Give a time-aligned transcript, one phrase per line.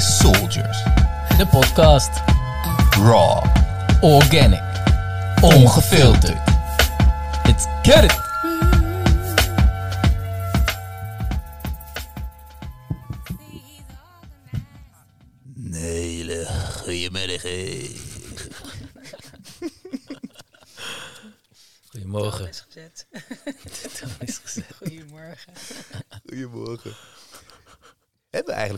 [0.00, 0.82] is Soldiers.
[1.36, 2.10] De podcast.
[2.98, 3.42] Raw.
[4.02, 4.62] Organic.
[5.42, 6.38] Ongefilterd.
[7.44, 8.29] Let's get it!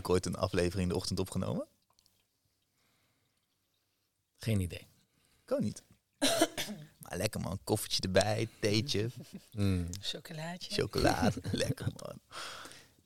[0.03, 1.67] Eigenlijk ooit een aflevering in de ochtend opgenomen?
[4.37, 4.87] Geen idee.
[5.45, 5.83] Kan niet.
[7.01, 9.09] maar lekker man, koffietje erbij, theetje,
[9.51, 9.87] Mm.
[10.01, 10.73] Chocolaatje.
[10.73, 11.41] chocolade.
[11.51, 12.19] lekker man.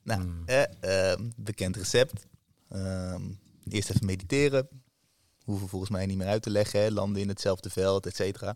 [0.04, 0.44] Nou, Mm.
[0.46, 2.26] eh, ehm, bekend recept.
[2.70, 3.22] Ehm,
[3.70, 4.68] eerst even mediteren.
[5.44, 6.80] Hoeven volgens mij niet meer uit te leggen.
[6.80, 6.90] Hè?
[6.90, 8.56] Landen in hetzelfde veld, et cetera.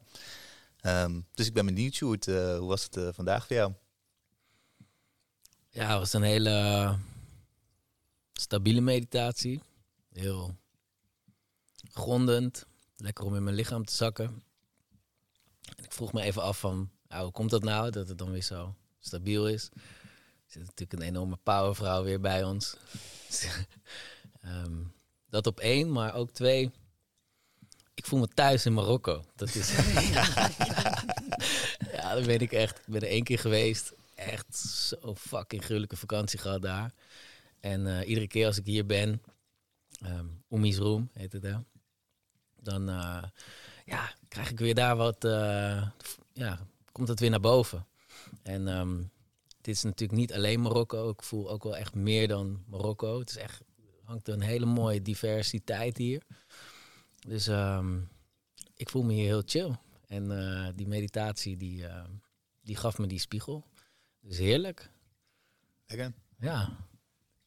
[0.81, 2.27] Ehm, dus ik ben benieuwd, Sjoerd.
[2.27, 3.73] eh, hoe was het eh, vandaag voor jou?
[5.69, 6.97] Ja, het was een hele eh,
[8.41, 9.61] stabiele meditatie.
[10.13, 10.55] Heel
[11.93, 12.65] grondend.
[12.97, 14.43] Lekker om in mijn lichaam te zakken.
[15.75, 18.31] En ik vroeg me even af van, ja, hoe komt dat nou dat het dan
[18.31, 19.69] weer zo stabiel is?
[19.73, 19.81] Er
[20.45, 22.75] zit natuurlijk een enorme powervrouw weer bij ons.
[24.41, 24.83] Ehm,
[25.29, 26.71] dat op één, maar ook twee.
[27.93, 29.23] Ik voel me thuis in Marokko.
[29.35, 29.73] Dat is.
[31.95, 32.77] ja, daar ben ik echt.
[32.77, 33.93] Ik ben er één keer geweest.
[34.15, 36.93] Echt zo'n fucking gruwelijke vakantie gehad daar.
[37.61, 39.21] En eh, iedere keer als ik hier ben,
[40.05, 41.63] um, Oemi's Room heet het daar,
[42.61, 43.23] dan eh,
[43.85, 45.87] ja, krijg ik weer daar wat, eh,
[46.33, 46.59] ja,
[46.91, 47.87] komt het weer naar boven.
[48.43, 48.97] En ehm,
[49.61, 51.09] dit is natuurlijk niet alleen Marokko.
[51.09, 53.19] Ik voel ook wel echt meer dan Marokko.
[53.19, 53.61] Het is echt,
[54.03, 56.23] hangt een hele mooie diversiteit hier.
[57.27, 57.99] Dus ehm,
[58.75, 59.75] ik voel me hier heel chill.
[60.07, 61.85] En die meditatie, die,
[62.61, 63.65] die gaf me die spiegel.
[64.21, 64.89] Dus heerlijk.
[65.85, 66.13] Lekker.
[66.39, 66.77] Ja.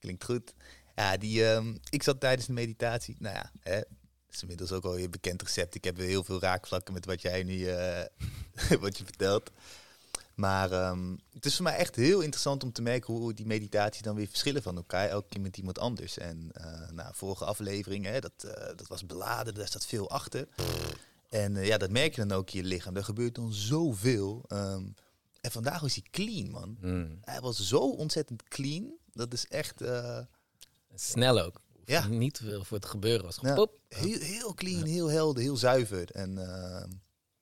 [0.05, 0.55] Klinkt goed.
[0.95, 3.17] Ja, die, ehm, ik zat tijdens de meditatie.
[3.19, 3.81] Nou ja, hè,
[4.31, 5.75] is inmiddels ook al je bekend recept.
[5.75, 8.05] Ik heb weer heel veel raakvlakken met wat jij nu eh,
[8.81, 9.51] wat je vertelt.
[10.35, 14.03] Maar ehm, het is voor mij echt heel interessant om te merken hoe die meditaties
[14.03, 15.09] dan weer verschillen van elkaar.
[15.09, 16.19] Elke keer met iemand anders.
[16.19, 20.49] En uh, nou, vorige aflevering, hè, dat, uh, dat was beladen, daar staat veel achter.
[21.29, 22.97] En uh, ja, dat merk je dan ook in je lichaam.
[22.97, 24.45] Er gebeurt dan zoveel.
[24.49, 24.95] Um,
[25.41, 26.77] en vandaag was hij clean, man.
[26.81, 27.19] Mm.
[27.21, 28.93] Hij was zo ontzettend clean.
[29.15, 29.83] Dat is echt...
[29.83, 30.19] Uh,
[30.95, 31.61] Snel ook.
[31.85, 32.07] Ja.
[32.07, 33.39] Niet veel voor het gebeuren was.
[33.43, 33.79] Ja, pop.
[33.89, 36.11] Heel, heel clean, heel helder, heel zuiver.
[36.11, 36.83] En uh,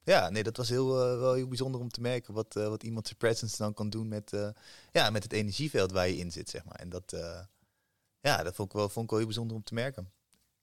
[0.02, 2.82] ja, nee, dat was heel, uh, wel heel bijzonder om te merken wat, uh, wat
[2.82, 4.32] iemand zijn presence dan kan doen met,
[4.92, 6.76] ja, met het energieveld waar je in zit, zeg maar.
[6.76, 7.16] En dat,
[8.20, 10.12] ja, dat vond ik, wel, vond ik wel heel bijzonder om te merken.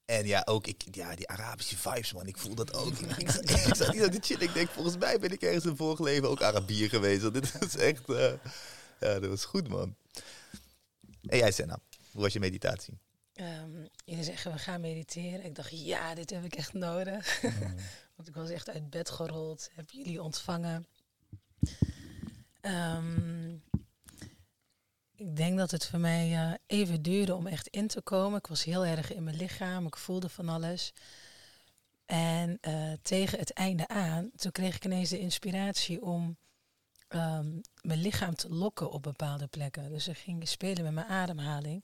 [0.06, 2.28] En ja, ook ik, ja, die Arabische vibes, man.
[2.28, 2.94] Ik voel dat ook.
[3.00, 4.40] ik, ik, ik zat niet aan de chill.
[4.40, 7.22] Ik denk, volgens mij ben ik ergens in vorig leven ook Arabier geweest.
[7.22, 8.02] Want dit is echt,
[9.00, 9.96] ja, dat was goed, man.
[11.22, 11.80] En jij, Senna,
[12.12, 13.00] hoe was je meditatie?
[13.34, 15.46] Um, jullie zeggen, we gaan mediteren.
[15.46, 17.42] Ik dacht, ja, dit heb ik echt nodig.
[17.42, 17.52] Mm.
[18.16, 19.70] Want ik was echt uit bed gerold.
[19.74, 20.88] Heb jullie ontvangen.
[22.62, 23.64] Um,
[25.16, 28.38] ik denk dat het voor mij uh, even duurde om echt in te komen.
[28.38, 29.86] Ik was heel erg in mijn lichaam.
[29.86, 30.94] Ik voelde van alles.
[32.06, 36.38] En uh, tegen het einde aan, toen kreeg ik ineens de inspiratie om
[37.10, 39.90] um, mijn lichaam te lokken op bepaalde plekken.
[39.90, 41.84] Dus ik ging spelen met mijn ademhaling.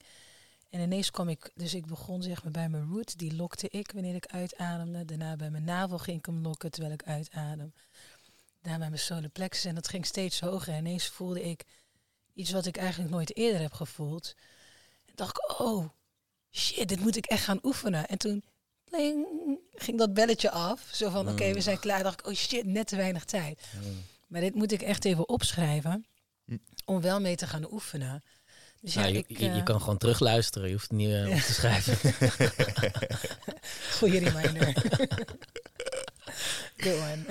[0.70, 3.90] En ineens kwam ik, dus ik begon zeg maar bij mijn root, die lokte ik
[3.92, 5.04] wanneer ik uitademde.
[5.04, 7.72] Daarna bij mijn navel ging ik hem lokken terwijl ik uitadem.
[8.62, 10.72] Daarna bij mijn solar plexus en dat ging steeds hoger.
[10.72, 11.64] En ineens voelde ik
[12.34, 14.34] iets wat ik eigenlijk nooit eerder heb gevoeld.
[15.04, 15.88] En dacht ik, oh,
[16.50, 18.06] shit, dit moet ik echt gaan oefenen.
[18.08, 18.44] En toen
[18.84, 19.26] pling,
[19.74, 20.88] ging dat belletje af.
[20.92, 22.02] Zo van, oké, okay, we zijn klaar.
[22.02, 23.60] dacht ik, oh shit, net te weinig tijd.
[23.82, 24.04] Mm.
[24.26, 26.06] Maar dit moet ik echt even opschrijven.
[26.44, 26.60] Mm.
[26.84, 28.22] Om wel mee te gaan oefenen.
[28.80, 30.68] Dus ja, ja je, ik, je, je, kan gewoon terugluisteren.
[30.68, 31.96] Je hoeft het niet uh, op te schrijven.
[33.92, 34.72] Goeie reminder.
[36.76, 37.24] Good one.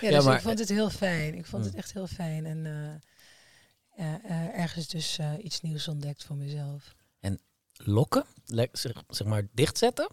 [0.00, 1.34] Ja, dus ja, maar, ik vond het heel fijn.
[1.34, 2.46] Ik vond het echt heel fijn.
[2.46, 6.94] En uh, uh, ergens dus uh, iets nieuws ontdekt voor mezelf.
[7.20, 7.40] En
[7.72, 8.24] lokken?
[8.72, 10.10] Zeg, zeg maar dichtzetten?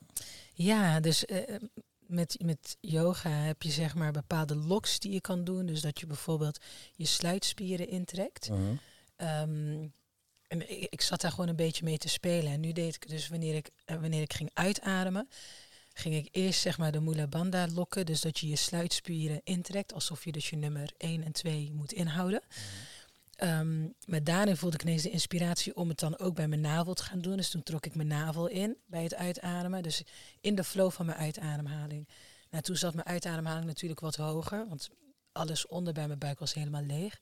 [0.53, 1.38] Ja, dus uh,
[2.07, 5.65] met, met yoga heb je zeg maar bepaalde locks die je kan doen.
[5.65, 6.59] Dus dat je bijvoorbeeld
[6.95, 8.49] je sluitspieren intrekt.
[8.49, 8.61] Mhm.
[9.17, 9.41] -huh.
[9.41, 9.93] Um,
[10.47, 12.51] en ik, ik, zat daar gewoon een beetje mee te spelen.
[12.51, 15.29] En nu deed ik dus wanneer ik, wanneer ik ging uitademen,
[15.93, 18.05] ging ik eerst zeg maar de mula bandha lokken.
[18.05, 21.93] Dus dat je je sluitspieren intrekt, alsof je dus je nummer 1 en 2 moet
[21.93, 22.41] inhouden.
[22.47, 22.55] Mm.
[24.05, 27.03] Maar daarin voelde ik ineens de inspiratie om het dan ook bij mijn navel te
[27.03, 27.37] gaan doen.
[27.37, 29.83] Dus toen trok ik mijn navel in bij het uitademen.
[29.83, 30.03] Dus
[30.41, 32.07] in de flow van mijn uitademhaling.
[32.49, 34.89] Nou, toen zat mijn uitademhaling natuurlijk wat hoger, want
[35.31, 37.19] alles onder bij mijn buik was helemaal leeg.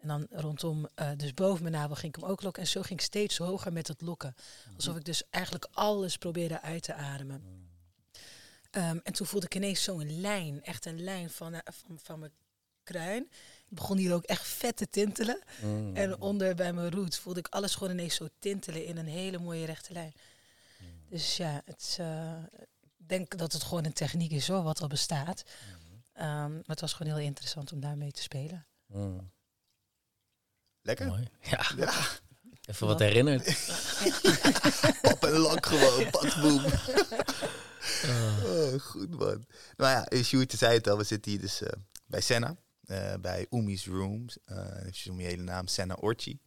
[0.00, 2.62] En dan rondom, eh, dus boven mijn navel ging ik hem ook lokken.
[2.62, 4.34] En zo ging ik steeds hoger met het lokken.
[4.74, 7.68] Alsof ik dus eigenlijk alles probeerde uit te ademen.
[8.70, 12.18] Ehm, en toen voelde ik ineens zo'n lijn, echt een lijn van, eh, van, van
[12.18, 12.32] mijn
[12.82, 13.30] kruin.
[13.68, 15.42] Ik begon hier ook echt vet te tintelen.
[15.62, 15.96] Mm.
[15.96, 19.38] En onder bij mijn roots voelde ik alles gewoon ineens zo tintelen in een hele
[19.38, 20.12] mooie rechte lijn.
[21.08, 22.36] Dus ja, het, is, eh,
[22.98, 25.42] ik denk dat het gewoon een techniek is hoor, wat al bestaat.
[26.12, 28.66] Ehm, maar het was gewoon heel interessant om daarmee te spelen.
[28.86, 29.30] Mm.
[30.82, 31.06] Lekker?
[31.06, 31.28] Mooi.
[31.50, 31.92] Ja, Ja,
[32.64, 33.44] even wat herinnerd.
[35.02, 36.64] pap en lak gewoon, patboom.
[36.64, 38.44] Ah.
[38.44, 39.46] Oh, goed man.
[39.76, 41.68] Nou ja, Sjoerd zei het al, we zitten hier dus eh,
[42.06, 42.56] bij Senna.
[42.86, 44.38] Eh, bij Umi's Rooms.
[44.44, 44.56] eh
[44.86, 46.38] even om je hele naam, Senna Orchi.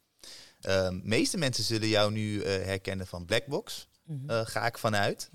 [0.60, 3.88] De meeste mensen zullen jou nu eh, herkennen van Blackbox.
[4.04, 4.30] Mhm.
[4.30, 5.30] eh, ga ik vanuit.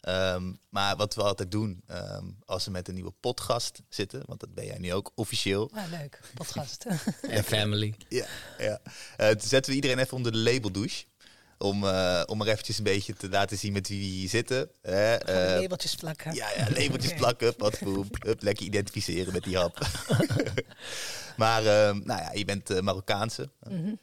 [0.00, 4.40] Ehm, maar wat we altijd doen, ehm, als we met een nieuwe potgast zitten, want
[4.40, 5.70] dat ben jij nu ook officieel.
[5.74, 6.86] Ah, leuk, podcast.
[7.22, 7.94] En family.
[8.08, 8.26] Ja,
[8.58, 8.80] ja.
[9.16, 11.04] Eh, zetten we iedereen even onder de labeldouche.
[11.62, 14.70] Om, eh, om er eventjes een beetje te laten zien met wie we hier zitten.
[14.82, 16.34] We eh, labeltjes plakken.
[16.34, 19.78] ja, ja, labeltjes plakken, padboom, up, lekker identificeren met die hap.
[21.36, 23.94] maar ehm, nou ja, je bent eh, Marokkaanse, Mhm.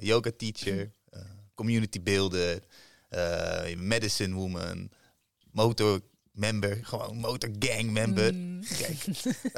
[0.00, 1.20] yoga teacher, eh,
[1.54, 2.58] community builder,
[3.76, 4.90] medicine woman,
[5.52, 6.00] motor
[6.32, 8.34] member, gewoon motor gang member.
[8.34, 8.62] Mm.
[8.78, 9.04] Kijk.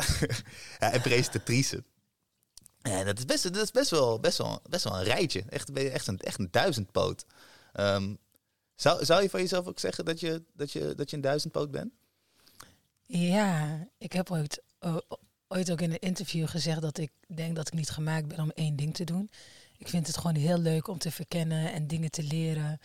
[0.80, 1.84] ja, en presentatrice.
[2.82, 5.44] En dat is best, best, wel, best, wel, best wel een rijtje.
[5.48, 7.24] Echt, echt, een, echt een duizendpoot.
[7.72, 8.14] Ehm,
[8.74, 11.70] zou, zou je van jezelf ook zeggen dat je, dat je, dat je een duizendpoot
[11.70, 11.92] bent?
[13.02, 14.62] Ja, ik heb ooit,
[15.48, 18.50] ooit ook in een interview gezegd dat ik denk dat ik niet gemaakt ben om
[18.50, 19.30] één ding te doen.
[19.76, 22.80] Ik vind het gewoon heel leuk om te verkennen en dingen te leren.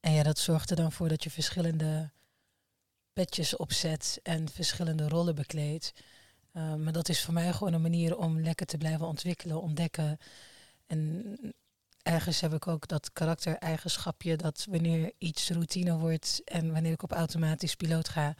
[0.00, 2.10] En ja, dat zorgt er dan voor dat je verschillende
[3.12, 5.92] petjes opzet en verschillende rollen bekleedt.
[6.52, 10.18] Uh, maar dat is voor mij gewoon een manier om lekker te blijven ontwikkelen, ontdekken.
[10.86, 11.36] En
[12.02, 17.12] ergens heb ik ook dat karaktereigenschapje dat wanneer iets routine wordt en wanneer ik op
[17.12, 18.34] automatisch piloot ga,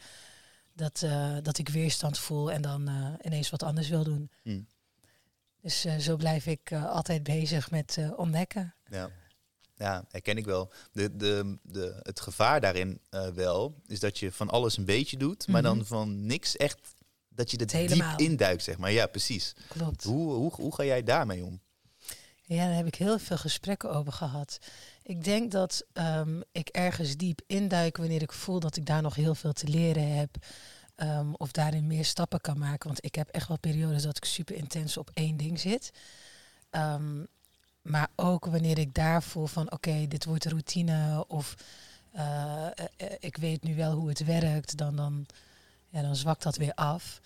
[0.73, 4.31] dat, uh, dat ik weerstand voel en dan uh, ineens wat anders wil doen.
[4.41, 4.67] Hmm.
[5.61, 8.75] Dus uh, zo blijf ik altijd bezig met ontdekken.
[8.85, 9.09] Ja.
[9.75, 10.71] Ja, herken ik wel.
[10.91, 13.01] De, de, de, het gevaar daarin
[13.33, 15.77] wel is dat je van alles een beetje doet, maar mm -hmm.
[15.77, 16.95] dan van niks echt
[17.35, 18.91] dat je er diep induikt, zeg maar.
[18.91, 19.53] Ja, precies.
[19.67, 20.03] Klopt.
[20.03, 21.61] Hoe, hoe, hoe ga jij daarmee om?
[22.45, 24.57] Ja, daar heb ik heel veel gesprekken over gehad.
[25.03, 29.15] Ik denk dat um, ik ergens diep induik wanneer ik voel dat ik daar nog
[29.15, 30.35] heel veel te leren heb.
[30.95, 32.87] Um, of daarin meer stappen kan maken.
[32.87, 35.91] Want ik heb echt wel periodes dat ik super intens op één ding zit.
[36.71, 37.27] Um,
[37.81, 41.55] maar ook wanneer ik daar voel van oké, okay, dit wordt routine of
[42.15, 42.67] uh,
[43.01, 45.25] uh, ik weet nu wel hoe het werkt, dan, dan,
[45.93, 47.21] ja, dan zwakt dat weer af.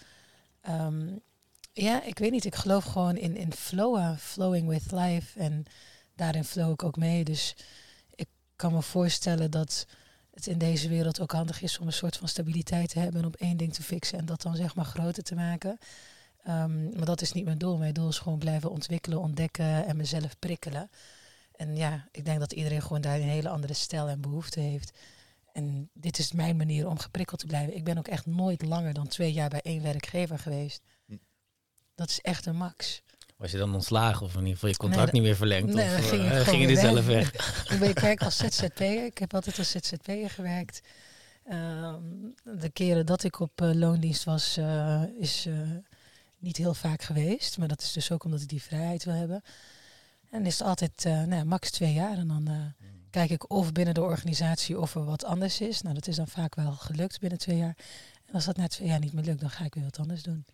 [0.70, 1.22] Um,
[1.74, 5.66] ja, ik weet niet, ik geloof gewoon in, in flowen, flowing with life en
[6.16, 7.24] daarin flow ik ook mee.
[7.24, 7.56] Dus
[8.16, 9.88] ik kan me voorstellen dat
[10.34, 13.28] het in deze wereld ook handig is om een soort van stabiliteit te hebben en
[13.28, 15.78] op één ding te fixen en dat dan zeg maar groter te maken.
[16.48, 17.78] Um, maar dat is niet mijn doel.
[17.78, 20.90] Mijn doel is gewoon blijven ontwikkelen, ontdekken en mezelf prikkelen.
[21.56, 24.92] En ja, ik denk dat iedereen gewoon daar een hele andere stijl en behoefte heeft.
[25.58, 27.76] En dit is mijn manier om geprikkeld te blijven.
[27.76, 30.82] Ik ben ook echt nooit langer dan twee jaar bij één werkgever geweest.
[31.96, 33.02] Dat is echt een max.
[33.38, 35.74] Was je dan ontslagen of in ieder geval je contract nee, niet meer verlengd?
[35.74, 37.34] Nee, of dan ging, uh, ging je er zelf weg?
[37.72, 39.06] ik, ben, ik werk als ZZP'er.
[39.06, 40.82] Ik heb altijd als ZZP'er gewerkt.
[41.52, 45.48] Um, de keren dat ik op uh, loondienst was, uh, is
[46.38, 47.58] niet heel vaak geweest.
[47.58, 49.44] Maar dat is dus ook omdat ik die vrijheid wil hebben.
[50.30, 52.18] En is het altijd uh, nou, max twee jaar.
[52.18, 52.74] En dan uh, mm.
[53.18, 55.82] Kijk ik of binnen de organisatie of er wat anders is.
[55.82, 57.78] Nou, dat is dan vaak wel gelukt binnen twee jaar.
[58.26, 60.24] En als dat na twee jaar niet meer lukt, dan ga ik weer wat anders
[60.24, 60.46] doen.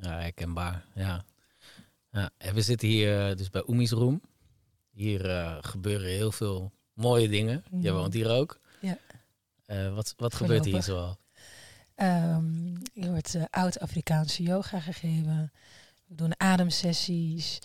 [0.00, 0.84] Ja, herkenbaar.
[0.94, 1.24] Ja.
[2.10, 2.30] ja.
[2.38, 4.20] En we zitten hier uh, dus bij Umi's Room.
[4.90, 7.64] Hier uh, gebeuren heel veel mooie dingen.
[7.70, 7.80] Mm.
[7.80, 8.60] Jij woont hier ook.
[8.80, 8.98] Ja.
[9.66, 11.18] Uh, wat wat gebeurt hier zoal?
[11.96, 15.52] Um, er wordt uh, oud-Afrikaanse yoga gegeven.
[16.06, 17.58] We doen ademsessies.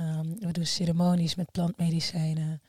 [0.00, 2.62] Um, we doen ceremonies met plantmedicijnen.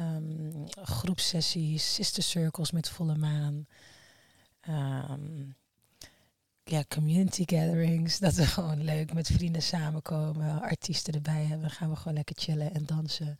[0.00, 3.66] Um, groepsessies, sister circles met volle maan.
[6.64, 8.18] ja, community gatherings.
[8.18, 10.60] Dat we gewoon leuk met vrienden samenkomen.
[10.62, 11.70] Artiesten erbij hebben.
[11.70, 13.38] Gaan we gewoon lekker chillen en dansen.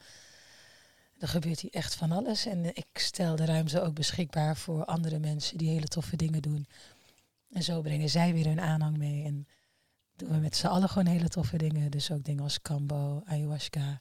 [1.19, 2.47] Er gebeurt hier echt van alles.
[2.47, 6.67] En ik stel de ruimte ook beschikbaar voor andere mensen die hele toffe dingen doen.
[7.53, 9.25] En zo brengen zij weer hun aanhang mee.
[9.25, 9.47] En
[10.17, 11.91] doen we met z'n allen gewoon hele toffe dingen.
[11.91, 14.01] Dus ook dingen als kambo, ayahuasca.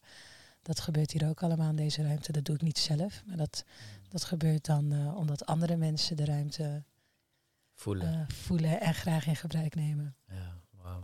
[0.67, 2.31] Dat gebeurt hier ook allemaal in deze ruimte.
[2.31, 3.23] Dat doe ik niet zelf.
[3.25, 3.63] Maar dat,
[4.09, 6.83] dat gebeurt dan uh, omdat andere mensen de ruimte
[7.73, 8.13] voelen.
[8.13, 10.15] Uh, voelen en graag in gebruik nemen.
[10.27, 11.03] Ja, wow.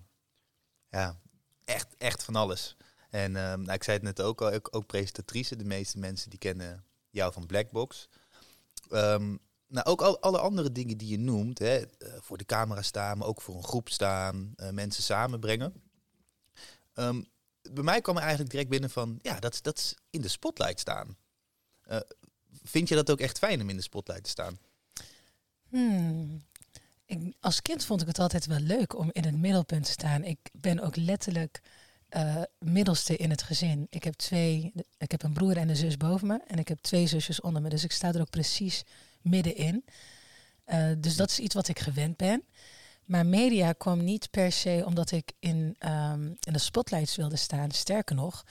[0.90, 1.20] Ja,
[1.66, 2.76] echt, echt van alles.
[3.10, 5.56] En ehm, nou, ik zei het net ook al, ook, ook presentatrice.
[5.56, 8.10] De meeste mensen die kennen jou van Blackbox.
[8.90, 9.36] Ehm,
[9.68, 13.18] nou, ook al, alle andere dingen die je noemt, hè, eh, voor de camera staan,
[13.18, 15.74] maar ook voor een groep staan, eh, mensen samenbrengen.
[16.94, 17.22] Ehm,
[17.72, 20.80] bij mij kwam er eigenlijk direct binnen van, ja, dat, dat is in de spotlight
[20.80, 21.18] staan.
[21.82, 22.00] Eh,
[22.64, 24.58] vind je dat ook echt fijn om in de spotlight te staan?
[25.70, 26.44] Hmm.
[27.40, 30.24] Als kind vond ik het altijd wel leuk om in het middelpunt te staan.
[30.24, 31.62] Ik ben ook letterlijk
[32.10, 33.88] eh, middelste in het gezin.
[33.90, 36.82] Ik heb twee, ik heb een broer en een zus boven me en ik heb
[36.82, 37.70] twee zusjes onder me.
[37.70, 38.84] Dus ik sta er ook precies
[39.22, 39.86] middenin.
[40.64, 42.44] Eh, dus dat is iets wat ik gewend ben.
[43.06, 47.72] Maar media kwam niet per se omdat ik in, ehm, in de spotlights wilde staan.
[47.72, 48.46] Sterker nog,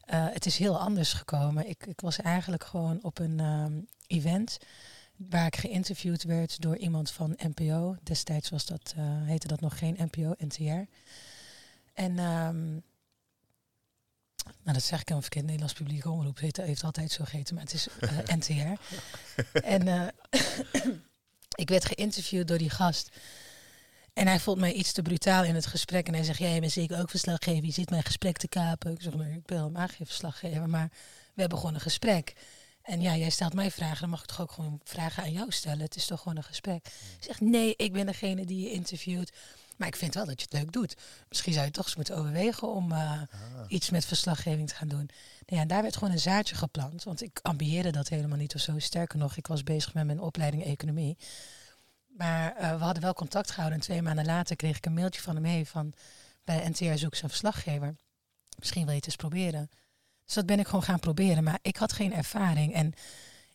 [0.00, 1.68] eh, het is heel anders gekomen.
[1.68, 4.58] Ik, ik was eigenlijk gewoon op een ehm, event
[5.16, 7.96] waar ik geïnterviewd werd door iemand van NPO.
[8.02, 10.90] Destijds was dat, eh, heette dat nog geen NPO, NTR.
[11.94, 12.70] En ehm,
[14.62, 15.44] nou, dat zeg ik helemaal verkeerd.
[15.44, 18.80] Nederlands publieke omroep heeft, heeft altijd zo geheten, maar het is eh, NTR.
[19.76, 20.14] en
[21.62, 23.10] ik werd geïnterviewd door die gast.
[24.18, 26.06] En hij vond mij iets te brutaal in het gesprek.
[26.06, 27.64] En hij zegt, jij bent zeker ook verslaggever.
[27.64, 28.92] Je zit mijn gesprek te kapen.
[28.92, 30.68] Ik zeg, nee, ik ben helemaal geen verslaggever.
[30.68, 30.88] Maar
[31.34, 32.32] we hebben gewoon een gesprek.
[32.82, 34.00] En ja, jij stelt mij vragen.
[34.00, 35.80] Dan mag ik toch ook gewoon vragen aan jou stellen.
[35.80, 36.86] Het is toch gewoon een gesprek.
[36.86, 39.32] Ik zeg, nee, ik ben degene die je interviewt.
[39.76, 40.96] Maar ik vind wel dat je het leuk doet.
[41.28, 43.20] Misschien zou je toch eens moeten overwegen om eh,
[43.68, 45.10] iets met verslaggeving te gaan doen.
[45.46, 47.04] Nou ja, daar werd gewoon een zaadje geplant.
[47.04, 48.78] Want ik ambieerde dat helemaal niet of zo.
[48.78, 51.16] Sterker nog, ik was bezig met mijn opleiding economie.
[52.18, 53.78] Maar eh, we hadden wel contact gehouden.
[53.78, 55.92] En twee maanden later kreeg ik een mailtje van hem mee van...
[56.44, 57.96] bij NTR zoek een verslaggever.
[58.58, 59.70] Misschien wil je het eens proberen.
[60.24, 61.44] Dus dat ben ik gewoon gaan proberen.
[61.44, 62.74] Maar ik had geen ervaring.
[62.74, 62.92] En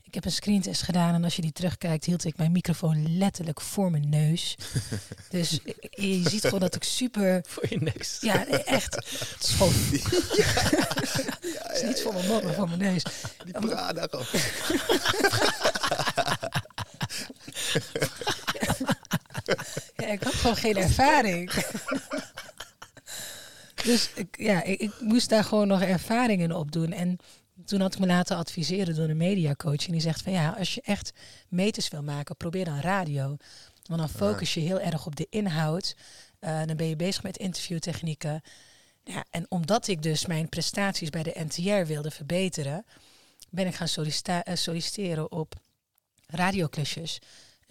[0.01, 1.13] ik heb een screentest gedaan.
[1.13, 4.55] En als je die terugkijkt, hield ik mijn microfoon letterlijk voor mijn neus.
[5.29, 7.41] dus je je ziet gewoon dat ik super...
[7.47, 8.17] Voor je neus.
[8.21, 8.95] Ja, nee, echt.
[8.95, 9.73] Het is gewoon...
[11.63, 13.03] Het is niet voor mijn mond, maar voor mijn neus.
[13.43, 14.25] Die Prada gewoon.
[19.95, 21.51] Ja, ik had gewoon geen ervaring.
[23.85, 26.91] dus ik, ja, ik, ik moest daar gewoon nog ervaring in opdoen.
[26.91, 27.17] En
[27.65, 29.85] toen had ik me laten adviseren door een mediacoach.
[29.85, 31.13] En die zegt van ja, als je echt
[31.49, 33.37] meters wil maken, probeer dan radio.
[33.83, 35.95] Want dan focus je heel erg op de inhoud.
[36.39, 38.41] Eh, dan ben je bezig met interviewtechnieken.
[39.03, 42.85] Ja, en omdat ik dus mijn prestaties bij de NTR wilde verbeteren,
[43.49, 43.87] ben ik gaan
[44.43, 45.55] eh, solliciteren op
[46.27, 47.19] radioklusjes.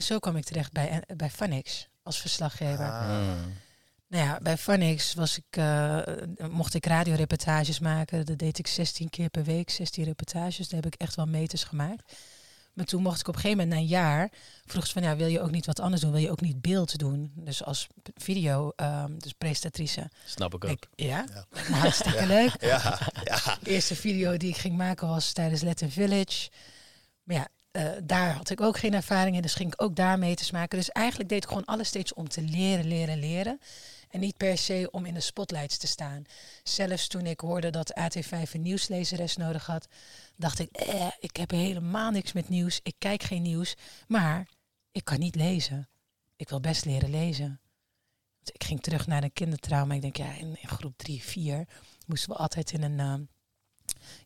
[0.02, 2.90] Zo kwam ik terecht bij, eh, bij Funix als verslaggever.
[2.90, 3.08] Ah.
[4.08, 5.98] Nou ja, bij Funix was ik, eh,
[6.50, 8.26] mocht ik radioreportages maken.
[8.26, 10.68] Dat deed ik 16 keer per week, 16 reportages.
[10.68, 12.12] Daar heb ik echt wel meters gemaakt.
[12.72, 14.30] Maar toen mocht ik op een gegeven moment, na een jaar,
[14.64, 16.10] vroeg ze van ja, wil je ook niet wat anders doen?
[16.10, 17.32] Wil je ook niet beeld doen?
[17.34, 20.10] Dus als video, ehm, dus presentatrice.
[20.24, 20.70] Snap ik ook.
[20.70, 21.46] Ik, ja, Ja.
[21.80, 22.56] hartstikke leuk.
[22.60, 23.58] Ja, ja.
[23.62, 26.50] De eerste video die ik ging maken was tijdens Let in Village.
[27.22, 30.18] Maar ja, eh, daar had ik ook geen ervaring in, dus ging ik ook daar
[30.18, 30.78] meters maken.
[30.78, 33.60] Dus eigenlijk deed ik gewoon alles steeds om te leren, leren, leren.
[34.10, 36.24] En niet per se om in de spotlights te staan.
[36.62, 39.88] Zelfs toen ik hoorde dat AT5 een nieuwslezeres nodig had,
[40.36, 42.80] dacht ik, eh, ik heb helemaal niks met nieuws.
[42.82, 43.74] Ik kijk geen nieuws,
[44.08, 44.48] maar
[44.90, 45.88] ik kan niet lezen.
[46.36, 47.60] Ik wil best leren lezen.
[48.52, 49.94] Ik ging terug naar een kindertrauma.
[49.94, 51.68] Ik denk, ja, in, in groep 3, 4
[52.06, 53.14] moesten we altijd in een, eh,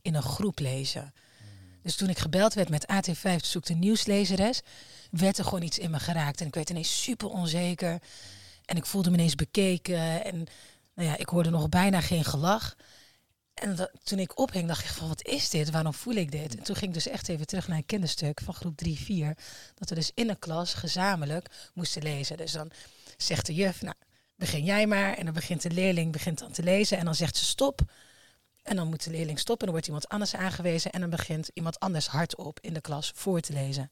[0.02, 1.12] in een groep lezen.
[1.86, 4.60] Dus toen ik gebeld werd met AT5, zoekt een nieuwslezeres,
[5.10, 6.40] werd er gewoon iets in me geraakt.
[6.40, 7.98] En ik werd ineens super onzeker.
[8.64, 10.24] En ik voelde me ineens bekeken.
[10.24, 10.46] En
[10.94, 12.76] nou ja, ik hoorde nog bijna geen gelach.
[13.54, 15.70] En toen ik ophing, dacht ik van, wat is dit?
[15.70, 16.56] Waarom voel ik dit?
[16.56, 19.36] En toen ging ik dus echt even terug naar een kinderstuk van groep 3, 4.
[19.74, 22.36] Dat we dus in een klas gezamenlijk moesten lezen.
[22.36, 22.70] Dus dan
[23.16, 23.94] zegt de juf, nou,
[24.36, 25.14] begin jij maar.
[25.14, 26.98] En dan begint de leerling begint dan te lezen.
[26.98, 27.80] En dan zegt ze stop.
[28.66, 29.66] En dan moet de leerling stoppen.
[29.66, 30.90] En dan wordt iemand anders aangewezen.
[30.90, 33.90] En dan begint iemand anders hardop in de klas voor te lezen.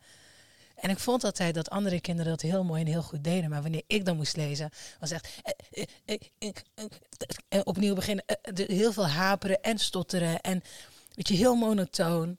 [0.74, 3.50] En ik vond altijd dat andere kinderen dat heel mooi en heel goed deden.
[3.50, 6.86] Maar wanneer ik dan moest lezen, was echt eh, eh, eh,
[7.48, 8.24] eh, opnieuw beginnen.
[8.54, 10.40] heel veel haperen en stotteren.
[10.40, 10.62] En
[11.12, 12.38] weet je, heel monotoon.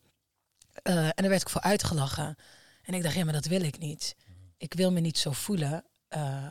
[0.84, 2.36] En daar werd ik voor uitgelachen.
[2.82, 4.16] En ik dacht, ja, maar dat wil ik niet.
[4.58, 5.84] Ik wil me niet zo voelen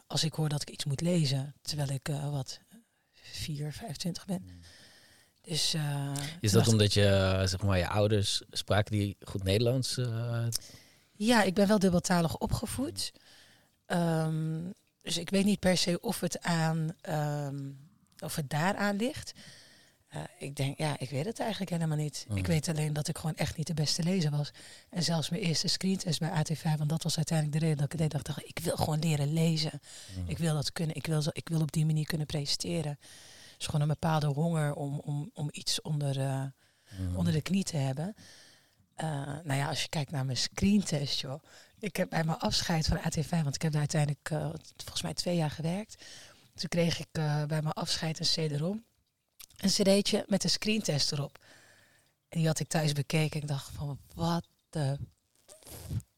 [0.06, 1.54] als ik hoor dat ik iets moet lezen.
[1.62, 2.60] Terwijl ik, eh, wat,
[3.12, 4.62] 4, 25 ben.
[5.46, 9.98] Dus, eh, Is dat omdat je, eh, zeg maar, je ouders spraken die goed Nederlands?
[9.98, 10.46] eh,
[11.12, 13.12] Ja, ik ben wel dubbeltalig opgevoed.
[13.86, 14.60] Ehm,
[15.02, 17.70] dus ik weet niet per se of het aan ehm,
[18.18, 19.32] of het daaraan ligt.
[20.38, 22.26] Ik denk, ja, ik weet het eigenlijk helemaal niet.
[22.28, 22.36] Mm.
[22.36, 24.50] Ik weet alleen dat ik gewoon echt niet de beste lezer was.
[24.90, 27.98] En zelfs mijn eerste screentest bij AT5, want dat was uiteindelijk de reden dat ik
[27.98, 28.10] deed.
[28.10, 29.80] dacht ik, ik wil gewoon leren lezen.
[30.16, 30.28] Mm.
[30.28, 30.96] Ik wil dat kunnen.
[30.96, 32.98] Ik wil, zo, ik wil op die manier kunnen presenteren.
[33.64, 36.44] Is gewoon een bepaalde honger om, om, om iets onder, uh,
[37.16, 38.14] onder de knie te hebben.
[38.96, 39.06] Uh,
[39.44, 41.42] nou ja, als je kijkt naar mijn screentest, joh.
[41.78, 45.14] Ik heb bij mijn afscheid van AT5, want ik heb daar uiteindelijk uh, volgens mij
[45.14, 46.04] twee jaar gewerkt.
[46.54, 48.84] Toen kreeg ik bij mijn afscheid een CD-ROM.
[49.56, 51.38] Een cd'tje met een screentest erop.
[52.28, 53.40] En die had ik thuis bekeken.
[53.40, 54.98] Ik dacht van, wat de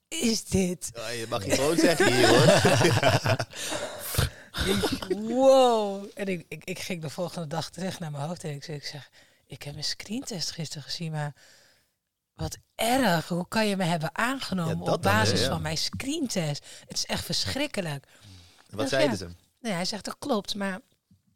[0.09, 0.91] is dit?
[0.95, 2.47] Ja, je mag je gewoon zeggen hier hoor.
[5.09, 6.07] wow.
[6.15, 8.85] En ik, ik, ik, ging de volgende dag terug naar mijn hoofd en ik, ik
[8.85, 9.11] zeg,
[9.47, 11.35] ik heb een screentest gisteren gezien, maar
[12.35, 13.29] wat erg.
[13.29, 16.67] Hoe kan je me hebben aangenomen op basis van mijn screentest?
[16.87, 18.07] Het is echt verschrikkelijk.
[18.71, 19.29] Wat zeiden ze?
[19.61, 20.81] Nee, hij zegt dat klopt, maar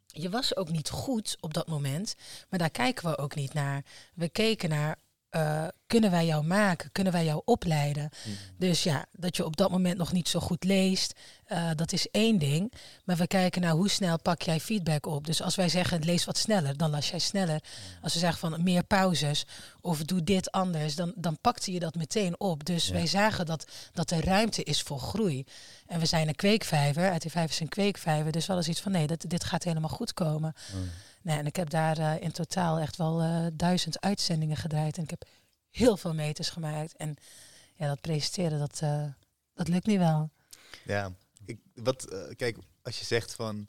[0.07, 2.15] je was ook niet goed op dat moment.
[2.49, 3.83] Maar daar kijken we ook niet naar.
[4.13, 4.97] We keken naar
[5.35, 6.91] uh, kunnen wij jou maken?
[6.91, 8.09] Kunnen wij jou opleiden?
[8.23, 8.35] Mhm.
[8.57, 11.13] Dus ja, dat je op dat moment nog niet zo goed leest,
[11.47, 12.73] uh, dat is één ding.
[13.03, 15.25] Maar we kijken naar hoe snel pak jij feedback op.
[15.25, 17.63] Dus als wij zeggen lees wat sneller, dan las jij sneller.
[18.01, 19.45] Als we zeggen van meer pauzes
[19.81, 22.65] of doe dit anders, dan, dan pakte je dat meteen op.
[22.65, 25.45] Dus wij zagen dat, dat er ruimte is voor groei.
[25.87, 28.31] En we zijn een kweekvijver, uit die vijver is een kweekvijver.
[28.31, 30.53] Dus wel eens iets van nee, dat, dit gaat helemaal goed komen.
[31.21, 34.97] Nee, en ik heb daar uh, in totaal echt wel uh, duizend uitzendingen gedraaid.
[34.97, 35.25] En ik heb
[35.69, 36.95] heel veel meters gemaakt.
[36.95, 37.15] En
[37.75, 39.05] ja, dat presenteren, dat, uh,
[39.53, 40.29] dat lukt niet wel.
[40.85, 41.11] Ja,
[41.45, 43.67] ik, wat, kijk, als je zegt van...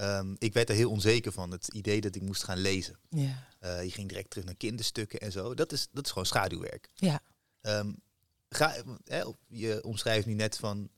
[0.00, 2.98] Um, ik werd er heel onzeker van, het idee dat ik moest gaan lezen.
[3.08, 3.46] Ja.
[3.80, 5.54] je ging direct terug naar kinderstukken en zo.
[5.54, 6.90] Dat is, dat is gewoon schaduwwerk.
[6.94, 7.20] Ja.
[7.60, 8.02] Um,
[8.48, 8.74] ga,
[9.46, 10.90] je omschrijft nu net van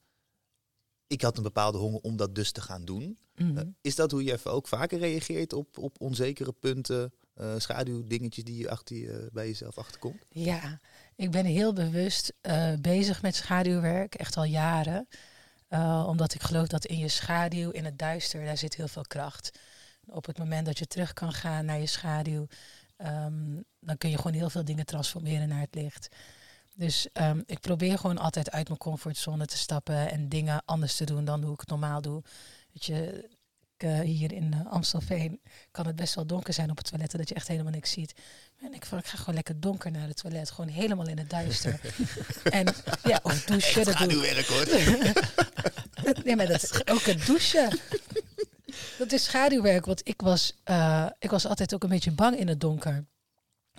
[1.11, 3.19] ik had een bepaalde honger om dat dus te gaan doen.
[3.35, 3.59] Mhm.
[3.59, 8.45] Eh, is dat hoe je even ook vaker reageert op, op onzekere punten, uh, schaduwdingetjes
[8.45, 10.27] die je achter je, bij jezelf achterkomt?
[10.29, 10.81] Ja,
[11.15, 15.09] ik ben heel bewust uh, bezig met schaduwwerk, echt al jaren.
[16.07, 19.59] omdat ik geloof dat in je schaduw, in het duister, daar zit heel veel kracht.
[20.07, 22.47] Op het moment dat je terug kan gaan naar je schaduw,
[22.99, 26.09] um, dan kun je gewoon heel veel dingen transformeren naar het licht.
[26.75, 31.05] Dus um, ik probeer gewoon altijd uit mijn comfortzone te stappen en dingen anders te
[31.05, 32.23] doen dan hoe ik het normaal doe.
[32.73, 33.29] Weet je,
[33.77, 37.11] ik, uh, hier in uh, Amstelveen kan het best wel donker zijn op het toilet,
[37.11, 38.15] dat je echt helemaal niks ziet.
[38.61, 41.81] En ik, ik ga gewoon lekker donker naar het toilet, gewoon helemaal in het duister.
[42.51, 43.85] en ja, of douchen.
[43.85, 44.67] Dat doe werk hoor.
[46.25, 47.69] nee, maar dat is ook het douchen.
[48.99, 52.49] Dat is schaduwwerk, want ik was, uh, ik was altijd ook een beetje bang in
[52.49, 53.07] het donker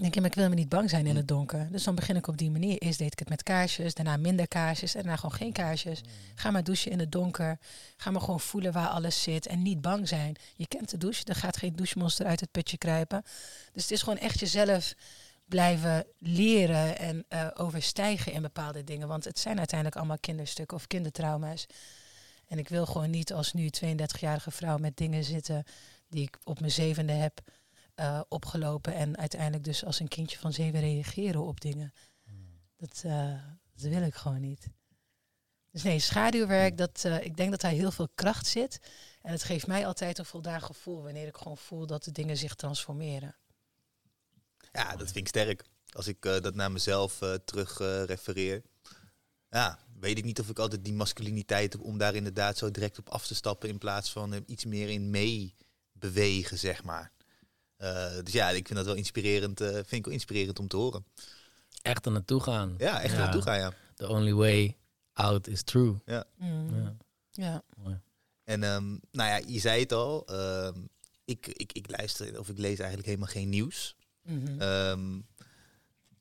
[0.01, 1.67] denk ik, maar ik wil me niet bang zijn in het donker.
[1.71, 2.77] Dus dan begin ik op die manier.
[2.77, 6.01] Eerst deed ik het met kaarsjes, daarna minder kaarsjes en daarna gewoon geen kaarsjes.
[6.35, 7.59] Ga maar douchen in het donker.
[7.97, 10.35] Ga maar gewoon voelen waar alles zit en niet bang zijn.
[10.55, 13.23] Je kent de douche, er gaat geen douchemonster uit het putje kruipen.
[13.71, 14.93] Dus het is gewoon echt jezelf
[15.45, 19.07] blijven leren en uh, overstijgen in bepaalde dingen.
[19.07, 21.65] Want het zijn uiteindelijk allemaal kinderstukken of kindertrauma's.
[22.47, 25.63] En ik wil gewoon niet als nu 32-jarige vrouw met dingen zitten
[26.09, 27.41] die ik op mijn zevende heb
[28.01, 28.93] uh, opgelopen.
[28.93, 31.93] En uiteindelijk dus als een kindje van zeven reageren op dingen.
[32.77, 34.67] Dat, uh, dat wil ik gewoon niet.
[35.71, 38.79] Dus nee, schaduwwerk, dat, uh, ik denk dat daar heel veel kracht zit.
[39.21, 42.37] En het geeft mij altijd een voldaan gevoel wanneer ik gewoon voel dat de dingen
[42.37, 43.35] zich transformeren.
[44.71, 45.63] Ja, dat vind ik sterk.
[45.89, 48.61] Als ik dat naar mezelf terug refereer.
[49.49, 52.97] Ja, weet ik niet of ik altijd die masculiniteit heb om daar inderdaad zo direct
[52.97, 55.55] op af te stappen in plaats van iets meer in mee
[55.91, 57.11] bewegen, zeg maar.
[57.81, 60.75] Uh, dus ja, ik vind dat wel inspirerend, uh, vind ik wel inspirerend om te
[60.75, 61.05] horen.
[61.81, 62.75] Echt er naartoe gaan.
[62.77, 63.73] Ja, echt er naartoe gaan, ja.
[63.95, 64.77] The only way
[65.13, 65.95] out is true.
[66.05, 66.25] Ja.
[66.37, 66.97] Mm.
[67.31, 67.63] ja.
[67.83, 68.01] ja.
[68.43, 70.69] En um, nou ja, je zei het al, uh,
[71.25, 73.95] ik, ik, ik luister of ik lees eigenlijk helemaal geen nieuws.
[74.23, 74.61] Mm -hmm.
[74.61, 75.27] um,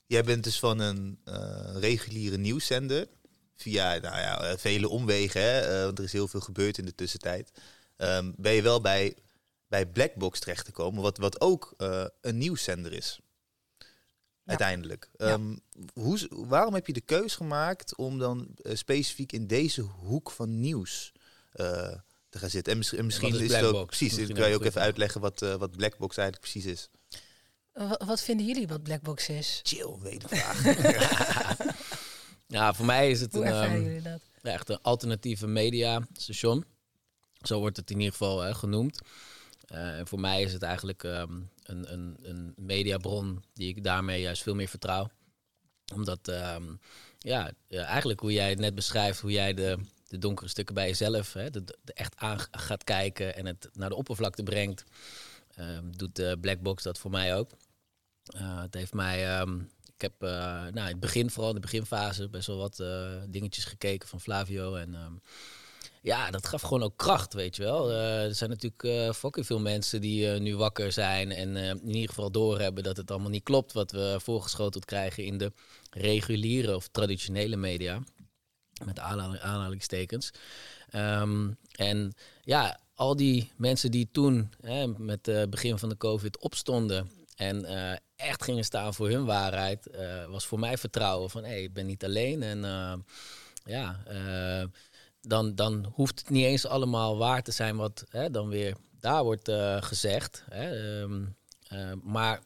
[0.06, 3.08] jij bent dus van een uh, reguliere nieuwszender
[3.54, 7.50] via nou ja, vele omwegen, hè, want er is heel veel gebeurd in de tussentijd.
[7.96, 9.16] Um, ben je wel bij
[9.70, 13.18] bij Blackbox terecht te komen, wat, wat ook uh, een nieuwszender is.
[14.44, 15.10] Uiteindelijk.
[15.16, 15.60] Um,
[15.92, 20.60] hoe, waarom heb je de keus gemaakt om dan uh, specifiek in deze hoek van
[20.60, 21.12] nieuws
[21.54, 21.94] uh,
[22.28, 22.72] te gaan zitten?
[22.72, 24.14] En, mis en misschien is, is het ook precies.
[24.14, 26.88] Misschien kan je ook even uitleggen wat, wat Blackbox eigenlijk precies is.
[28.06, 29.60] wat vinden jullie wat Blackbox is?
[29.62, 30.64] Chill, wedervraag.
[32.56, 34.20] ja, voor mij is het Hoe een, um, jullie dat?
[34.42, 36.64] echt een alternatieve media station.
[37.42, 39.00] Zo wordt het in ieder geval genoemd.
[39.72, 44.20] Uh, en voor mij is het eigenlijk um, een, een, een mediabron die ik daarmee
[44.20, 45.10] juist veel meer vertrouw.
[45.94, 46.80] Omdat, um,
[47.18, 49.78] ja, eigenlijk hoe jij het net beschrijft, hoe jij de,
[50.08, 53.94] de donkere stukken bij jezelf hè, de, echt aan gaat kijken en het naar de
[53.94, 54.84] oppervlakte brengt,
[55.58, 57.50] um, doet de Blackbox dat voor mij ook.
[58.36, 59.42] Het heeft mij,
[59.94, 62.82] ik heb nou, in het begin, vooral in de beginfase, best wel wat
[63.28, 65.20] dingetjes gekeken van Flavio en
[66.02, 67.90] ja, dat gaf gewoon ook kracht, weet je wel.
[67.90, 72.08] Eh, er zijn natuurlijk uh, fucking veel mensen die nu wakker zijn en in ieder
[72.08, 75.52] geval doorhebben dat het allemaal niet klopt wat we voorgeschoteld krijgen in de
[75.90, 78.02] reguliere of traditionele media.
[78.84, 80.30] Met aanhalingstekens.
[80.94, 86.38] Um, en ja, al die mensen die toen hè, met het begin van de COVID
[86.38, 87.64] opstonden en
[88.16, 89.90] echt gingen staan voor hun waarheid,
[90.28, 92.42] was voor mij vertrouwen van hé, hey, ik ben niet alleen.
[92.42, 92.60] En
[93.64, 94.00] ja,
[95.20, 99.24] dan, dan hoeft het niet eens allemaal waar te zijn wat hè, dan weer daar
[99.24, 100.44] wordt gezegd.
[100.48, 101.36] Hè, um,
[102.02, 102.40] maar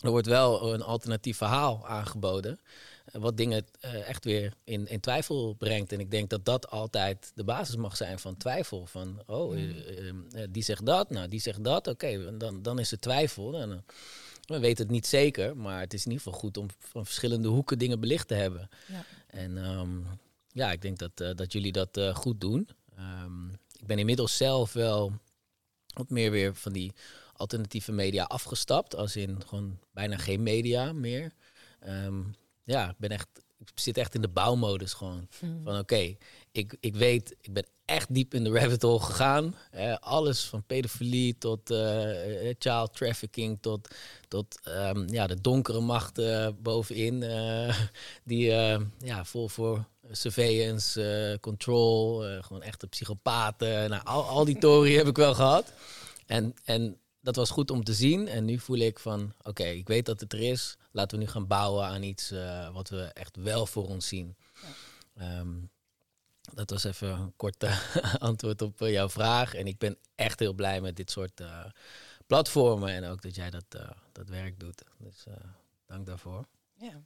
[0.00, 2.60] er wordt wel een alternatief verhaal aangeboden
[3.12, 5.92] wat dingen uh, echt weer in, in twijfel brengt.
[5.92, 8.86] En ik denk dat dat altijd de basis mag zijn van twijfel.
[8.86, 10.12] Van, oh, uh,
[10.50, 11.86] die zegt dat, nou, die zegt dat.
[11.86, 13.50] Oké, dan, dan is er twijfel.
[13.50, 13.82] Dan,
[14.46, 17.48] we weten het niet zeker, maar het is in ieder geval goed om van verschillende
[17.48, 18.68] hoeken dingen belicht te hebben.
[18.86, 19.04] Ja.
[19.26, 20.06] En um,
[20.52, 22.68] ja, ik denk dat, dat jullie dat goed doen.
[22.98, 23.50] Um,
[23.82, 25.12] ik ben inmiddels zelf wel
[25.94, 26.92] wat meer weer van die
[27.32, 28.96] alternatieve media afgestapt.
[28.96, 31.32] Als in gewoon bijna geen media meer.
[31.86, 32.34] Um,
[32.64, 35.28] ja, ik ben echt, ik zit echt in de bouwmodus gewoon.
[35.38, 35.62] Hmm.
[35.64, 36.16] Van oké,
[36.52, 39.54] ik, ik weet, ik ben echt diep in de rabbit hole gegaan.
[40.00, 43.94] alles van pedofilie tot uh, child trafficking tot,
[44.28, 47.22] tot um, ja, de donkere machten bovenin.
[47.22, 47.78] Uh,
[48.24, 48.46] die
[48.98, 53.90] ja, vol voor surveillance, control, gewoon echte psychopaten.
[53.90, 55.72] Nou, al, al die theorieën heb ik wel gehad.
[56.26, 58.28] En, en dat was goed om te zien.
[58.28, 60.76] En nu voel ik van, oké, ik weet dat het er is.
[60.90, 64.36] Laten we nu gaan bouwen aan iets uh, wat we echt wel voor ons zien.
[65.14, 65.38] Ja.
[65.38, 65.70] Um,
[66.54, 67.78] dat was even een korte
[68.18, 69.54] antwoord op jouw vraag.
[69.54, 71.42] En ik ben echt heel blij met dit soort
[72.26, 72.88] platformen.
[72.88, 73.64] En ook dat jij dat,
[74.12, 74.82] dat werk doet.
[74.98, 75.24] Dus
[75.86, 76.46] dank daarvoor.
[76.74, 77.02] Ja.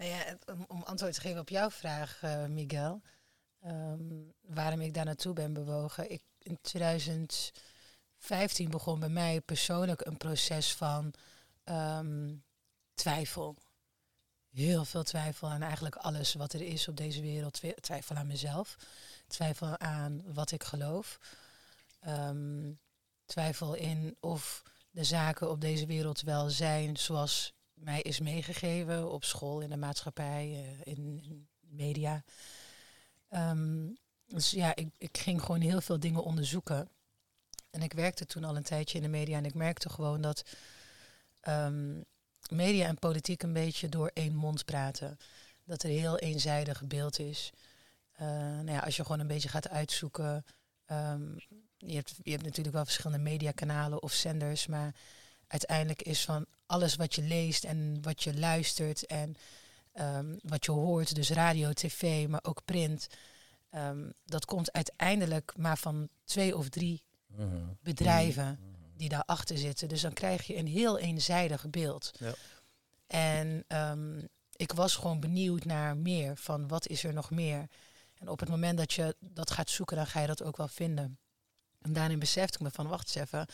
[0.00, 0.36] Nou ja,
[0.66, 3.00] om, antwoord te geven op jouw vraag, Miguel.
[3.66, 6.10] Um, waarom ik daar naartoe ben bewogen.
[6.10, 7.52] Ik, in 2000
[8.20, 11.14] 15 begon bij mij persoonlijk een proces van
[11.64, 12.34] ehm,
[12.94, 13.56] twijfel.
[14.50, 17.60] Heel veel twijfel aan eigenlijk alles wat er is op deze wereld.
[17.80, 18.76] Twijfel aan mezelf.
[19.26, 21.18] Twijfel aan wat ik geloof.
[22.00, 22.72] Ehm,
[23.24, 29.24] twijfel in of de zaken op deze wereld wel zijn zoals mij is meegegeven op
[29.24, 32.24] school, in de maatschappij, uh, in, in, media.
[33.28, 33.88] Ehm,
[34.26, 36.88] dus ja, ik, ik ging gewoon heel veel dingen onderzoeken.
[37.70, 40.42] En ik werkte toen al een tijdje in de media en ik merkte gewoon dat
[41.48, 42.04] um,
[42.50, 45.18] media en politiek een beetje door één mond praten.
[45.64, 47.50] Dat er een heel eenzijdig beeld is.
[48.20, 50.44] Uh, nou ja, als je gewoon een beetje gaat uitzoeken.
[50.86, 51.36] Um,
[51.76, 54.94] je, hebt, je hebt natuurlijk wel verschillende mediakanalen of zenders, maar
[55.50, 59.36] uiteindelijk is van alles wat je leest en wat je luistert en
[59.94, 63.06] um, wat je hoort, dus radio, tv, maar ook print,
[63.74, 67.02] um, dat komt uiteindelijk maar van twee of drie
[67.36, 67.56] Mhm.
[67.82, 68.96] bedrijven mhm.
[68.96, 69.88] die daarachter zitten.
[69.88, 72.10] Dus dan krijg je een heel eenzijdig beeld.
[72.18, 72.34] Ja.
[73.06, 77.66] En um, ik was gewoon benieuwd naar meer, van wat is er nog meer.
[78.14, 80.68] En op het moment dat je dat gaat zoeken, dan ga je dat ook wel
[80.68, 81.18] vinden.
[81.80, 83.46] En daarin besefte ik me van, wacht eens even.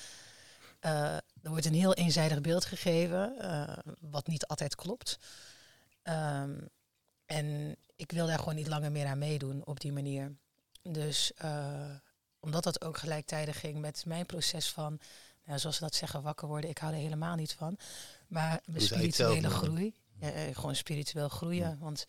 [0.87, 5.19] Uh, er wordt een heel eenzijdig beeld gegeven, uh, wat niet altijd klopt.
[6.03, 6.69] Um,
[7.27, 10.37] en ik wil daar gewoon niet langer meer aan meedoen op die manier.
[10.83, 11.91] Dus uh,
[12.41, 14.99] omdat dat ook gelijktijdig ging met mijn proces van,
[15.45, 16.71] nou, zoals ze dat zeggen, wakker worden.
[16.71, 17.79] Ik hou er helemaal niet van.
[18.29, 19.95] Maar mijn spirituele groei.
[20.19, 21.79] Ja, eh, gewoon spiritueel groeien.
[21.79, 22.07] Want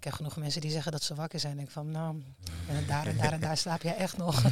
[0.00, 1.58] ik heb genoeg mensen die zeggen dat ze wakker zijn.
[1.58, 2.22] En ik van, nou,
[2.68, 4.42] en daar en daar en daar slaap jij echt nog.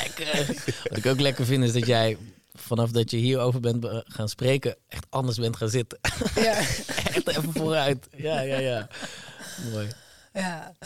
[0.00, 0.46] lekker.
[0.88, 2.16] Wat ik ook lekker vind is dat jij
[2.52, 5.98] vanaf dat je hierover bent gaan spreken, echt anders bent gaan zitten.
[6.34, 6.52] Ja.
[7.14, 8.08] echt even vooruit.
[8.16, 8.88] Ja, ja, ja.
[9.72, 9.88] Mooi.
[10.32, 10.76] Ja.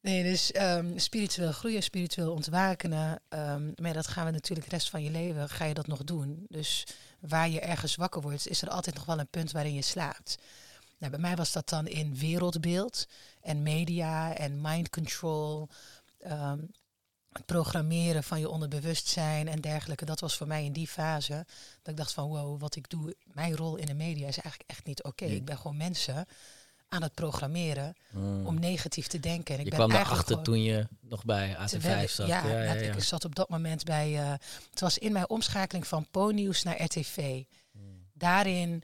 [0.00, 3.20] Nee, dus um, spiritueel groeien, spiritueel ontwakenen.
[3.28, 6.04] Um, maar dat gaan we natuurlijk de rest van je leven, ga je dat nog
[6.04, 6.46] doen.
[6.48, 6.86] Dus
[7.28, 10.38] waar je ergens wakker wordt, is er altijd nog wel een punt waarin je slaapt.
[10.98, 13.06] Nou, bij mij was dat dan in wereldbeeld
[13.40, 15.68] en media en mind control.
[16.26, 16.70] Um,
[17.32, 20.04] het programmeren van je onderbewustzijn en dergelijke.
[20.04, 21.46] Dat was voor mij in die fase.
[21.82, 24.70] Dat ik dacht van wow, wat ik doe, mijn rol in de media is eigenlijk
[24.70, 25.24] echt niet oké.
[25.24, 26.26] Ik ben gewoon mensen
[26.92, 28.46] aan het programmeren hmm.
[28.46, 29.54] om negatief te denken.
[29.54, 32.26] En ik je ben kwam erachter toen je nog bij AT5 zat.
[32.26, 34.12] Ja, ja, ja, ik zat op dat moment bij...
[34.12, 34.32] Uh,
[34.70, 37.42] het was in mijn omschakeling van Po-nieuws naar RTV.
[37.72, 38.06] Hmm.
[38.12, 38.82] Daarin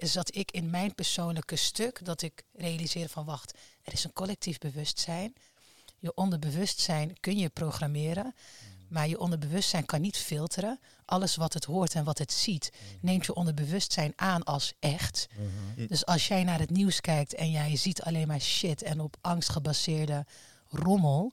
[0.00, 3.24] zat ik in mijn persoonlijke stuk dat ik realiseerde van...
[3.24, 5.34] wacht, er is een collectief bewustzijn.
[5.98, 8.34] Je onderbewustzijn kun je programmeren.
[8.90, 10.80] Maar je onderbewustzijn kan niet filteren.
[11.04, 15.28] Alles wat het hoort en wat het ziet, neemt je onderbewustzijn aan als echt.
[15.76, 15.86] Mhm.
[15.86, 19.16] Dus als jij naar het nieuws kijkt en jij ziet alleen maar shit en op
[19.20, 20.26] angst gebaseerde
[20.68, 21.32] rommel,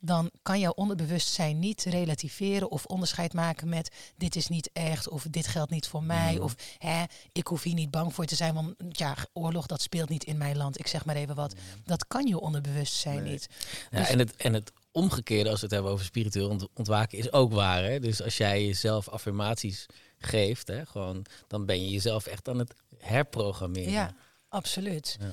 [0.00, 5.26] dan kan jouw onderbewustzijn niet relativeren of onderscheid maken met dit is niet echt of
[5.30, 6.42] dit geldt niet voor mij Mhm.
[6.42, 10.08] of hè, ik hoef hier niet bang voor te zijn, want ja, oorlog dat speelt
[10.08, 10.78] niet in mijn land.
[10.78, 11.54] Ik zeg maar even wat.
[11.84, 13.32] Dat kan je onderbewustzijn Nee.
[13.32, 13.48] niet.
[13.90, 17.18] Ja, Dus- en, het, en het omgekeerde, als we het hebben over spiritueel ont- ontwaken,
[17.18, 17.84] is ook waar.
[17.84, 18.00] Hè?
[18.00, 19.86] Dus als jij jezelf affirmaties
[20.18, 23.90] geeft, hè, gewoon, dan ben je jezelf echt aan het herprogrammeren.
[23.90, 24.14] Ja,
[24.48, 25.16] absoluut.
[25.20, 25.30] Ja.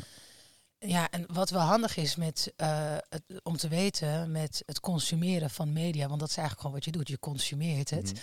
[0.88, 1.10] Ja.
[1.10, 5.73] en wat wel handig is met, eh, het, om te weten met het consumeren van
[5.73, 8.12] media, want dat is eigenlijk gewoon wat je doet, je consumeert het.
[8.13, 8.21] Mhm.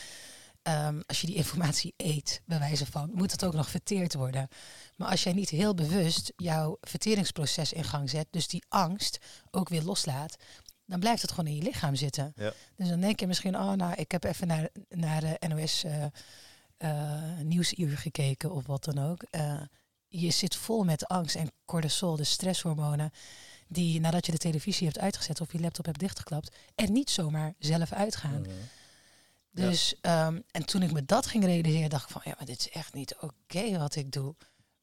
[0.63, 4.49] Ehm, als je die informatie eet, bij wijze van, moet het ook nog verteerd worden.
[4.97, 9.19] Maar als jij niet heel bewust jouw verteringsproces in gang zet, dus die angst
[9.51, 10.37] ook weer loslaat,
[10.91, 12.33] dan blijft het gewoon in je lichaam zitten.
[12.37, 12.53] Ja.
[12.77, 16.05] Dus dan denk je misschien, oh nou, ik heb even naar, naar de NOS eh,
[16.77, 19.23] eh, Nieuwsuur gekeken of wat dan ook.
[19.31, 19.61] Eh,
[20.09, 23.13] je zit vol met angst en cortisol, de stresshormonen,
[23.69, 27.55] die nadat je de televisie hebt uitgezet of je laptop hebt dichtgeklapt, er niet zomaar
[27.59, 28.41] zelf uitgaan.
[28.41, 28.51] Mhm.
[29.51, 32.59] Dus, ehm, en toen ik me dat ging realiseren, dacht ik van, ja, maar dit
[32.59, 34.35] is echt niet oké wat ik doe.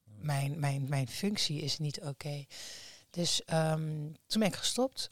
[0.04, 2.44] Mijn, mijn, mijn functie is niet oké.
[3.10, 5.08] Dus ehm, toen ben ik gestopt.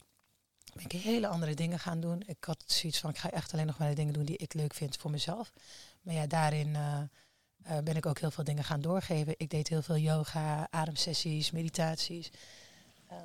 [0.79, 2.23] Ik hele andere dingen gaan doen.
[2.25, 4.53] Ik had zoiets van, ik ga echt alleen nog maar de dingen doen die ik
[4.53, 5.53] leuk vind voor mezelf.
[6.01, 7.01] Maar ja, daarin eh,
[7.63, 9.33] eh, ben ik ook heel veel dingen gaan doorgeven.
[9.37, 12.31] Ik deed heel veel yoga, ademsessies, meditaties.
[13.07, 13.21] Ehm,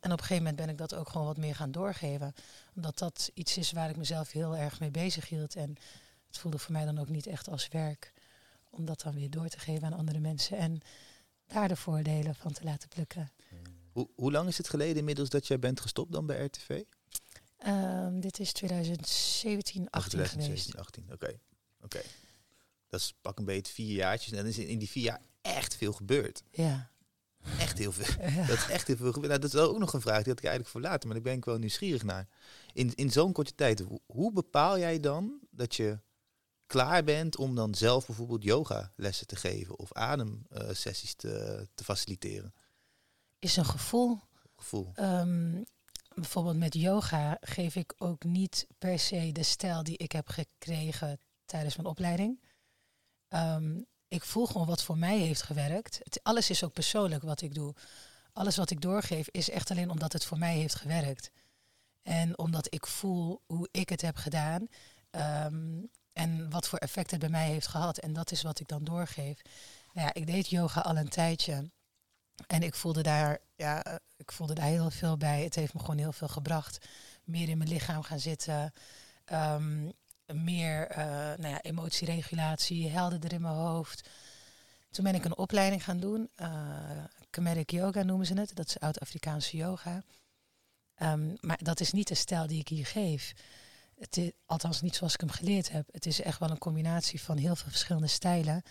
[0.00, 2.34] en op een gegeven moment ben ik dat ook gewoon wat meer gaan doorgeven.
[2.74, 5.56] Omdat dat iets is waar ik mezelf heel erg mee bezig hield.
[5.56, 5.76] En
[6.26, 8.12] het voelde voor mij dan ook niet echt als werk.
[8.70, 10.58] Om dat dan weer door te geven aan andere mensen.
[10.58, 10.80] En
[11.46, 13.32] daar de voordelen van te laten plukken.
[13.92, 16.82] Hoe, hoe lang is het geleden inmiddels dat jij bent gestopt dan bij RTV?
[17.56, 20.32] Ehm, dit is 2017, 18 geweest.
[20.32, 21.38] 2017, 18, oké.
[21.82, 22.00] Oké.
[22.88, 24.32] Dat is pak een beetje vier jaartjes.
[24.32, 26.42] En dan is in, die vier jaar echt veel gebeurd.
[26.50, 26.90] Ja.
[27.58, 28.30] Echt heel veel.
[28.30, 28.46] Ja.
[28.46, 29.28] Dat is echt heel veel gebeurd.
[29.28, 31.06] Nou, dat is ook nog een vraag die had ik eigenlijk voor later.
[31.06, 32.28] Maar daar ben ik wel nieuwsgierig naar.
[32.72, 35.98] In, in zo'n korte tijd, hoe, hoe bepaal jij dan dat je
[36.66, 42.54] klaar bent om dan zelf bijvoorbeeld yoga lessen te geven of ademsessies te, te faciliteren?
[43.42, 44.18] Is een gevoel.
[44.56, 44.90] Gevoel.
[44.94, 45.62] Ehm,
[46.14, 51.20] bijvoorbeeld met yoga geef ik ook niet per se de stijl die ik heb gekregen
[51.44, 52.40] tijdens mijn opleiding.
[53.28, 56.00] Ehm, ik voel gewoon wat voor mij heeft gewerkt.
[56.02, 57.74] Het, alles is ook persoonlijk wat ik doe.
[58.32, 61.30] Alles wat ik doorgeef is echt alleen omdat het voor mij heeft gewerkt.
[62.02, 64.68] En omdat ik voel hoe ik het heb gedaan.
[65.10, 65.80] ehm,
[66.12, 67.98] en wat voor effect het bij mij heeft gehad.
[67.98, 69.42] En dat is wat ik dan doorgeef.
[69.92, 71.70] Nou ja, ik deed yoga al een tijdje.
[72.46, 75.42] En ik voelde daar, ja, ik voelde daar heel veel bij.
[75.42, 76.86] Het heeft me gewoon heel veel gebracht.
[77.24, 78.72] Meer in mijn lichaam gaan zitten.
[79.24, 79.90] Ehm,
[80.26, 84.08] meer eh, nou ja, emotieregulatie, helderder in mijn hoofd.
[84.90, 86.30] Toen ben ik een opleiding gaan doen.
[87.30, 88.54] Comedic yoga noemen ze het.
[88.54, 90.02] Dat is oud-Afrikaanse yoga.
[90.94, 93.32] Ehm, maar dat is niet de stijl die ik hier geef.
[93.98, 95.88] Het is, althans niet zoals ik hem geleerd heb.
[95.90, 98.62] Het is echt wel een combinatie van heel veel verschillende stijlen.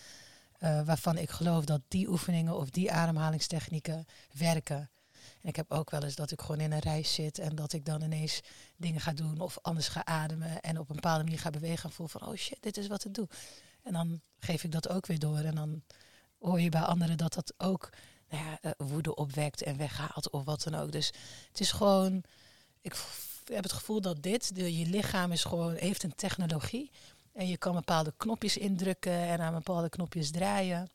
[0.62, 4.90] Eh, waarvan ik geloof dat die oefeningen of die ademhalingstechnieken werken.
[5.40, 7.72] En ik heb ook wel eens dat ik gewoon in een reis zit en dat
[7.72, 8.40] ik dan ineens
[8.76, 11.94] dingen ga doen of anders ga ademen en op een bepaalde manier ga bewegen en
[11.94, 13.28] voel van oh shit, dit is wat ik doe.
[13.82, 15.82] En dan geef ik dat ook weer door en dan
[16.38, 17.90] hoor je bij anderen dat dat ook
[18.28, 20.92] nou ja, eh, woede opwekt en weghaalt of wat dan ook.
[20.92, 21.06] Dus
[21.48, 22.24] het is gewoon,
[22.80, 22.96] ik
[23.44, 26.90] heb het gevoel dat dit, je lichaam is gewoon, heeft een technologie.
[27.32, 30.90] En je kan bepaalde knopjes indrukken en aan bepaalde knopjes draaien.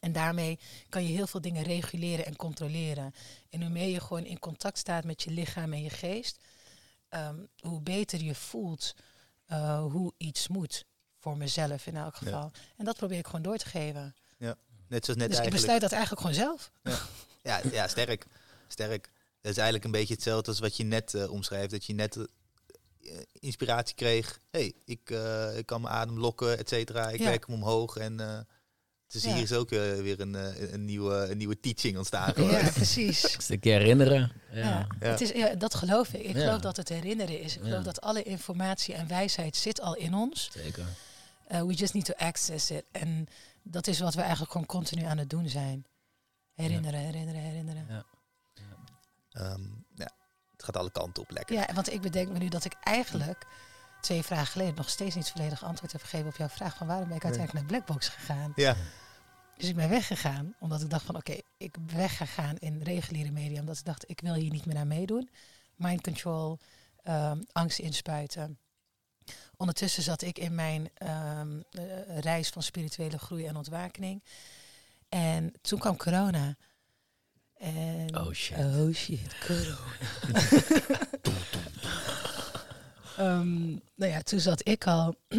[0.00, 3.14] En daarmee kan je heel veel dingen reguleren en controleren.
[3.50, 6.36] En hoe meer je gewoon in contact staat met je lichaam en je geest,
[7.08, 8.94] ehm, hoe beter je voelt
[9.46, 10.84] eh, hoe iets moet.
[11.18, 12.18] Voor mezelf in elk Ja.
[12.18, 12.50] geval.
[12.76, 14.14] En dat probeer ik gewoon door te geven.
[14.88, 15.50] Net zoals net dus ik eigenlijk.
[15.50, 16.70] besluit dat eigenlijk gewoon zelf.
[17.42, 18.26] Ja, ja, sterk.
[18.68, 19.10] Sterk.
[19.40, 21.70] Dat is eigenlijk een beetje hetzelfde als wat je net eh, omschrijft.
[21.70, 22.28] Dat je net
[23.32, 24.40] inspiratie kreeg.
[24.50, 27.08] hey, ik, eh, ik kan mijn adem lokken, et cetera.
[27.10, 27.24] Ik Ja.
[27.24, 27.96] werk hem omhoog.
[27.96, 28.38] En eh,
[29.06, 29.32] dus Ja.
[29.34, 32.34] hier is ook eh, weer een, eh, een, nieuwe, een nieuwe teaching ontstaan.
[32.34, 32.50] gewoon.
[32.50, 33.22] Ja, precies.
[33.36, 34.32] Een stukje herinneren.
[34.52, 34.58] Ja.
[34.58, 34.86] Ja.
[35.00, 35.06] Ja.
[35.06, 36.22] Het is, ja, dat geloof ik.
[36.22, 36.44] Ik Ja.
[36.44, 37.54] geloof dat het herinneren is.
[37.56, 37.84] Ik geloof Ja.
[37.84, 40.50] dat alle informatie en wijsheid zit al in ons.
[40.52, 40.84] Zeker.
[41.52, 42.84] Uh, we just need to access it.
[42.92, 43.26] En
[43.62, 45.86] dat is wat we eigenlijk gewoon continu aan het doen zijn.
[46.54, 47.86] Herinneren, herinneren, herinneren.
[47.88, 48.04] Ja.
[50.58, 51.56] Het gaat alle kanten op lekker.
[51.56, 53.46] Ja, want ik bedenk me nu dat ik eigenlijk
[54.00, 57.08] twee vragen geleden nog steeds niet volledig antwoord heb gegeven op jouw vraag van waarom
[57.08, 58.52] ben ik uiteindelijk naar Blackbox gegaan.
[58.54, 58.76] Ja.
[59.56, 63.60] Dus ik ben weggegaan omdat ik dacht van oké, ik ben weggegaan in reguliere media
[63.60, 65.30] omdat ik dacht ik wil hier niet meer aan meedoen.
[65.76, 66.58] Mind control,
[67.02, 68.58] ehm, angst inspuiten.
[69.56, 74.22] Ondertussen zat ik in mijn ehm, eh, reis van spirituele groei en ontwakening.
[75.08, 76.56] En toen kwam corona.
[77.58, 78.56] En, Oh, shit.
[78.56, 81.06] Oh shit, corona.
[83.18, 85.14] Ehm, nou ja, toen zat ik al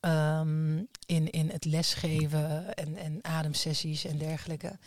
[0.00, 4.78] ehm, in, in het lesgeven en, en ademsessies en dergelijke.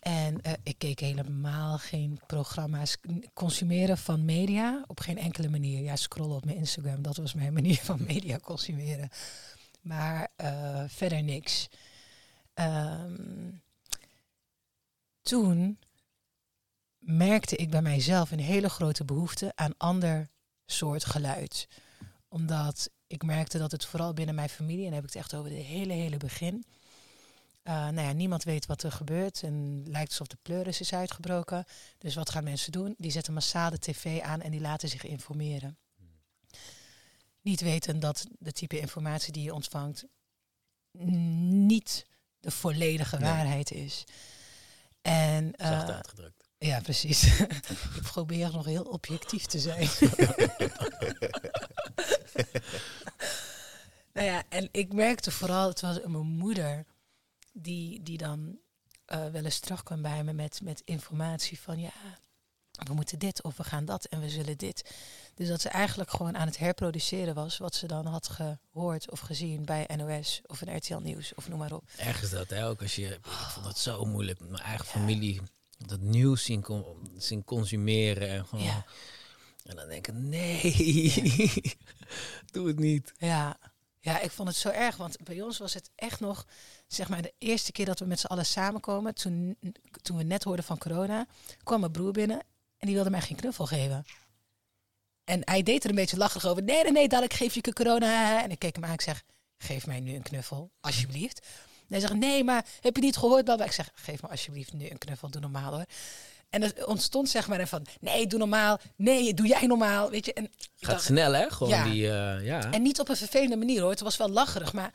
[0.00, 2.96] En eh, ik keek helemaal geen programma's
[3.34, 5.82] consumeren van media op geen enkele manier.
[5.82, 9.08] Ja, scrollen op mijn Instagram, dat was mijn manier van media consumeren.
[9.80, 11.68] Maar eh, verder niks.
[12.54, 13.48] Ehm,
[15.30, 15.78] toen
[16.98, 20.28] merkte ik bij mijzelf een hele grote behoefte aan ander
[20.66, 21.68] soort geluid.
[22.28, 25.34] Omdat ik merkte dat het vooral binnen mijn familie, en dan heb ik het echt
[25.34, 26.64] over het hele, hele begin.
[27.64, 31.64] Uh, nou ja, niemand weet wat er gebeurt en lijkt alsof de pleuris is uitgebroken.
[31.98, 32.94] Dus wat gaan mensen doen?
[32.98, 35.78] Die zetten massaal de tv aan en die laten zich informeren.
[37.40, 40.04] Niet weten dat de type informatie die je ontvangt
[40.92, 42.06] niet
[42.40, 44.04] de volledige waarheid is.
[45.10, 46.48] En, eh, Zacht uitgedrukt.
[46.58, 47.40] ja, precies.
[47.96, 49.88] ik probeer nog heel objectief te zijn.
[54.12, 56.84] nou ja, en ik merkte vooral, het was mijn moeder
[57.52, 58.58] die, die dan
[59.04, 61.92] eh, wel eens terugkwam bij me met, met informatie van ja,
[62.70, 64.90] we moeten dit of we gaan dat en we zullen dit.
[65.34, 69.20] Dus dat ze eigenlijk gewoon aan het herproduceren was wat ze dan had gehoord of
[69.20, 71.84] gezien bij NOS of een RTL Nieuws of noem maar op.
[71.96, 72.68] Ergens dat, hè?
[72.68, 73.06] Ook als je...
[73.06, 75.40] Ik vond het zo moeilijk met mijn eigen familie.
[75.86, 76.84] Dat nieuws zien,
[77.16, 78.64] zien consumeren en gewoon...
[78.64, 78.84] Ja.
[79.64, 80.62] En dan denk ik, nee,
[82.52, 83.12] doe het niet.
[83.18, 83.56] Ja.
[83.98, 86.46] ja, ik vond het zo erg, want bij ons was het echt nog,
[86.86, 89.58] zeg maar, de eerste keer dat we met z'n allen samenkomen, toen,
[90.02, 91.26] toen we net hoorden van corona,
[91.62, 92.42] kwam mijn broer binnen
[92.80, 94.04] en die wilde mij geen knuffel geven.
[95.24, 96.62] En hij deed er een beetje lacherig over.
[96.62, 98.42] Nee, nee, nee, dadelijk geef je corona.
[98.42, 99.22] En ik keek hem aan, ik zeg,
[99.58, 101.38] geef mij nu een knuffel, alsjeblieft.
[101.80, 103.44] En hij zegt, nee, maar heb je niet gehoord?
[103.44, 103.64] Baba?
[103.64, 105.84] Ik zeg, geef me alsjeblieft nu een knuffel, doe normaal hoor.
[106.50, 108.78] En er ontstond zeg maar van, nee, doe normaal.
[108.96, 110.10] Nee, doe jij normaal.
[110.10, 111.50] Weet je, en Gaat dacht, snel, hè?
[111.50, 111.84] Gewoon Ja.
[111.84, 112.72] die, eh, ja.
[112.72, 113.90] en niet op een vervelende manier hoor.
[113.90, 114.72] Het was wel lacherig.
[114.72, 114.92] Maar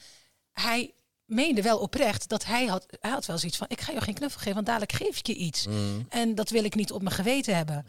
[0.54, 0.94] hij
[1.26, 3.68] meende wel oprecht dat hij had, hij had wel zoiets van...
[3.70, 5.68] ik ga je geen knuffel geven, want dadelijk geef ik je iets.
[5.68, 6.06] Mm.
[6.10, 7.86] En dat wil ik niet op mijn geweten hebben.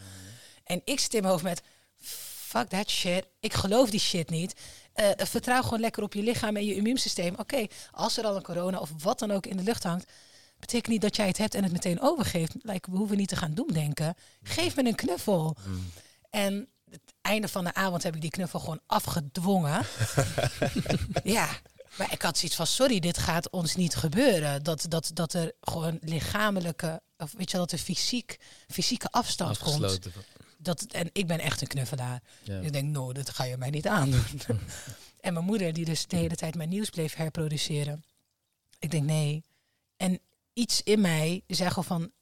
[0.65, 1.63] En ik zit in mijn hoofd met...
[2.01, 3.27] fuck that shit.
[3.41, 4.55] Ik geloof die shit niet.
[4.93, 7.35] Eh, vertrouw gewoon lekker op je lichaam en je immuunsysteem.
[7.37, 10.13] Oké, als er al een corona of wat dan ook in de lucht hangt...
[10.59, 12.55] betekent niet dat jij het hebt en het meteen overgeeft.
[12.61, 14.15] Like, we hoeven niet te gaan doemdenken.
[14.43, 15.57] Geef me een knuffel.
[15.67, 15.91] Mm.
[16.31, 19.87] En het einde van de avond heb ik die knuffel gewoon afgedwongen.
[21.25, 21.49] ja,
[21.99, 24.63] maar ik had zoiets van, sorry, dit gaat ons niet gebeuren.
[24.63, 29.99] Dat, dat, dat er gewoon lichamelijke, of weet je, dat er fysiek, fysieke afstand komt.
[30.59, 32.23] Dat, en ik ben echt een knuffelaar.
[32.43, 32.61] Ja.
[32.61, 34.25] Ik denk, no, dat ga je mij niet aandoen.
[35.21, 38.05] en mijn moeder, die dus de hele tijd mijn nieuws bleef herproduceren.
[38.79, 39.45] Ik denk, nee.
[39.97, 40.21] En
[40.53, 42.13] iets in mij zei gewoon van,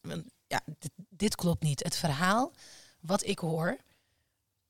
[0.47, 1.83] ja, dit, dit klopt niet.
[1.83, 2.53] Het verhaal
[3.01, 3.77] wat ik hoor,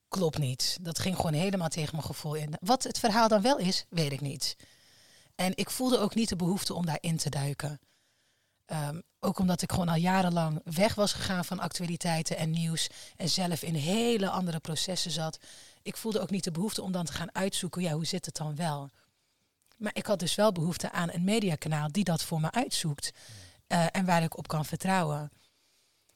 [0.09, 0.79] klopt niet.
[0.81, 2.55] Dat ging gewoon helemaal tegen mijn gevoel in.
[2.61, 4.57] Wat het verhaal dan wel is, weet ik niet.
[5.35, 7.81] En ik voelde ook niet de behoefte om daarin te duiken.
[8.65, 12.89] Ehm, ook omdat ik gewoon al jarenlang weg was gegaan van actualiteiten en nieuws.
[13.17, 15.39] En zelf in hele andere processen zat.
[15.83, 18.37] Ik voelde ook niet de behoefte om dan te gaan uitzoeken, ja, hoe zit het
[18.37, 18.91] dan wel?
[19.77, 23.13] Maar ik had dus wel behoefte aan een mediakanaal die dat voor me uitzoekt.
[23.67, 25.31] eh, en waar ik op kan vertrouwen.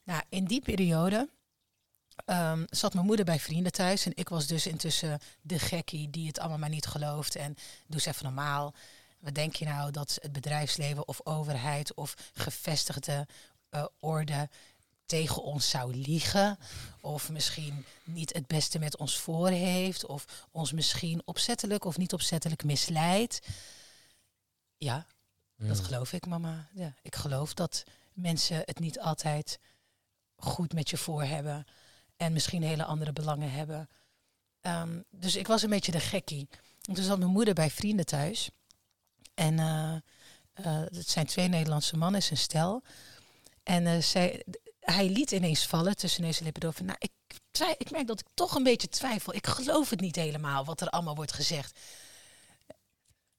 [0.05, 1.29] Nou, in die periode
[2.25, 4.07] ehm, zat mijn moeder bij vrienden thuis.
[4.07, 7.37] En ik was dus intussen de gekkie die het allemaal maar niet gelooft.
[7.37, 7.55] En
[7.87, 8.75] doe eens even normaal.
[9.19, 13.27] Wat denk je nou dat het bedrijfsleven of overheid of gevestigde
[13.69, 14.49] eh, orde
[15.07, 16.59] tegen ons zou liegen?
[17.01, 20.07] Of misschien niet het beste met ons voor heeft?
[20.07, 23.41] Of ons misschien opzettelijk of niet opzettelijk misleidt?
[24.77, 25.07] Ja,
[25.57, 25.85] dat Mm.
[25.85, 26.69] geloof ik, mama.
[26.73, 29.59] Ja, ik geloof dat mensen het niet altijd
[30.37, 31.65] goed met je voor hebben.
[32.17, 33.89] En misschien hele andere belangen hebben.
[34.61, 36.49] Ehm, dus ik was een beetje de gekkie.
[36.83, 38.51] En toen zat mijn moeder bij vrienden thuis.
[39.39, 39.95] En eh,
[40.53, 42.83] eh, het zijn twee Nederlandse mannen, is een stel.
[43.63, 44.45] En eh, zij,
[44.81, 46.87] hij liet ineens vallen tussen en lippen door van...
[46.87, 47.11] Nou, ik,
[47.79, 49.35] ik merk dat ik toch een beetje twijfel.
[49.35, 51.79] Ik geloof het niet helemaal, wat er allemaal wordt gezegd.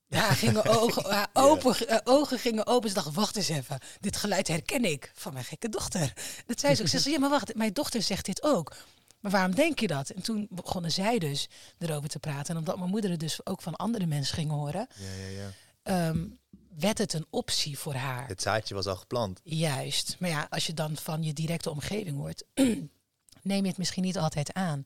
[0.07, 2.89] Ja, gingen ogen, haar open, ogen gingen open.
[2.89, 3.79] Ze dacht, wacht eens even.
[3.99, 6.13] Dit geluid herken ik van mijn gekke dochter.
[6.45, 6.87] Dat zei ze ook.
[6.87, 8.75] Ze zei, ja, maar wacht, mijn dochter zegt dit ook.
[9.19, 10.09] Maar waarom denk je dat?
[10.09, 12.53] En toen begonnen zij dus erover te praten.
[12.53, 15.51] En omdat mijn moeder het dus ook van andere mensen ging horen, Ja, ja,
[15.83, 16.25] ehm,
[16.77, 18.27] werd het een optie voor haar.
[18.27, 19.39] Het zaadje was al geplant.
[19.43, 20.15] Juist.
[20.19, 22.43] Maar ja, als je dan van je directe omgeving hoort,
[23.41, 24.85] neem je het misschien niet altijd aan.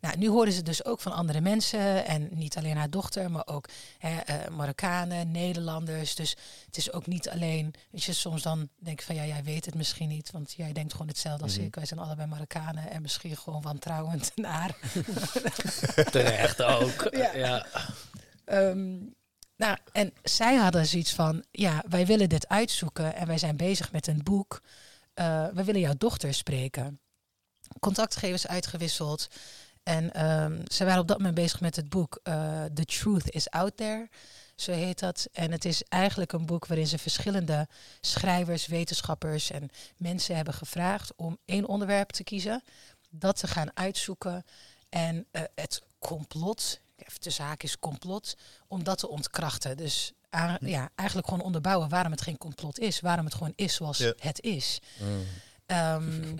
[0.00, 2.06] Nou, nu hoorden ze dus ook van andere mensen.
[2.06, 3.68] En niet alleen haar dochter, maar ook
[3.98, 6.14] hè, eh, Marokkanen, Nederlanders.
[6.14, 7.74] Dus het is ook niet alleen.
[7.90, 10.30] Weet je, soms dan denk ik van ja, jij weet het misschien niet.
[10.30, 11.66] Want jij denkt gewoon hetzelfde als Mhm.
[11.66, 11.74] ik.
[11.74, 14.76] Wij zijn allebei Marokkanen en misschien gewoon wantrouwend naar.
[16.10, 17.08] Terecht ook.
[17.10, 17.34] Ja.
[17.34, 17.66] ja.
[18.44, 18.96] Ehm,
[19.60, 23.92] nou, en zij hadden zoiets van, ja, wij willen dit uitzoeken en wij zijn bezig
[23.92, 24.62] met een boek.
[25.14, 27.00] Eh, we willen jouw dochter spreken.
[27.80, 29.28] Contactgevers uitgewisseld.
[29.82, 33.50] En ehm, ze waren op dat moment bezig met het boek eh, The Truth is
[33.50, 34.08] Out There.
[34.56, 35.28] Zo heet dat.
[35.32, 37.68] En het is eigenlijk een boek waarin ze verschillende
[38.00, 42.62] schrijvers, wetenschappers en mensen hebben gevraagd om één onderwerp te kiezen.
[43.10, 44.44] Dat te gaan uitzoeken.
[44.88, 48.36] En eh, het complot, even de zaak is complot,
[48.68, 49.76] om dat te ontkrachten.
[49.76, 53.00] Dus a- ja, eigenlijk gewoon onderbouwen waarom het geen complot is.
[53.00, 54.12] Waarom het gewoon is zoals Ja.
[54.18, 54.78] het is.
[55.00, 55.24] Mm.
[55.66, 56.20] Ehm,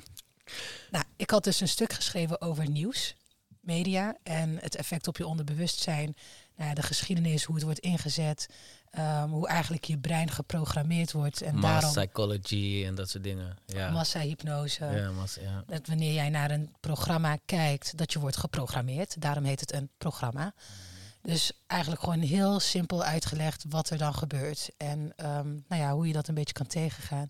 [0.91, 3.15] nou, ik had dus een stuk geschreven over nieuws,
[3.61, 6.15] media en het effect op je onderbewustzijn.
[6.57, 8.47] Nou, ja, de geschiedenis, hoe het wordt ingezet,
[8.91, 11.43] ehm, hoe eigenlijk je brein geprogrammeerd wordt.
[11.43, 13.57] En Mass daarom psychology en dat soort dingen.
[13.67, 13.91] Ja.
[13.91, 14.85] massahypnose.
[14.85, 15.65] ja, mass, ja.
[15.67, 19.21] Dat wanneer jij naar een programma kijkt, dat je wordt geprogrammeerd.
[19.21, 20.55] Daarom heet het een programma.
[21.23, 24.71] Dus eigenlijk gewoon heel simpel uitgelegd wat er dan gebeurt.
[24.77, 27.27] En ehm, nou ja, hoe je dat een beetje kan tegengaan.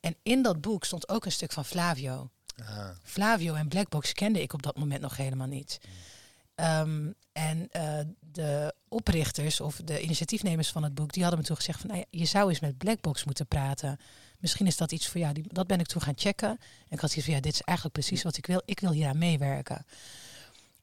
[0.00, 2.30] En in dat boek stond ook een stuk van Flavio.
[2.66, 5.80] Ah, Flavio en Blackbox kende ik op dat moment nog helemaal niet.
[6.60, 11.56] Ehm, en eh, de oprichters of de initiatiefnemers van het boek, die hadden me toen
[11.56, 13.98] gezegd van, nou ja, je zou eens met Blackbox moeten praten.
[14.38, 15.32] Misschien is dat iets voor jou.
[15.34, 16.48] Die, dat ben ik toen gaan checken.
[16.48, 16.58] En
[16.88, 18.62] ik had zoiets van, ja, dit is eigenlijk precies wat ik wil.
[18.64, 19.86] Ik wil hier aan meewerken.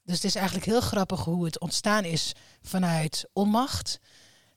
[0.06, 4.00] Dus het is eigenlijk heel grappig hoe het ontstaan is vanuit onmacht.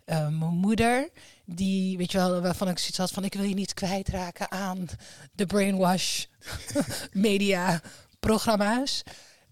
[0.04, 1.08] Eh, mijn moeder,
[1.44, 4.86] die, weet je wel, waarvan ik zoiets had van, ik wil je niet kwijtraken aan
[5.32, 6.24] de brainwash
[7.12, 7.82] media
[8.20, 9.02] programma's.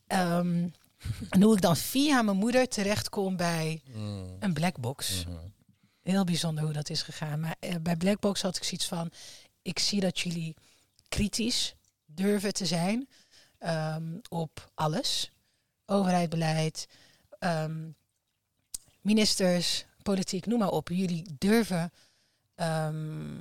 [0.06, 0.68] Ehm,
[1.30, 4.36] en hoe ik dan via mijn moeder terechtkom bij Mm.
[4.40, 5.24] een blackbox.
[5.24, 5.36] Mhm.
[6.02, 7.40] Heel bijzonder hoe dat is gegaan.
[7.40, 9.10] Maar eh, bij Blackbox had ik zoiets van:
[9.62, 10.54] ik zie dat jullie
[11.08, 11.74] kritisch
[12.06, 13.08] durven te zijn
[13.58, 15.30] ehm, op alles:
[15.86, 16.88] overheid, beleid,
[17.38, 17.88] ehm,
[19.00, 20.88] ministers, politiek, noem maar op.
[20.88, 21.92] Jullie durven
[22.54, 23.36] ehm,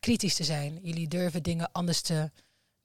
[0.00, 0.78] kritisch te zijn.
[0.82, 2.30] Jullie durven dingen anders te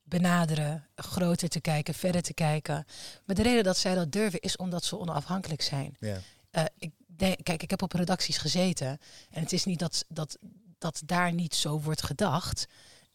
[0.08, 2.86] benaderen, groter te kijken, verder te kijken.
[3.26, 5.97] Maar de reden dat zij dat durven is omdat ze onafhankelijk zijn.
[5.99, 6.18] ja.
[6.51, 8.88] Eh, ik denk, kijk, ik heb op redacties gezeten.
[9.32, 10.38] En het is niet dat, dat,
[10.78, 12.68] dat daar niet zo wordt gedacht.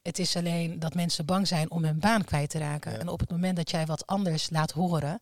[0.02, 2.92] Het is alleen dat mensen bang zijn om hun baan kwijt te raken.
[2.92, 2.98] Ja.
[2.98, 5.20] En op het moment dat jij wat anders laat horen.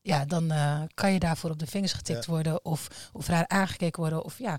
[0.00, 2.30] Ja, dan eh, kan je daarvoor op de vingers getikt Ja.
[2.32, 2.64] worden.
[2.64, 4.24] Of, of raar aangekeken worden.
[4.24, 4.58] Of ja,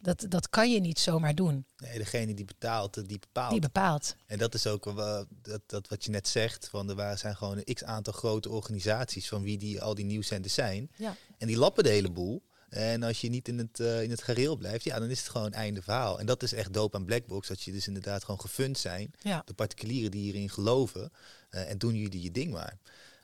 [0.00, 1.64] dat, dat kan je niet zomaar doen.
[1.76, 3.50] Nee, degene die betaalt, eh, die bepaalt.
[3.50, 4.16] Die bepaalt.
[4.26, 6.68] En dat is ook wel dat, dat wat je net zegt.
[6.68, 10.54] Van er zijn gewoon een x aantal grote organisaties van wie die, al die nieuwszenders
[10.54, 10.90] zijn.
[10.96, 11.16] Ja.
[11.38, 12.42] En die lappen de hele boel.
[12.68, 15.28] En als je niet in het, eh, in het gareel blijft, ja, dan is het
[15.28, 16.20] gewoon einde verhaal.
[16.20, 17.48] En dat is echt dope aan Blackbox.
[17.48, 19.12] Dat je dus inderdaad gewoon gefund zijn.
[19.22, 19.42] Ja.
[19.44, 21.12] De particulieren die hierin geloven.
[21.50, 22.78] eh, en doen jullie je ding maar.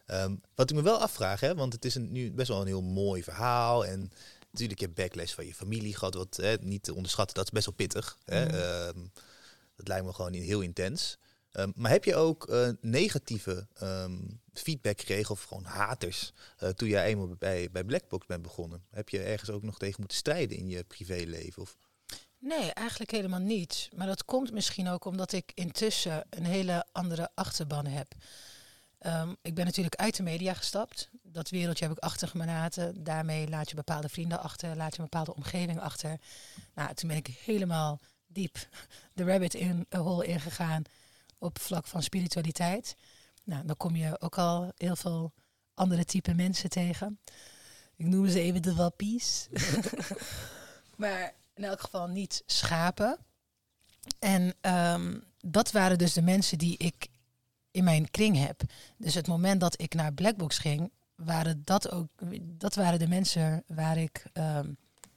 [0.07, 2.67] Ehm, wat ik me wel afvraag, hè, want het is een, nu best wel een
[2.67, 3.87] heel mooi verhaal.
[3.87, 4.11] En
[4.61, 6.15] natuurlijk heb je backlash van je familie gehad.
[6.15, 8.19] Wat hè, niet te onderschatten, dat is best wel pittig.
[8.25, 8.45] Hè.
[8.45, 8.55] Mhm.
[8.55, 9.07] Ehm,
[9.77, 11.19] dat lijkt me gewoon heel intens.
[11.57, 14.17] Ehm, maar heb je ook eh, negatieve ehm,
[14.53, 18.85] feedback gekregen of gewoon haters eh, toen jij eenmaal bij, bij Blackbox bent begonnen?
[18.91, 21.63] Heb je ergens ook nog tegen moeten strijden in je privéleven?
[21.63, 21.77] Of?
[22.39, 23.89] Nee, eigenlijk helemaal niet.
[23.95, 28.15] Maar dat komt misschien ook omdat ik intussen een hele andere achterban heb.
[29.43, 31.11] Ik ben natuurlijk uit de media gestapt.
[31.37, 33.05] Dat wereldje heb ik achter me gelaten.
[33.05, 36.21] Daarmee laat je bepaalde vrienden achter, laat je een bepaalde omgeving achter.
[36.75, 38.69] Nou, toen ben ik helemaal diep
[39.13, 40.83] de rabbit in a hole ingegaan
[41.39, 42.97] op vlak van spiritualiteit.
[43.45, 45.33] Nou, dan kom je ook al heel veel
[45.75, 47.21] andere type mensen tegen.
[47.97, 49.49] Ik noem ze even de wappies.
[50.97, 53.19] maar in elk geval niet schapen.
[54.19, 57.09] En ehm, dat waren dus de mensen die ik
[57.71, 58.63] in mijn kring heb.
[58.97, 62.09] Dus het moment dat ik naar Blackbox ging, waren dat ook,
[62.43, 64.71] dat waren de mensen waar ik ehm,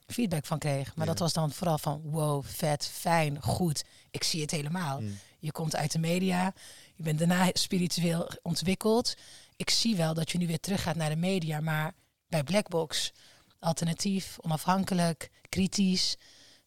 [0.06, 0.94] feedback van kreeg.
[0.94, 1.12] Maar Ja.
[1.12, 3.84] dat was dan vooral van wow, vet, fijn, goed.
[4.10, 5.00] Ik zie het helemaal.
[5.00, 5.18] Mm.
[5.38, 6.52] Je komt uit de media,
[6.94, 9.14] je bent daarna spiritueel ontwikkeld.
[9.56, 11.94] Ik zie wel dat je nu weer teruggaat naar de media, maar
[12.28, 13.12] bij Blackbox
[13.58, 16.16] alternatief, onafhankelijk, kritisch.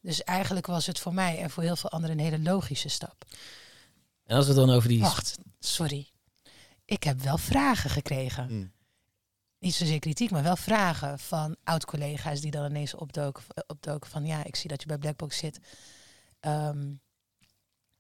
[0.02, 3.26] Dus eigenlijk was het voor mij en voor heel veel anderen een hele logische stap.
[4.26, 5.00] En als we het dan over die...
[5.00, 6.10] Wacht, sorry.
[6.86, 8.48] Ik heb wel vragen gekregen.
[8.54, 8.72] Mm.
[9.64, 14.44] Niet zozeer kritiek, maar wel vragen van oud-collega's die dan ineens opdoken, opdoken van ja,
[14.44, 15.60] ik zie dat je bij Blackbox zit.
[16.40, 16.92] Ehm,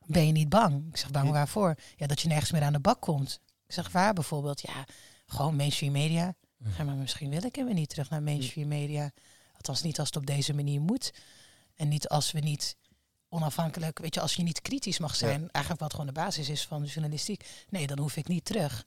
[0.05, 0.87] ben je niet bang?
[0.89, 1.75] Ik zeg, bang waarvoor?
[1.95, 3.39] Ja, dat je nergens meer aan de bak komt.
[3.65, 4.61] Ik zeg, waar bijvoorbeeld?
[4.61, 4.85] Ja,
[5.25, 6.35] gewoon mainstream media.
[6.77, 9.11] Ja, maar misschien wil ik hem niet terug naar mainstream media.
[9.53, 11.13] Althans niet als het op deze manier moet.
[11.75, 12.75] En niet als we niet
[13.29, 16.65] onafhankelijk, weet je, als je niet kritisch mag zijn, eigenlijk wat gewoon de basis is
[16.65, 17.65] van journalistiek.
[17.69, 18.85] Nee, dan hoef ik niet terug.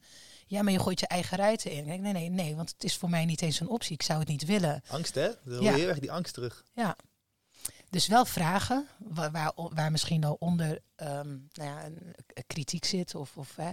[0.48, 1.84] Ja, maar je gooit je eigen ruiten in.
[1.86, 3.92] Nee, nee, nee, want het is voor mij niet eens een optie.
[3.94, 4.82] Ik zou het niet willen.
[4.88, 5.28] Angst, hè?
[5.44, 5.74] Dan Ja.
[5.74, 6.64] heel erg die angst terug.
[6.74, 6.96] Ja.
[7.90, 12.84] Dus wel vragen waar, waar, waar misschien al onder ehm, nou ja, een, een kritiek
[12.84, 13.70] zit of, of hè,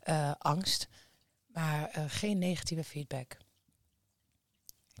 [0.00, 0.88] eh, angst.
[1.46, 3.36] Maar eh, geen negatieve feedback.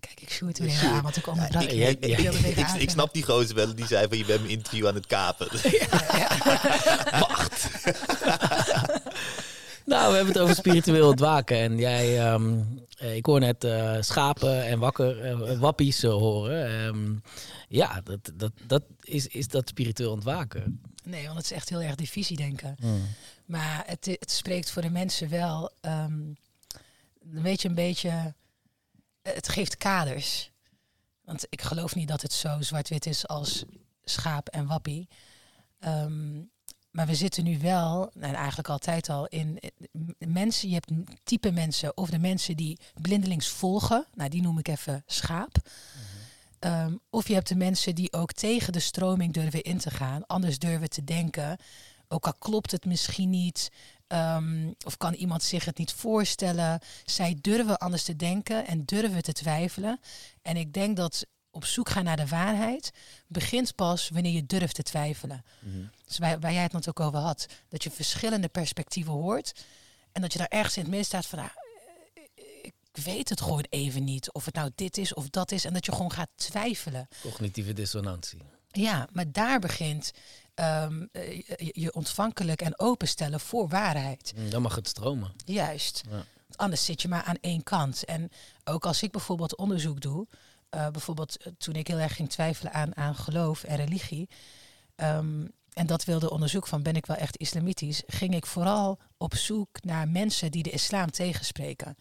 [0.00, 1.76] Kijk, ik shoot weer aan, want ik ik, je.
[1.76, 4.52] jij- ik, ik, ik, ik snap die gozer wel die zei van je bent mijn
[4.52, 5.48] interview aan het kapen.
[9.84, 11.56] Nou, we hebben het over spiritueel ontwaken.
[11.56, 12.62] En jij, ehm,
[12.98, 16.86] eh, ik hoor net eh, schapen en wakker, eh, wappies horen.
[16.86, 17.16] Ehm,
[17.68, 20.80] ja, dat, dat, dat is, is dat spiritueel ontwaken.
[21.04, 22.76] Nee, want het is echt heel erg divisiedenken.
[23.46, 26.20] Maar het, het spreekt voor de mensen wel, ehm,
[27.32, 28.34] een beetje een beetje,
[29.22, 30.50] het geeft kaders.
[31.24, 33.64] Want ik geloof niet dat het zo zwart-wit is als
[34.04, 35.08] schaap en wappie.
[35.78, 36.40] Ehm,
[36.92, 39.70] maar we zitten nu wel, en eigenlijk altijd al, in eh,
[40.28, 44.58] mensen, je hebt een type mensen, of de mensen die blindelings volgen, nou die noem
[44.58, 45.56] ik even schaap.
[46.58, 50.26] Ehm, of je hebt de mensen die ook tegen de stroming durven in te gaan,
[50.26, 51.56] anders durven te denken.
[52.08, 53.70] Ook al klopt het misschien niet,
[54.06, 56.80] ehm, of kan iemand zich het niet voorstellen.
[57.04, 60.00] Zij durven anders te denken en durven te twijfelen.
[60.42, 62.90] En ik denk dat op zoek gaan naar de waarheid
[63.26, 65.44] begint pas wanneer je durft te twijfelen.
[66.06, 69.52] Dus waar, waar jij het net ook over had, dat je verschillende perspectieven hoort
[70.12, 71.50] en dat je daar ergens in het midden staat van, nou,
[72.14, 72.22] eh,
[72.62, 75.72] ik weet het gewoon even niet of het nou dit is of dat is en
[75.72, 77.08] dat je gewoon gaat twijfelen.
[77.20, 78.42] Cognitieve dissonantie.
[78.70, 80.12] Ja, maar daar begint
[80.54, 84.32] ehm, eh, je, je ontvankelijk en openstellen voor waarheid.
[84.36, 85.32] Mm, Dan mag het stromen.
[85.44, 86.02] Juist.
[86.10, 86.24] Ja.
[86.56, 88.04] Anders zit je maar aan één kant.
[88.04, 88.30] En
[88.64, 90.26] ook als ik bijvoorbeeld onderzoek doe,
[90.72, 94.28] eh, bijvoorbeeld eh, toen ik heel erg ging twijfelen aan, aan geloof en religie,
[94.94, 99.34] ehm, en dat wilde onderzoek van ben ik wel echt islamitisch, ging ik vooral op
[99.34, 101.96] zoek naar mensen die de islam tegenspreken.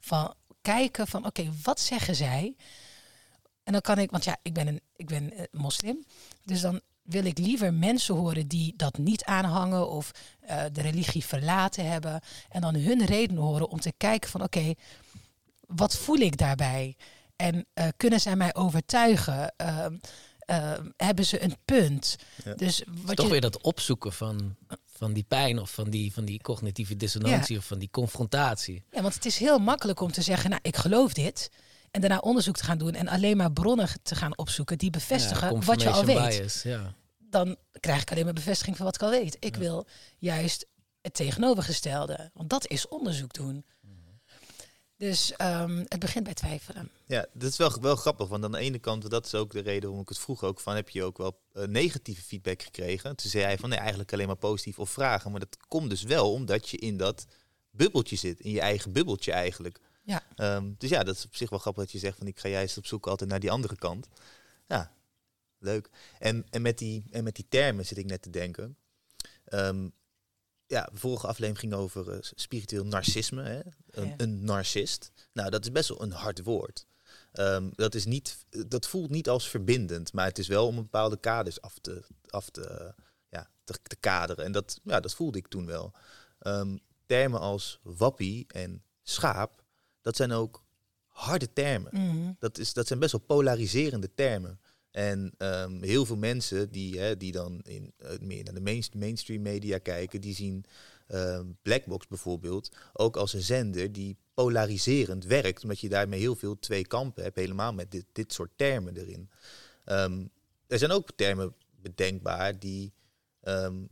[0.00, 2.56] Van kijken van oké, wat zeggen zij?
[3.64, 6.04] En dan kan ik, want ja, ik ben een ik ben eh, moslim,
[6.44, 10.10] dus dan wil ik liever mensen horen die dat niet aanhangen of
[10.72, 12.20] de religie verlaten hebben.
[12.48, 14.74] En dan hun reden horen om te kijken van oké,
[15.66, 16.96] wat voel ik daarbij?
[17.42, 19.54] En eh, kunnen zij mij overtuigen?
[19.56, 19.96] Ehm,
[20.38, 22.16] ehm, hebben ze een punt?
[22.44, 22.54] Ja.
[22.54, 26.24] Dus wat Toch je, weer dat opzoeken van, van die pijn of van die, van
[26.24, 27.60] die cognitieve dissonantie Ja.
[27.60, 28.84] of van die confrontatie.
[28.90, 31.50] Ja, want het is heel makkelijk om te zeggen, nou, ik geloof dit.
[31.90, 35.52] En daarna onderzoek te gaan doen en alleen maar bronnen te gaan opzoeken die bevestigen
[35.54, 36.16] Ja, wat je al weet.
[36.16, 36.94] confirmation bias, ja.
[37.18, 39.36] Dan krijg ik alleen maar bevestiging van wat ik al weet.
[39.40, 39.86] Ik wil
[40.18, 40.66] juist
[41.00, 42.30] het tegenovergestelde.
[42.34, 43.64] Want dat is onderzoek doen.
[45.02, 46.90] Dus ehm, het begint bij twijfelen.
[47.06, 49.60] Ja, dat is wel, wel grappig, want aan de ene kant, dat is ook de
[49.60, 53.16] reden waarom ik het vroeg ook van, heb je ook wel eh, negatieve feedback gekregen?
[53.16, 56.02] Toen zei hij van, nee, eigenlijk alleen maar positief of vragen, maar dat komt dus
[56.02, 57.26] wel omdat je in dat
[57.70, 59.80] bubbeltje zit, in je eigen bubbeltje eigenlijk.
[60.02, 60.22] Ja.
[60.36, 62.48] Ehm, dus ja, dat is op zich wel grappig dat je zegt van, ik ga
[62.48, 64.08] juist op zoek altijd naar die andere kant.
[64.66, 64.92] Ja,
[65.58, 65.88] leuk.
[66.18, 68.76] En, en, met, die, en met die termen zit ik net te denken.
[69.44, 69.88] Ehm,
[70.72, 73.60] ja, de vorige aflevering ging over eh, spiritueel narcisme, hè?
[73.90, 74.14] Een, Ja.
[74.16, 75.12] een narcist.
[75.32, 76.86] Nou, dat is best wel een hard woord.
[77.32, 80.82] Ehm, dat, is niet, dat voelt niet als verbindend, maar het is wel om een
[80.82, 82.94] bepaalde kaders af te, af te,
[83.28, 84.44] ja, te, te kaderen.
[84.44, 85.92] En dat, ja, dat voelde ik toen wel.
[86.38, 89.62] Ehm, termen als wappie en schaap,
[90.00, 90.64] dat zijn ook
[91.06, 91.90] harde termen.
[91.94, 92.32] Mhm.
[92.38, 94.60] Dat, is, dat zijn best wel polariserende termen.
[94.92, 98.84] En ehm, heel veel mensen die, hè, die dan in, eh, meer naar de main,
[98.96, 100.64] mainstream media kijken, die zien
[101.06, 106.58] ehm, Blackbox bijvoorbeeld ook als een zender die polariserend werkt, omdat je daarmee heel veel
[106.58, 109.30] twee kampen hebt, helemaal met dit, dit soort termen erin.
[109.84, 110.24] Ehm,
[110.66, 112.92] er zijn ook termen bedenkbaar die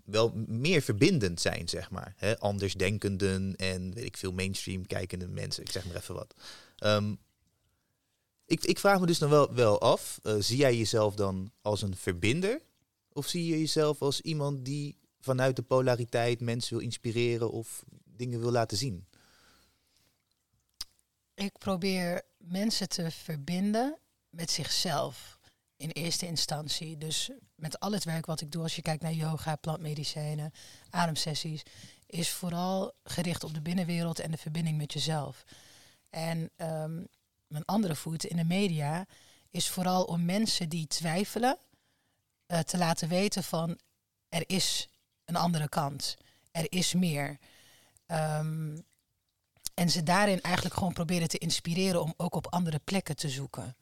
[0.05, 2.15] wel meer verbindend zijn, zeg maar.
[2.17, 2.39] Hè?
[2.39, 6.35] Andersdenkenden en weet ik veel mainstream kijkende mensen, ik zeg maar even wat.
[8.51, 11.83] Ik, ik vraag me dus dan wel, wel af, eh, zie jij jezelf dan als
[11.83, 12.61] een verbinder?
[13.13, 18.41] Of zie je jezelf als iemand die vanuit de polariteit mensen wil inspireren of dingen
[18.41, 19.07] wil laten zien?
[21.35, 23.99] Ik probeer mensen te verbinden
[24.31, 25.39] met zichzelf
[25.77, 26.99] in eerste instantie.
[26.99, 30.53] Dus met al het werk wat ik doe, als je kijkt naar yoga, plantmedicijnen,
[30.91, 31.63] ademsessies,
[32.07, 35.45] is vooral gericht op de binnenwereld en de verbinding met jezelf.
[36.09, 37.03] En ehm,
[37.51, 39.07] mijn andere voet in de media
[39.51, 41.59] is vooral om mensen die twijfelen
[42.47, 43.79] eh, te laten weten van
[44.29, 44.89] er is
[45.25, 46.17] een andere kant,
[46.51, 47.39] er is meer.
[48.07, 48.79] Ehm,
[49.75, 53.77] En ze daarin eigenlijk gewoon proberen te inspireren om ook op andere plekken te zoeken.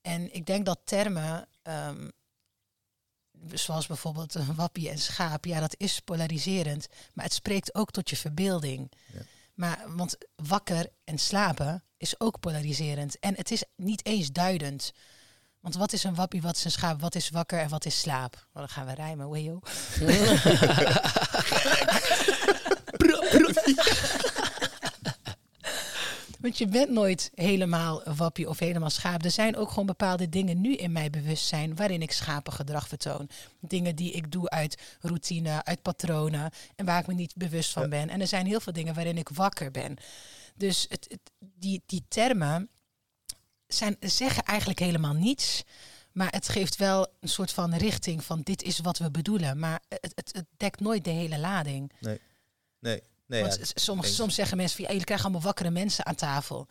[0.00, 2.08] En ik denk dat termen, ehm,
[3.52, 6.86] zoals bijvoorbeeld wappie en schaap, ja, dat is polariserend.
[7.12, 8.92] Maar het spreekt ook tot je verbeelding.
[9.12, 9.20] Ja.
[9.54, 13.18] Maar, want wakker en slapen is ook polariserend.
[13.18, 14.92] En het is niet eens duidend.
[15.60, 18.00] Want wat is een wappie, wat is een schaap, wat is wakker en wat is
[18.00, 18.32] slaap?
[18.34, 19.60] Nou, dan gaan we rijmen, wejo.
[26.44, 29.24] Want je bent nooit helemaal wappie of helemaal schaap.
[29.24, 33.28] Er zijn ook gewoon bepaalde dingen nu in mijn bewustzijn waarin ik schapengedrag vertoon.
[33.60, 37.88] Dingen die ik doe uit routine, uit patronen en waar ik me niet bewust van
[37.88, 38.08] ben.
[38.08, 39.96] En er zijn heel veel dingen waarin ik wakker ben.
[40.54, 42.68] Dus het, het- die, die termen
[43.66, 45.62] zijn, zeggen eigenlijk helemaal niets.
[46.12, 49.58] Maar het geeft wel een soort van richting van dit is wat we bedoelen.
[49.58, 51.92] Maar het, het, het dekt nooit de hele lading.
[52.00, 52.20] Nee.
[52.78, 53.02] Nee.
[53.26, 56.06] nee Want ja, s- soms, soms zeggen mensen van ja, jullie krijgen allemaal wakkere mensen
[56.06, 56.66] aan tafel.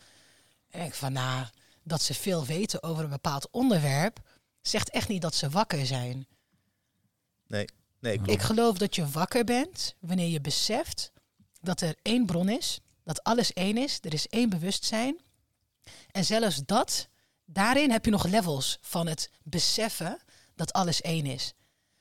[0.70, 1.46] En ik van nou,
[1.82, 4.20] dat ze veel weten over een bepaald onderwerp,
[4.60, 6.26] zegt echt niet dat ze wakker zijn.
[7.46, 7.64] nee.
[8.00, 8.30] Nee, klopt.
[8.30, 11.12] Ik geloof dat je wakker bent wanneer je beseft
[11.60, 15.20] dat er één bron is, dat alles één is, er is één bewustzijn.
[16.10, 17.08] En zelfs dat,
[17.44, 20.18] daarin heb je nog levels van het beseffen
[20.54, 21.52] dat alles één is.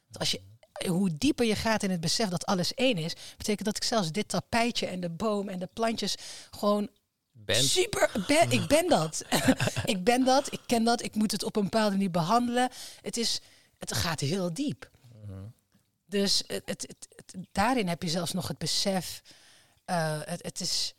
[0.06, 0.42] Want als je,
[0.90, 4.12] hoe dieper je gaat in het besef dat alles één is, betekent dat ik zelfs
[4.12, 6.16] dit tapijtje en de boom en de plantjes
[6.52, 6.90] gewoon
[7.32, 7.66] Bent.
[7.66, 8.52] super ben.
[8.52, 9.24] Ik ben dat.
[9.86, 10.52] ik ben dat.
[10.54, 11.04] Ik ken dat.
[11.04, 12.70] Ik moet het op een bepaalde manier behandelen.
[13.02, 13.40] Het is,
[13.78, 14.92] het gaat heel diep.
[16.06, 16.82] Dus het, het,
[17.16, 19.22] het- daarin heb je zelfs nog het besef.
[19.94, 20.94] Eh, het, het is.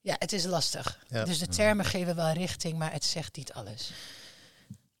[0.00, 0.98] Ja, het is lastig.
[1.08, 1.24] Ja.
[1.24, 3.92] Dus de termen geven wel richting, maar het zegt niet alles.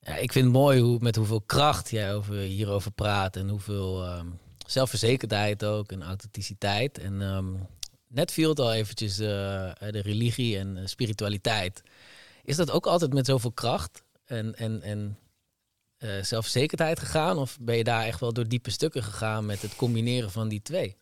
[0.00, 4.04] Ja, ik vind het mooi hoe, met hoeveel kracht jij over, hierover praat en hoeveel
[4.04, 4.26] ehm,
[4.66, 6.98] zelfverzekerdheid ook en authenticiteit.
[6.98, 7.54] En ehm,
[8.08, 9.26] net viel het al eventjes eh,
[9.78, 11.82] de religie en spiritualiteit.
[12.44, 15.18] Is dat ook altijd met zoveel kracht en, en, en
[15.96, 17.38] eh, zelfverzekerdheid gegaan?
[17.38, 20.62] Of ben je daar echt wel door diepe stukken gegaan met het combineren van die
[20.62, 20.96] twee?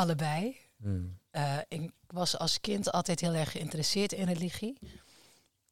[0.00, 0.56] Allebei.
[0.76, 1.18] Hmm.
[1.30, 4.78] Eh, ik was als kind altijd heel erg geïnteresseerd in religie.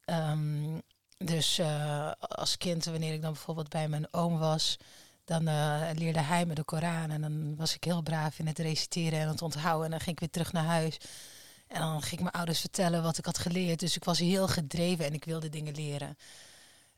[0.05, 0.79] Ehm,
[1.17, 4.77] dus eh, als kind, wanneer ik dan bijvoorbeeld bij mijn oom was,
[5.23, 7.11] dan eh, leerde hij me de Koran.
[7.11, 9.85] En dan was ik heel braaf in het reciteren en het onthouden.
[9.85, 10.97] En dan ging ik weer terug naar huis.
[11.67, 13.79] En dan ging ik mijn ouders vertellen wat ik had geleerd.
[13.79, 16.17] Dus ik was heel gedreven en ik wilde dingen leren.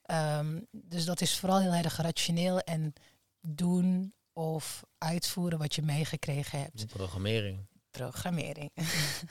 [0.01, 2.93] Ehm, dus dat is vooral heel erg rationeel en
[3.41, 7.59] doen of uitvoeren wat je meegekregen hebt Programmering.
[7.91, 8.71] programmering.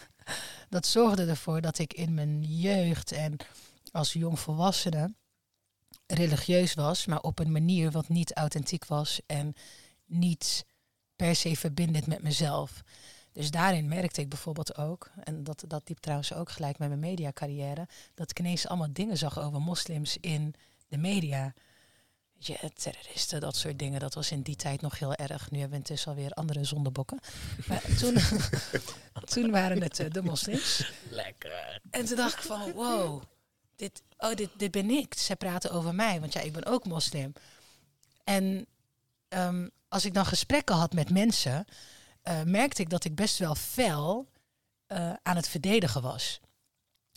[0.68, 3.36] dat zorgde ervoor dat ik in mijn jeugd en
[3.92, 5.14] als jongvolwassene
[6.06, 9.54] religieus was, maar op een manier wat niet authentiek was en
[10.06, 10.64] niet
[11.16, 12.82] per se verbindend met mezelf.
[13.32, 17.00] Dus daarin merkte ik bijvoorbeeld ook, en dat, dat liep trouwens ook gelijk met mijn
[17.00, 20.54] mediacarrière, dat ik ineens allemaal dingen zag over moslims in
[20.88, 21.54] de media.
[22.42, 25.50] Je, terroristen, dat soort dingen, dat was in die tijd nog heel erg.
[25.50, 27.18] Nu hebben we intussen alweer andere zondebokken.
[27.66, 28.16] Maar toen,
[29.34, 30.92] toen waren het eh, de moslims.
[31.10, 31.80] Lekker.
[31.90, 33.22] En toen dacht ik van, wow,
[33.76, 35.14] dit, oh, dit, dit ben ik.
[35.14, 37.32] Zij praten over mij, want ja, ik ben ook moslim.
[38.24, 38.66] En
[39.28, 41.64] ehm, als ik dan gesprekken had met mensen,
[42.22, 44.28] eh, merkte ik dat ik best wel fel
[44.86, 46.40] eh, aan het verdedigen was.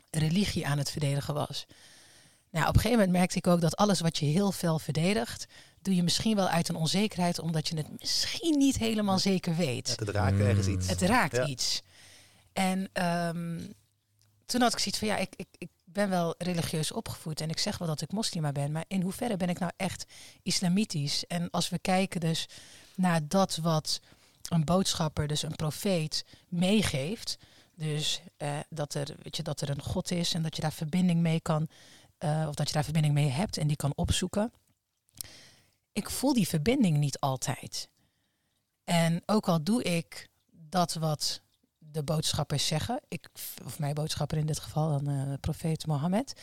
[0.10, 1.66] Religie aan het verdedigen was.
[2.54, 5.46] Nou, op een gegeven moment merkte ik ook dat alles wat je heel fel verdedigt,
[5.82, 9.96] doe je misschien wel uit een onzekerheid, omdat je het misschien niet helemaal zeker weet.
[10.00, 10.88] Het raakt ergens iets.
[10.88, 11.46] Het raakt Ja.
[11.46, 11.82] iets.
[12.54, 13.60] En ehm,
[14.46, 17.60] toen had ik zoiets van, ja, ik, ik, ik ben wel religieus opgevoed en ik
[17.60, 20.06] zeg wel dat ik moslima ben, maar in hoeverre ben ik nou echt
[20.44, 21.26] islamitisch?
[21.28, 22.46] En als we kijken dus
[22.96, 24.00] naar dat wat
[24.50, 27.38] een boodschapper, dus een profeet, meegeeft,
[27.76, 30.74] dus eh, dat, er, weet je, dat er een God is en dat je daar
[30.74, 31.68] verbinding mee kan,
[32.24, 34.52] eh, of dat je daar verbinding mee hebt en die kan opzoeken.
[35.92, 37.90] Ik voel die verbinding niet altijd.
[38.84, 41.42] En ook al doe ik dat wat
[41.78, 43.30] de boodschappers zeggen, ik,
[43.66, 46.34] of mijn boodschapper in dit geval, dan eh profeet Mohammed,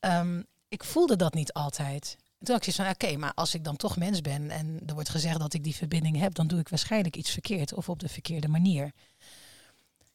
[0.00, 2.16] ehm, ik voelde dat niet altijd.
[2.38, 4.94] En toen had ik van, oké, maar als ik dan toch mens ben en er
[4.94, 7.98] wordt gezegd dat ik die verbinding heb, dan doe ik waarschijnlijk iets verkeerd of op
[7.98, 8.92] de verkeerde manier.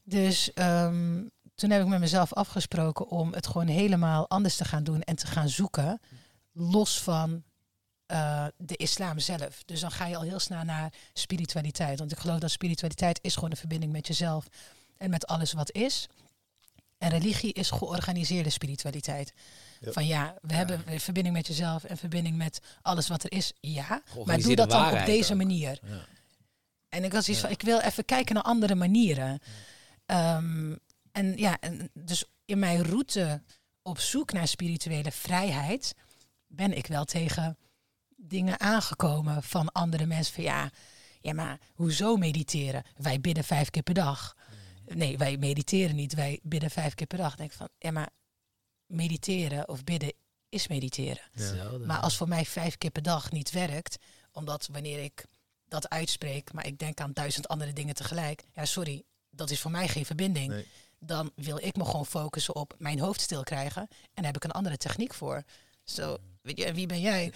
[0.04, 1.24] Dus ehm,
[1.62, 5.16] toen heb ik met mezelf afgesproken om het gewoon helemaal anders te gaan doen en
[5.16, 6.02] te gaan zoeken,
[6.52, 7.44] los van
[8.06, 9.64] eh, de islam zelf.
[9.66, 12.00] Dus dan ga je al heel snel naar spiritualiteit.
[12.00, 14.48] Want ik geloof dat spiritualiteit is gewoon een verbinding met jezelf
[14.98, 16.08] en met alles wat is.
[16.98, 19.34] En religie is georganiseerde spiritualiteit.
[19.80, 19.92] Ja.
[19.92, 23.54] Van ja, we hebben een verbinding met jezelf en verbinding met alles wat er is.
[23.60, 25.38] Ja, maar doe dat dan op deze ook.
[25.38, 25.80] manier.
[25.84, 26.06] Ja.
[26.90, 27.44] En ik was iets Ja.
[27.44, 29.40] van, ik wil even kijken naar andere manieren.
[30.06, 30.76] Ehm,
[31.12, 33.42] en ja, en dus in mijn route
[33.82, 35.94] op zoek naar spirituele vrijheid
[36.48, 37.58] ben ik wel tegen
[38.16, 40.34] dingen aangekomen van andere mensen.
[40.34, 40.72] Van ja,
[41.22, 42.84] ja, maar hoezo mediteren?
[42.98, 44.36] Wij bidden vijf keer per dag.
[44.86, 46.14] Nee, wij mediteren niet.
[46.14, 47.36] Wij bidden vijf keer per dag.
[47.36, 48.10] denk ik van, ja, maar
[48.86, 50.14] mediteren of bidden
[50.50, 51.24] is mediteren.
[51.86, 53.98] Maar als voor mij vijf keer per dag niet werkt,
[54.32, 55.26] omdat wanneer ik
[55.66, 58.44] dat uitspreek, maar ik denk aan duizend andere dingen tegelijk.
[58.54, 60.52] Ja, sorry, dat is voor mij geen verbinding.
[60.52, 60.66] Nee.
[61.04, 63.82] Dan wil ik me gewoon focussen op mijn hoofd stil krijgen.
[63.82, 65.44] En daar heb ik een andere techniek voor.
[65.84, 67.34] Zo, weet je, en wie ben jij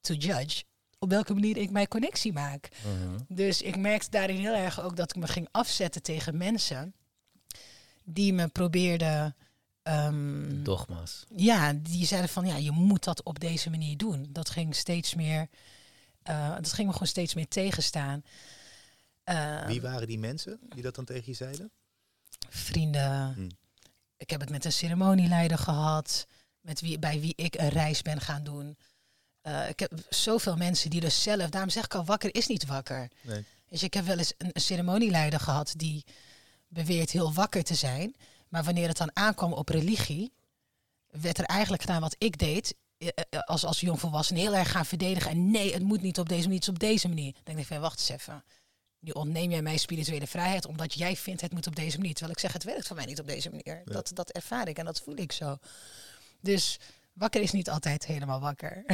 [0.00, 0.64] to judge
[0.98, 2.68] op welke manier ik mijn connectie maak?
[2.84, 3.18] Mhm.
[3.28, 6.94] Dus ik merkte daarin heel erg ook dat ik me ging afzetten tegen mensen
[8.04, 9.36] die me probeerden.
[9.82, 11.24] ehm, Dogma's.
[11.36, 14.26] ja, die zeiden van ja, je moet dat op deze manier doen.
[14.30, 15.48] Dat ging steeds meer,
[16.22, 18.22] eh, dat ging me gewoon steeds meer tegenstaan.
[19.66, 21.70] Wie waren die mensen die dat dan tegen je zeiden?
[22.48, 23.32] Vrienden.
[23.34, 23.50] Hmm.
[24.16, 26.26] Ik heb het met een ceremonieleider gehad,
[26.60, 28.76] met wie, bij wie ik een reis ben gaan doen.
[29.40, 32.66] Eh, ik heb zoveel mensen die dus zelf, daarom zeg ik al, wakker is niet
[32.66, 33.08] wakker.
[33.22, 33.44] Nee.
[33.68, 36.04] Dus ik heb wel eens een, een ceremonieleider gehad die
[36.68, 38.14] beweert heel wakker te zijn.
[38.48, 40.32] Maar wanneer het dan aankwam op religie,
[41.10, 42.74] werd er eigenlijk gedaan wat ik deed.
[42.98, 45.30] eh, eh, Als, als jongvolwassen heel erg gaan verdedigen.
[45.30, 47.32] En nee, het moet niet op deze manier, het is op deze manier.
[47.32, 48.44] Dan denk ik van, wacht eens even.
[49.00, 52.12] Nu ontneem jij mij spirituele vrijheid omdat jij vindt het moet op deze manier.
[52.12, 53.82] Terwijl ik zeg, het werkt voor mij niet op deze manier.
[53.84, 53.92] Ja.
[53.92, 55.58] Dat, dat ervaar ik en dat voel ik zo.
[56.40, 56.78] Dus
[57.12, 58.84] wakker is niet altijd helemaal wakker.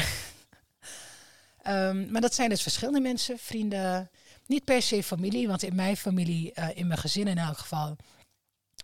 [1.62, 4.10] Ehm, maar dat zijn dus verschillende mensen, vrienden.
[4.46, 7.96] Niet per se familie, want in mijn familie, eh, in mijn gezin in elk geval,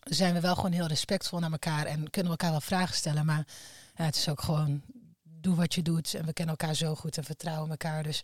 [0.04, 3.26] zijn we wel gewoon heel respectvol naar elkaar en kunnen we elkaar wel vragen stellen.
[3.26, 3.46] Maar
[3.94, 4.82] het is ook gewoon,
[5.22, 6.14] doe wat je doet.
[6.14, 8.02] En we kennen elkaar zo goed en vertrouwen elkaar.
[8.02, 8.22] Dus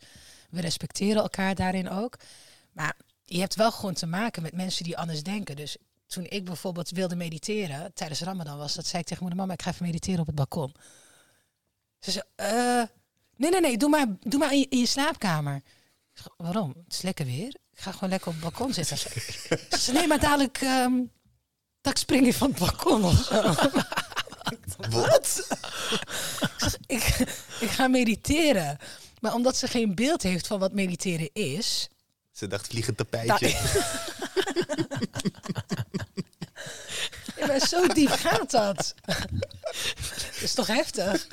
[0.50, 2.16] we respecteren elkaar daarin ook.
[2.78, 5.56] Maar je hebt wel gewoon te maken met mensen die anders denken.
[5.56, 5.76] Dus
[6.06, 9.62] toen ik bijvoorbeeld wilde mediteren, tijdens Ramadan was dat, zei ik tegen moeder, mama, ik
[9.62, 10.74] ga even mediteren op het balkon.
[11.98, 12.82] Ze zei, eh,
[13.36, 15.62] nee, nee, nee, doe maar, doe maar in je, in je slaapkamer.
[16.36, 16.68] Waarom?
[16.84, 17.54] Het is lekker weer.
[17.72, 18.98] Ik ga gewoon lekker op het balkon zitten.
[18.98, 21.00] Ze zei, nee, maar dadelijk, ehm
[21.80, 23.54] dat ik spring je van het balkon of zo.
[25.00, 25.46] Wat?
[26.86, 27.04] ik,
[27.60, 28.78] ik ga mediteren.
[29.20, 31.88] Maar omdat ze geen beeld heeft van wat mediteren is,
[32.38, 33.48] ze dacht vliegend tapijtje.
[33.48, 33.64] Nou,
[37.38, 38.94] ja, maar zo diep gaat dat.
[39.04, 41.26] Dat is toch heftig?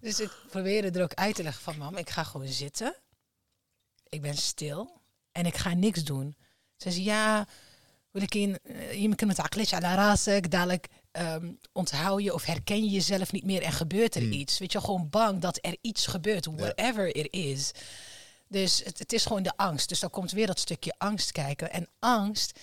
[0.00, 1.78] Dus ik probeerde er ook uit te leggen van...
[1.78, 2.94] Mam, ik ga gewoon zitten.
[4.08, 5.00] Ik ben stil.
[5.32, 6.36] En ik ga niks doen.
[6.76, 7.46] Ze zei, ja...
[8.10, 12.44] Wil ik in, eh, je kan het akletje aan ik dadelijk ehm, onthoud je of
[12.44, 14.32] herken je jezelf niet meer en gebeurt er hmm.
[14.32, 14.58] iets.
[14.58, 17.72] Weet je, gewoon bang dat er iets gebeurt, whatever it is.
[18.48, 19.88] Dus het, het is gewoon de angst.
[19.88, 21.72] Dus dan komt weer dat stukje angst kijken.
[21.72, 22.58] En angst,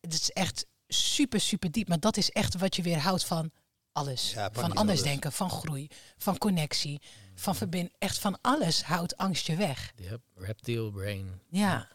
[0.00, 1.88] het is echt super, super diep.
[1.88, 3.50] Maar dat is echt wat je weerhoudt van
[3.92, 4.32] alles.
[4.32, 5.02] Ja, van anders alles.
[5.02, 7.00] denken, van groei, van connectie,
[7.34, 7.90] van verbind.
[7.98, 9.92] Echt van alles houdt angst je weg.
[9.96, 10.20] Yep.
[10.34, 11.40] Reptile brain.
[11.50, 11.88] Ja.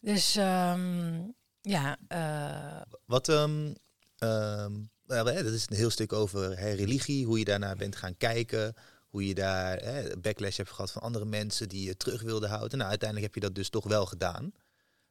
[0.00, 1.22] Dus ehm,
[1.60, 3.74] ja, eh, Wat, ehm,
[4.18, 4.72] ehm,
[5.04, 8.16] nou, hè, dat is een heel stuk over hè, religie, hoe je daarnaar bent gaan
[8.16, 8.74] kijken,
[9.10, 9.82] hoe je daar
[10.18, 12.78] backlash hebt gehad van andere mensen die je terug wilden houden.
[12.78, 14.52] Nou, uiteindelijk heb je dat dus toch wel gedaan.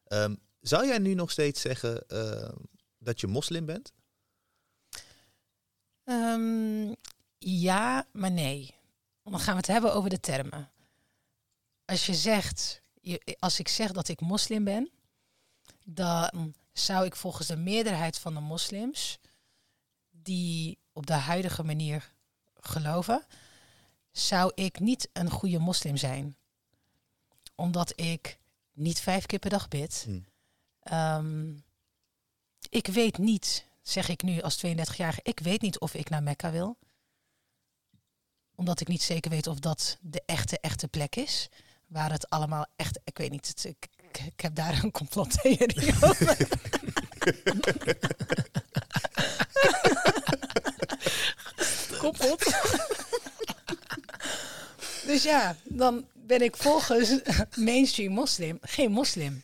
[0.04, 2.56] Ehm, zou jij nu nog steeds zeggen ehm,
[2.98, 3.92] dat je moslim bent?
[6.04, 6.94] ehm,
[7.38, 8.76] ja, maar nee.
[9.24, 10.72] Dan gaan we het hebben over de termen.
[11.86, 14.92] Als je zegt, je, als ik zeg dat ik moslim ben,
[15.84, 19.20] dan zou ik volgens de meerderheid van de moslims
[20.10, 22.14] die op de huidige manier
[22.60, 23.26] geloven,
[24.28, 26.38] zou ik niet een goede moslim zijn.
[27.56, 28.40] Omdat ik
[28.74, 30.02] niet vijf keer per dag bid.
[30.06, 30.26] Hmm.
[30.80, 31.54] Ehm,
[32.70, 36.52] ik weet niet, zeg ik nu als 32-jarige, ik weet niet of ik naar Mekka
[36.52, 36.78] wil.
[38.56, 41.50] Omdat ik niet zeker weet of dat de echte, echte plek is.
[41.88, 45.94] Waar het allemaal echt, ik weet niet, het, ik, ik, ik heb daar een complottheorie
[46.02, 46.38] over.
[52.00, 52.46] Complot.
[55.10, 57.20] dus ja, dan ben ik volgens
[57.56, 59.44] mainstream moslim geen moslim.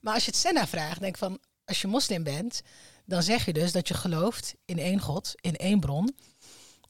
[0.00, 2.62] Maar als je het Senna vraagt, denk van, als je moslim bent,
[3.04, 6.16] dan zeg je dus dat je gelooft in één God, in één bron.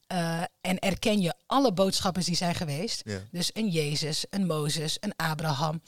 [0.07, 3.01] Eh, en erken je alle boodschappers die zijn geweest.
[3.05, 3.19] Ja.
[3.31, 5.81] Dus een Jezus, een Mozes, een Abraham.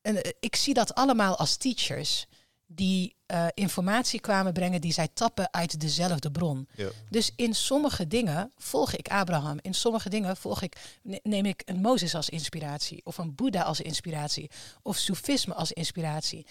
[0.00, 2.26] En, eh, ik zie dat allemaal als teachers
[2.74, 6.68] die eh, informatie kwamen brengen die zij tappen uit dezelfde bron.
[6.74, 6.88] Ja.
[7.10, 9.58] Dus in sommige dingen volg ik Abraham.
[9.60, 13.00] In sommige dingen volg ik, ne- neem ik een Mozes als inspiratie.
[13.04, 14.50] Of een Boeddha als inspiratie.
[14.82, 16.46] Of Soefisme als inspiratie.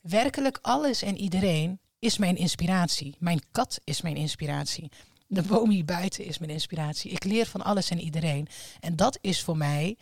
[0.00, 3.16] Werkelijk alles en iedereen is mijn inspiratie.
[3.18, 4.90] Mijn kat is mijn inspiratie.
[5.26, 7.10] De boom hier buiten is mijn inspiratie.
[7.10, 8.48] Ik leer van alles en iedereen.
[8.80, 9.96] En dat is voor mij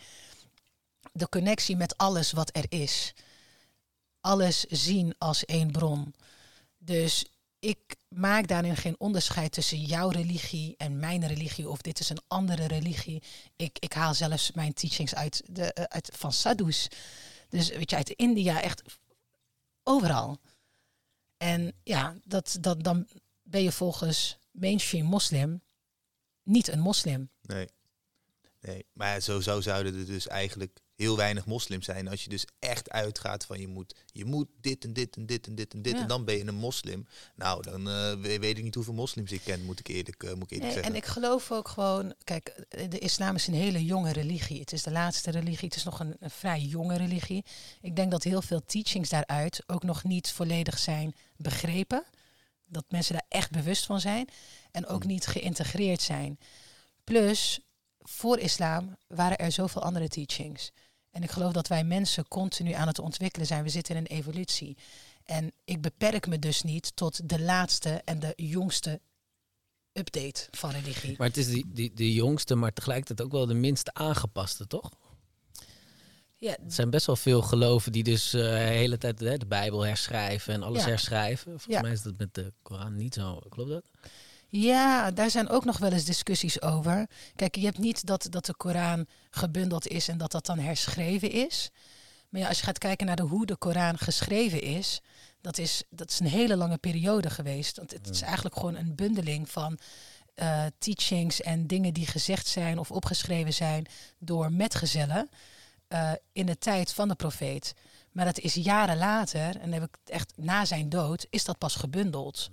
[1.13, 3.13] de connectie met alles wat er is.
[4.21, 6.13] Alles zien als één bron.
[6.77, 7.25] Dus
[7.59, 12.21] ik maak daarin geen onderscheid tussen jouw religie en mijn religie, of dit is een
[12.27, 13.23] andere religie.
[13.55, 16.87] Ik, ik haal zelfs mijn teachings uit, de, eh, uit van sadhus.
[17.49, 18.81] Dus weet je, uit India, echt
[19.83, 20.39] overal.
[21.37, 23.07] En ja, dat, dat, dan
[23.41, 25.61] ben je volgens mainstream moslim
[26.43, 27.29] niet een moslim.
[27.41, 27.69] Nee.
[28.61, 32.07] Nee, maar zo, zo zouden er dus eigenlijk heel weinig moslims zijn.
[32.07, 35.47] Als je dus echt uitgaat van je moet, je moet dit en dit en dit
[35.47, 35.93] en dit en dit.
[35.93, 36.01] Ja.
[36.01, 37.07] En dan ben je een moslim.
[37.35, 40.33] Nou, dan eh, we- weet ik niet hoeveel moslims ik ken, moet ik eerlijk, eh,
[40.33, 40.91] moet ik eerlijk Nee, zeggen.
[40.91, 44.59] en ik geloof ook gewoon, kijk, de islam is een hele jonge religie.
[44.59, 47.45] Het is de laatste religie, het is nog een, een vrij jonge religie.
[47.81, 52.03] Ik denk dat heel veel teachings daaruit ook nog niet volledig zijn begrepen.
[52.65, 54.27] Dat mensen daar echt bewust van zijn
[54.71, 56.39] en ook niet geïntegreerd zijn.
[57.03, 57.59] Plus,
[57.99, 60.71] voor islam waren er zoveel andere teachings.
[61.11, 63.63] En ik geloof dat wij mensen continu aan het ontwikkelen zijn.
[63.63, 64.77] We zitten in een evolutie.
[65.25, 69.01] En ik beperk me dus niet tot de laatste en de jongste
[69.93, 71.15] update van religie.
[71.17, 74.89] Maar het is die, die, de jongste, maar tegelijkertijd ook wel de minst aangepaste, toch?
[76.37, 79.45] Ja, Er zijn best wel veel geloven die dus eh, de hele tijd hè, de
[79.45, 80.87] Bijbel herschrijven en alles Ja.
[80.87, 81.51] herschrijven.
[81.51, 81.81] Volgens Ja.
[81.81, 83.41] mij is dat met de Koran niet zo.
[83.49, 83.83] Klopt dat?
[84.51, 87.07] Ja, daar zijn ook nog wel eens discussies over.
[87.35, 91.31] Kijk, je hebt niet dat, dat de Koran gebundeld is en dat dat dan herschreven
[91.31, 91.69] is.
[92.29, 95.01] Maar ja, als je gaat kijken naar de, hoe de Koran geschreven is,
[95.41, 97.77] dat is, dat is een hele lange periode geweest.
[97.77, 99.79] Want het is eigenlijk gewoon een bundeling van
[100.35, 103.85] eh, teachings en dingen die gezegd zijn of opgeschreven zijn
[104.19, 105.29] door metgezellen
[105.87, 107.73] eh, in de tijd van de profeet.
[108.11, 111.57] Maar dat is jaren later, en dan heb ik echt na zijn dood, is dat
[111.57, 112.51] pas gebundeld.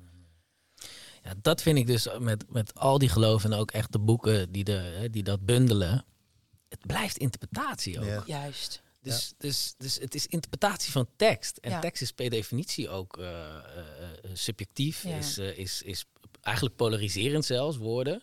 [1.29, 4.53] Ja, dat vind ik dus met, met al die geloven en ook echt de boeken
[4.53, 6.05] die, de, hè, die dat bundelen.
[6.69, 8.07] Het blijft interpretatie ook.
[8.07, 8.23] Ja.
[8.27, 8.83] Juist.
[9.03, 11.57] Dus, dus, dus het is interpretatie van tekst.
[11.57, 11.81] En Ja.
[11.81, 15.17] tekst is per definitie ook eh, eh, eh, subjectief, Ja.
[15.17, 16.05] is, is, is
[16.41, 18.23] eigenlijk polariserend zelfs, woorden.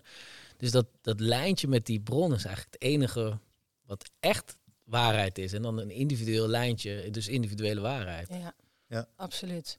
[0.57, 3.39] Dus dat, dat lijntje met die bron is eigenlijk het enige
[3.85, 5.53] wat echt waarheid is.
[5.53, 8.27] En dan een individueel lijntje, dus individuele waarheid.
[8.29, 8.53] Ja,
[8.87, 9.07] Ja.
[9.15, 9.77] absoluut.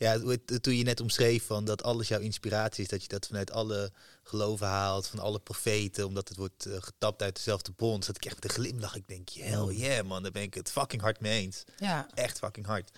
[0.00, 0.18] Ja,
[0.60, 3.92] toen je net omschreef van dat alles jouw inspiratie is, dat je dat vanuit alle
[4.22, 8.24] geloven haalt, van alle profeten, omdat het wordt eh, getapt uit dezelfde bron, zat ik
[8.24, 8.96] echt met een glimlach.
[8.96, 11.64] Ik denk, hell yeah man, daar ben ik het fucking hard mee eens.
[11.78, 12.90] Ja, Echt fucking hard.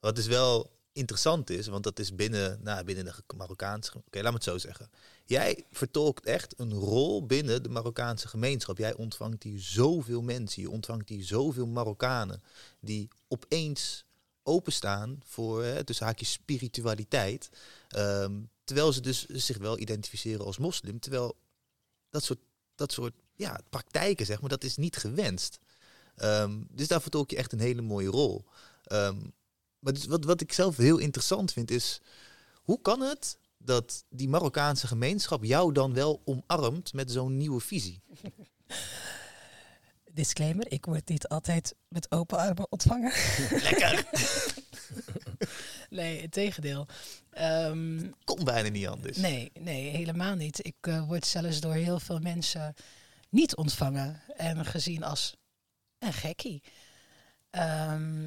[0.00, 3.92] Wat dus wel interessant is, want dat is binnen, nou, binnen de Marokkaanse...
[3.94, 4.90] Oké, laat me het zo zeggen.
[5.24, 8.78] Jij vertolkt echt een rol binnen de Marokkaanse gemeenschap.
[8.78, 12.42] Jij ontvangt hier zoveel mensen, je ontvangt hier zoveel Marokkanen...
[12.80, 14.06] die opeens
[14.48, 17.48] openstaan voor, hè, tussen haakjes, spiritualiteit.
[17.88, 21.00] Ehm, terwijl ze dus zich wel identificeren als moslim.
[21.00, 21.36] Terwijl
[22.10, 22.38] dat soort,
[22.74, 25.58] dat soort ja, praktijken, zeg maar, dat is niet gewenst.
[26.14, 28.44] Ehm, dus daar vertolk je echt een hele mooie rol.
[28.84, 29.16] Ehm,
[29.78, 32.00] maar dus wat, wat ik zelf heel interessant vind is,
[32.62, 38.02] hoe kan het dat die Marokkaanse gemeenschap jou dan wel omarmt met zo'n nieuwe visie?
[40.18, 43.12] Disclaimer, ik word niet altijd met open armen ontvangen.
[43.68, 44.06] Lekker!
[45.98, 46.86] nee, het tegendeel.
[47.30, 49.16] Ehm, Kon bijna niet anders.
[49.16, 50.66] nee, nee, helemaal niet.
[50.66, 52.74] Ik eh, word zelfs door heel veel mensen
[53.28, 55.36] niet ontvangen en gezien als
[55.98, 56.62] een gekkie.
[57.50, 58.24] Ehm,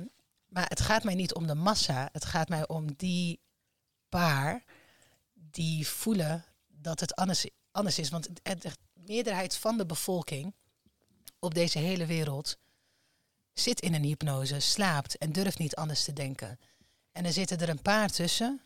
[0.47, 2.09] maar het gaat mij niet om de massa.
[2.11, 3.39] Het gaat mij om die
[4.09, 4.63] paar
[5.33, 8.09] die voelen dat het anders, anders is.
[8.09, 10.53] Want de meerderheid van de bevolking
[11.41, 12.57] op deze hele wereld
[13.53, 16.59] zit in een hypnose, slaapt en durft niet anders te denken.
[17.11, 18.61] En er zitten er een paar tussen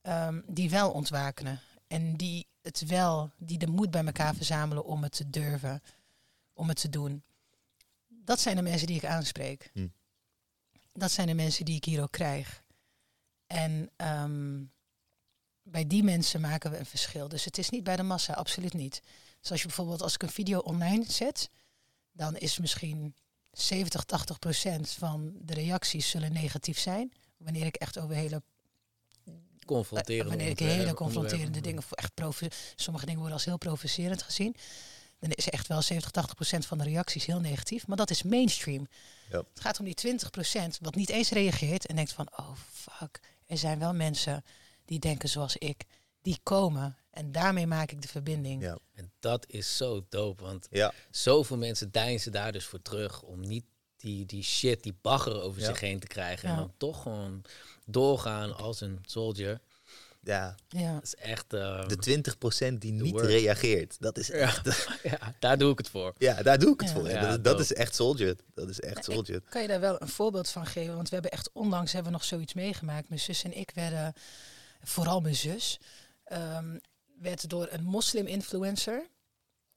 [0.00, 1.60] ehm, die wel ontwaken.
[1.86, 5.82] En die het wel, die de moed bij elkaar verzamelen om het te durven,
[6.52, 7.22] om het te doen.
[8.06, 9.70] Dat zijn de mensen die ik aanspreek.
[9.72, 9.88] Hm.
[10.92, 12.62] Dat zijn de mensen die ik hier ook krijg.
[13.46, 14.64] En ehm,
[15.62, 17.28] bij die mensen maken we een verschil.
[17.28, 19.02] Dus het is niet bij de massa, absoluut niet.
[19.40, 21.50] Dus als je bijvoorbeeld, als ik een video online zet,
[22.18, 23.14] dan is misschien
[23.52, 27.12] 70, 80 procent van de reacties zullen negatief zijn.
[27.36, 28.42] Wanneer ik echt over hele
[29.66, 32.12] Confronterende wanneer ik hele confronterende dingen, voor echt
[32.76, 34.56] sommige dingen worden als heel provocerend gezien.
[35.18, 37.86] dan is echt wel 70, 80 procent van de reacties heel negatief.
[37.86, 38.86] Maar dat is mainstream.
[39.30, 39.38] Ja.
[39.38, 43.20] Het gaat om die 20 procent wat niet eens reageert en denkt van, oh fuck,
[43.46, 44.44] er zijn wel mensen
[44.84, 45.84] die denken zoals ik.
[46.22, 48.62] Die komen en daarmee maak ik de verbinding.
[48.62, 48.78] Ja.
[48.94, 50.92] En dat is zo dope, want Ja.
[51.10, 53.64] zoveel mensen deinzen daar dus voor terug om niet
[53.96, 55.66] die, die shit, die bagger over Ja.
[55.66, 56.48] zich heen te krijgen.
[56.48, 57.42] En dan toch gewoon
[57.86, 59.60] doorgaan als een soldier.
[60.22, 60.92] ja, Ja.
[60.94, 61.52] Dat is echt...
[61.52, 63.24] eh, de 20% die niet word.
[63.24, 63.96] reageert.
[64.00, 64.86] Dat is echt...
[65.02, 66.14] ja, daar doe ik het voor.
[66.18, 66.94] Ja, daar doe ik het Ja.
[66.94, 67.08] voor.
[67.08, 68.36] Dat, dat is echt soldier.
[68.54, 69.40] Dat is echt soldier.
[69.48, 70.94] Kan je daar wel een voorbeeld van geven?
[70.94, 73.08] Want we hebben echt onlangs hebben we nog zoiets meegemaakt.
[73.08, 74.12] Mijn zus en ik werden,
[74.82, 75.78] vooral mijn zus,
[76.24, 76.76] ehm,
[77.20, 79.08] werd door een moslim-influencer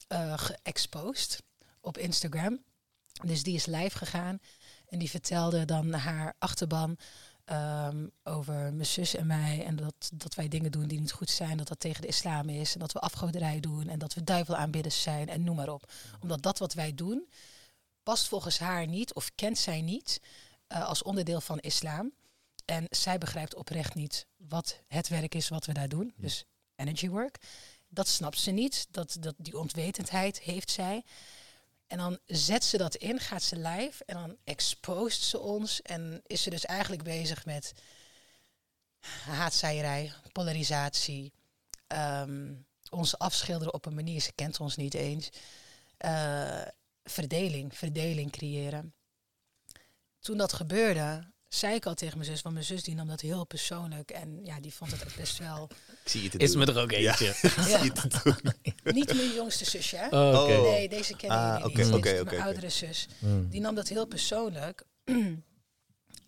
[0.07, 1.43] eh geëxposed
[1.81, 2.63] op Instagram.
[3.23, 4.39] Dus die is live gegaan
[4.87, 6.97] en die vertelde dan haar achterban
[7.45, 9.65] ehm, over mijn zus en mij.
[9.65, 12.49] En dat, dat wij dingen doen die niet goed zijn, dat dat tegen de islam
[12.49, 12.73] is.
[12.73, 15.91] En dat we afgoderij doen en dat we duivelaanbidders zijn en noem maar op.
[16.19, 17.29] Omdat dat wat wij doen,
[18.03, 20.21] past volgens haar niet of kent zij niet
[20.67, 22.13] eh, als onderdeel van islam.
[22.65, 26.13] En zij begrijpt oprecht niet wat het werk is wat we daar doen.
[26.15, 26.45] Dus
[26.81, 27.37] energy work.
[27.89, 28.87] Dat snapt ze niet.
[28.91, 31.03] Dat, dat, die onwetendheid heeft zij.
[31.87, 35.81] En dan zet ze dat in, gaat ze live en dan expost ze ons.
[35.81, 37.73] En is ze dus eigenlijk bezig met
[39.25, 41.31] haatzaaierij, polarisatie,
[41.87, 42.53] ehm,
[42.89, 45.29] ons afschilderen op een manier, ze kent ons niet eens.
[45.97, 46.61] Eh,
[47.03, 48.93] verdeling, verdeling creëren.
[50.19, 53.21] Toen dat gebeurde, zei ik al tegen mijn zus, want mijn zus die nam dat
[53.21, 55.69] heel persoonlijk en ja, die vond het best wel
[56.03, 57.27] Ik zie het Is me er ook eentje.
[58.83, 59.97] Ik niet mijn jongste zusje.
[59.97, 60.07] Hè?
[60.07, 60.41] Oh.
[60.41, 60.61] Oh.
[60.61, 62.23] Nee, deze kennen Ah, jullie oké, niet.
[62.23, 63.07] Mijn oudere zus.
[63.19, 63.49] Hmm.
[63.49, 64.83] Die nam dat heel persoonlijk.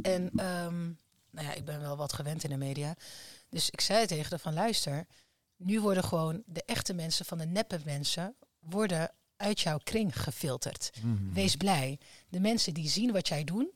[0.01, 0.83] en ehm,
[1.29, 2.95] nou ja, ik ben wel wat gewend in de media.
[3.49, 5.05] Dus ik zei tegen haar van luister,
[5.57, 10.91] nu worden gewoon de echte mensen van de neppe mensen worden uit jouw kring gefilterd.
[11.01, 11.33] Mhm.
[11.33, 11.99] Wees blij.
[12.29, 13.67] De mensen die zien wat jij doet,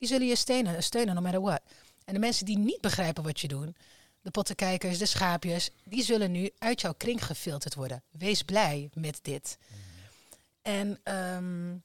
[0.00, 1.60] die zullen je steunen, steunen no matter what.
[2.04, 3.76] En de mensen die niet begrijpen wat je doet,
[4.22, 8.02] de pottenkijkers, de schaapjes, die zullen nu uit jouw kring gefilterd worden.
[8.10, 9.58] Wees blij met dit.
[10.62, 11.76] En ehm,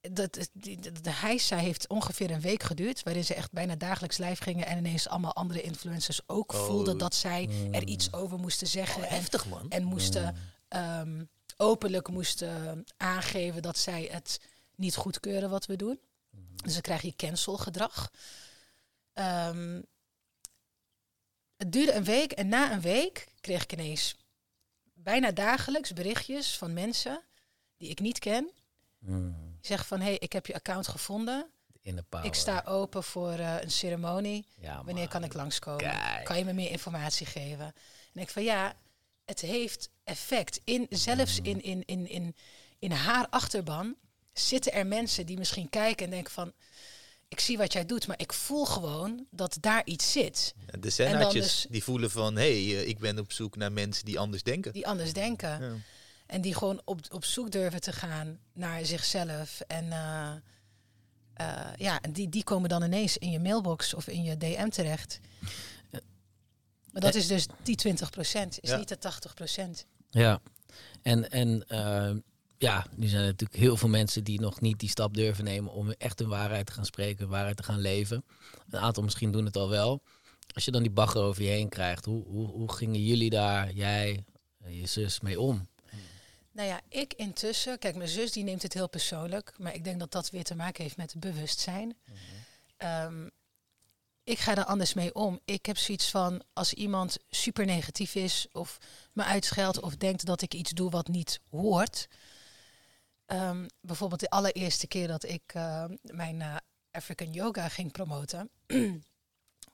[0.00, 4.16] dat, die- de, de heisa heeft ongeveer een week geduurd, waarin ze echt bijna dagelijks
[4.18, 6.64] live gingen en ineens allemaal andere influencers ook Oh.
[6.64, 9.02] voelden dat zij er iets over moesten zeggen.
[9.02, 9.70] en Heftig, man.
[9.70, 10.36] en moesten
[10.68, 11.24] ehm,
[11.56, 14.40] openlijk moesten aangeven dat zij het
[14.76, 16.00] niet goedkeuren wat we doen.
[16.64, 18.10] Dus dan krijg je cancelgedrag.
[19.12, 19.80] Ehm,
[21.56, 24.16] het duurde een week en na een week kreeg ik ineens
[24.92, 27.22] bijna dagelijks berichtjes van mensen
[27.76, 28.50] die ik niet ken.
[28.98, 29.32] Hmm.
[29.60, 31.50] Die zeggen van, hé, hey, ik heb je account gevonden.
[31.80, 32.04] In de.
[32.22, 34.46] Ik sta open voor eh, een ceremonie.
[34.56, 35.08] Ja, Wanneer man.
[35.08, 35.80] kan ik langskomen?
[35.80, 36.24] Kijk.
[36.24, 37.74] Kan je me meer informatie geven?
[38.14, 38.76] En ik van ja,
[39.24, 40.60] het heeft effect.
[40.64, 42.36] In, zelfs in, in, in, in,
[42.78, 43.96] in haar achterban
[44.34, 46.52] zitten er mensen die misschien kijken en denken van...
[47.28, 50.54] Ik zie wat jij doet, maar ik voel gewoon dat daar iets zit.
[50.66, 52.36] Ja, De zennaatjes dus- die voelen van...
[52.36, 54.72] hé, hey, eh, ik ben op zoek naar mensen die anders denken.
[54.72, 55.62] Die anders denken.
[55.62, 55.72] Ja.
[56.26, 59.60] En die gewoon op, op zoek durven te gaan naar zichzelf.
[59.60, 60.34] En eh,
[61.34, 64.68] eh, ja, en die, die komen dan ineens in je mailbox of in je DM
[64.68, 65.20] terecht.
[66.90, 68.76] Maar dat is dus die 20% is Ja.
[68.76, 68.98] niet de
[69.84, 70.40] 80% Ja,
[71.02, 72.10] en, en eh,
[72.58, 75.72] ja, nu zijn er natuurlijk heel veel mensen die nog niet die stap durven nemen
[75.72, 78.24] om echt hun waarheid te gaan spreken, waarheid te gaan leven.
[78.70, 80.02] Een aantal misschien doen het al wel.
[80.54, 83.72] Als je dan die bagger over je heen krijgt, hoe, hoe, hoe gingen jullie daar,
[83.72, 84.24] jij,
[84.60, 85.68] en je zus, mee om?
[86.52, 89.98] Nou ja, ik intussen, kijk, mijn zus die neemt het heel persoonlijk, maar ik denk
[89.98, 91.96] dat dat weer te maken heeft met bewustzijn.
[92.76, 93.28] Ehm,
[94.24, 95.40] ik ga er anders mee om.
[95.44, 98.78] Ik heb zoiets van, als iemand super negatief is of
[99.12, 102.08] me uitscheldt of denkt dat ik iets doe wat niet hoort.
[103.26, 106.56] Ehm, bijvoorbeeld de allereerste keer dat ik eh, mijn eh,
[106.90, 108.50] African yoga ging promoten.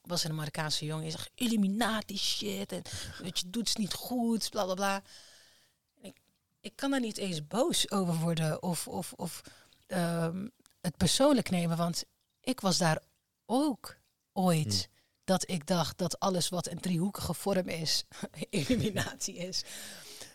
[0.00, 2.82] was een Marokkaanse jongen die zegt Illuminati shit en
[3.22, 5.02] wat je doet is niet goed, bla bla bla.
[6.00, 6.16] Ik,
[6.60, 9.40] ik kan daar niet eens boos over worden of, of, of
[9.86, 10.48] ehm,
[10.80, 12.04] het persoonlijk nemen, want
[12.40, 13.02] ik was daar
[13.46, 13.96] ook
[14.32, 14.88] ooit.
[15.24, 18.04] Dat ik dacht dat alles wat een driehoekige vorm is,
[18.50, 19.64] illuminatie is.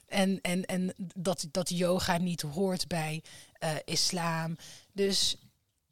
[0.07, 4.57] En, en, en dat, dat yoga niet hoort bij eh, islam.
[4.91, 5.37] Dus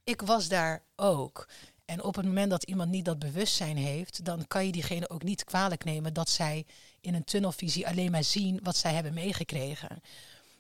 [0.03, 1.47] ik was daar ook.
[1.85, 5.23] En op het moment dat iemand niet dat bewustzijn heeft, dan kan je diegene ook
[5.23, 6.65] niet kwalijk nemen dat zij
[7.01, 10.01] in een tunnelvisie alleen maar zien wat zij hebben meegekregen.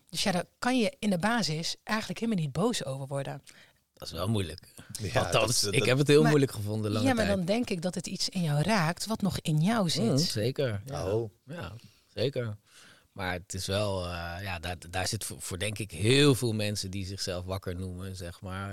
[0.09, 3.41] Dus ja, daar kan je in de basis eigenlijk helemaal niet boos over worden.
[3.93, 4.73] Dat is wel moeilijk.
[5.01, 7.37] Ja, dat Althans, ik heb het heel Maar- moeilijk gevonden lange ja, maar tijd.
[7.37, 10.03] dan denk ik dat het iets in jou raakt wat nog in jou zit.
[10.03, 10.81] Mm, zeker.
[10.85, 11.11] Ja.
[11.13, 11.31] Oh.
[11.45, 11.73] ja,
[12.13, 12.57] zeker.
[13.13, 16.53] Maar het is wel, eh, ja, daar, daar zit voor, voor denk ik heel veel
[16.53, 18.71] mensen die zichzelf wakker noemen, zeg maar.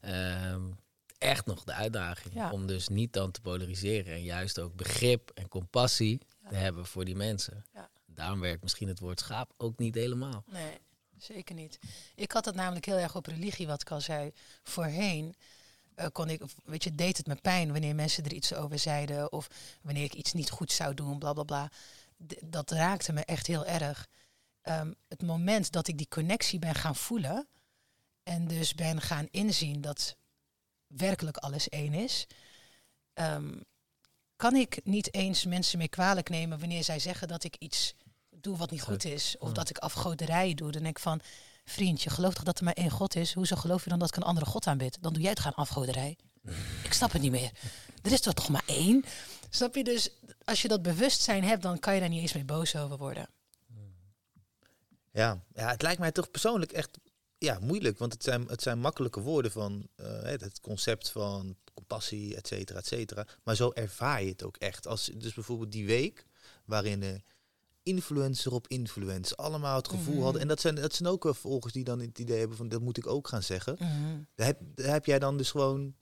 [0.00, 0.62] eh, ehm,
[1.18, 2.34] echt nog de uitdaging.
[2.34, 2.50] Ja.
[2.50, 6.48] Om dus niet dan te polariseren en juist ook begrip en compassie Ja.
[6.48, 7.64] te hebben voor die mensen.
[7.74, 7.90] Ja.
[8.06, 10.44] Daarom werkt misschien het woord schaap ook niet helemaal.
[10.46, 10.78] Nee,
[11.18, 11.78] zeker niet.
[12.14, 14.32] Ik had het namelijk heel erg op religie, wat ik al zei.
[14.62, 15.34] Voorheen
[15.94, 19.32] eh, kon ik, weet je, deed het me pijn wanneer mensen er iets over zeiden.
[19.32, 19.48] Of
[19.82, 21.70] wanneer ik iets niet goed zou doen, bla bla bla.
[22.44, 24.08] Dat raakte me echt heel erg.
[24.62, 27.46] Ehm, het moment dat ik die connectie ben gaan voelen.
[28.22, 30.16] En dus ben gaan inzien dat
[30.86, 32.26] werkelijk alles één is.
[33.12, 33.60] ehm,
[34.36, 37.94] kan ik niet eens mensen meer kwalijk nemen wanneer zij zeggen dat ik iets
[38.30, 39.36] doe wat niet goed is.
[39.38, 40.70] Of dat ik afgoderij doe.
[40.70, 41.20] Dan denk ik van,
[41.64, 43.32] vriendje, geloof toch dat er maar één God is?
[43.32, 44.98] Hoezo geloof je dan dat ik een andere God aanbid?
[45.00, 46.16] Dan doe jij het gaan afgoderij.
[46.82, 47.50] Ik snap het niet meer.
[48.02, 49.04] Er is toch maar één?
[49.50, 49.84] Snap je?
[49.84, 50.10] Dus
[50.44, 53.28] als je dat bewustzijn hebt, dan kan je daar niet eens mee boos over worden.
[55.12, 56.98] Ja, ja, het lijkt mij toch persoonlijk echt
[57.38, 57.98] ja, moeilijk.
[57.98, 62.78] Want het zijn, het zijn makkelijke woorden van eh, het concept van compassie, et cetera,
[62.78, 63.26] et cetera.
[63.42, 64.86] Maar zo ervaar je het ook echt.
[64.86, 66.26] Als, dus bijvoorbeeld die week
[66.64, 67.14] waarin eh
[67.84, 70.22] influencer op influencer allemaal het gevoel Mhm.
[70.22, 70.40] hadden.
[70.42, 72.80] En dat zijn, dat zijn ook wel volgers die dan het idee hebben van dat
[72.80, 73.76] moet ik ook gaan zeggen.
[73.78, 74.18] Mhm.
[74.34, 75.94] Daar heb, daar heb jij dan dus gewoon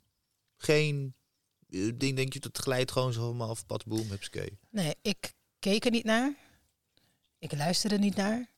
[0.57, 1.15] geen
[1.95, 4.59] ding, denk je, dat glijdt gewoon zo helemaal af, pad, boom, hupskee.
[4.71, 6.35] Nee, ik keek er niet naar.
[7.39, 8.49] Ik luisterde niet naar.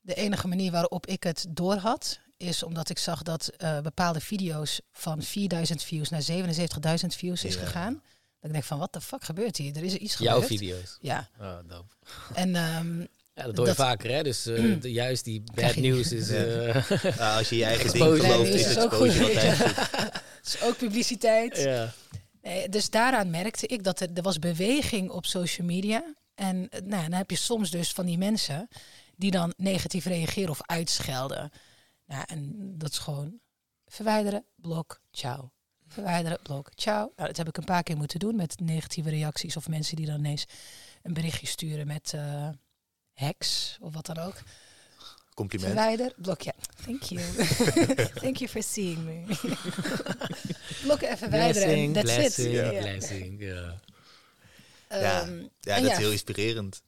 [0.00, 4.20] De enige manier waarop ik het door had, is omdat ik zag dat eh, bepaalde
[4.20, 7.60] video's van 4000 views naar 77.000 views is Ja.
[7.60, 7.92] gegaan.
[8.40, 9.76] Dat ik denk van, wat de fuck gebeurt hier?
[9.76, 10.60] Er is iets Jouw gebeurd.
[10.60, 10.98] video's.
[11.00, 11.94] Ja, Oh, dope.
[12.34, 13.00] en ehm,
[13.34, 14.22] Ja, dat hoor je Dat- vaker, hè?
[14.22, 16.28] Dus eh, de- juist die bad news is...
[16.28, 16.34] Ja.
[16.36, 19.14] eh, Nou, als je je eigen ding gelooft, is is ook goed.
[19.18, 21.56] het is ook publiciteit.
[21.56, 21.92] ja.
[22.46, 26.14] Nee, dus daaraan merkte ik dat er, er was beweging op social media.
[26.34, 28.68] En eh, nou, dan heb je soms dus van die mensen
[29.16, 31.50] die dan negatief reageren of uitschelden.
[32.04, 33.40] Nou, en dat is gewoon
[33.86, 35.50] verwijderen, blok, ciao.
[35.86, 37.12] Verwijderen, blok, ciao.
[37.16, 40.06] Nou, dat heb ik een paar keer moeten doen met negatieve reacties of mensen die
[40.06, 40.44] dan ineens
[41.02, 42.48] een berichtje sturen met eh
[43.12, 44.42] hacks of wat dan ook.
[45.36, 45.72] Compliment.
[45.72, 46.52] Verwijder, blok, ja.
[46.84, 47.22] Thank you.
[48.22, 49.22] Thank you for seeing me.
[50.82, 52.54] Blokken en verwijderen en Blessing, that's blessing, it.
[52.54, 52.80] Ja.
[52.80, 53.40] blessing.
[53.42, 53.80] Ja.
[54.88, 55.22] Ja.
[55.22, 56.82] Ehm, Ja, dat is heel inspirerend.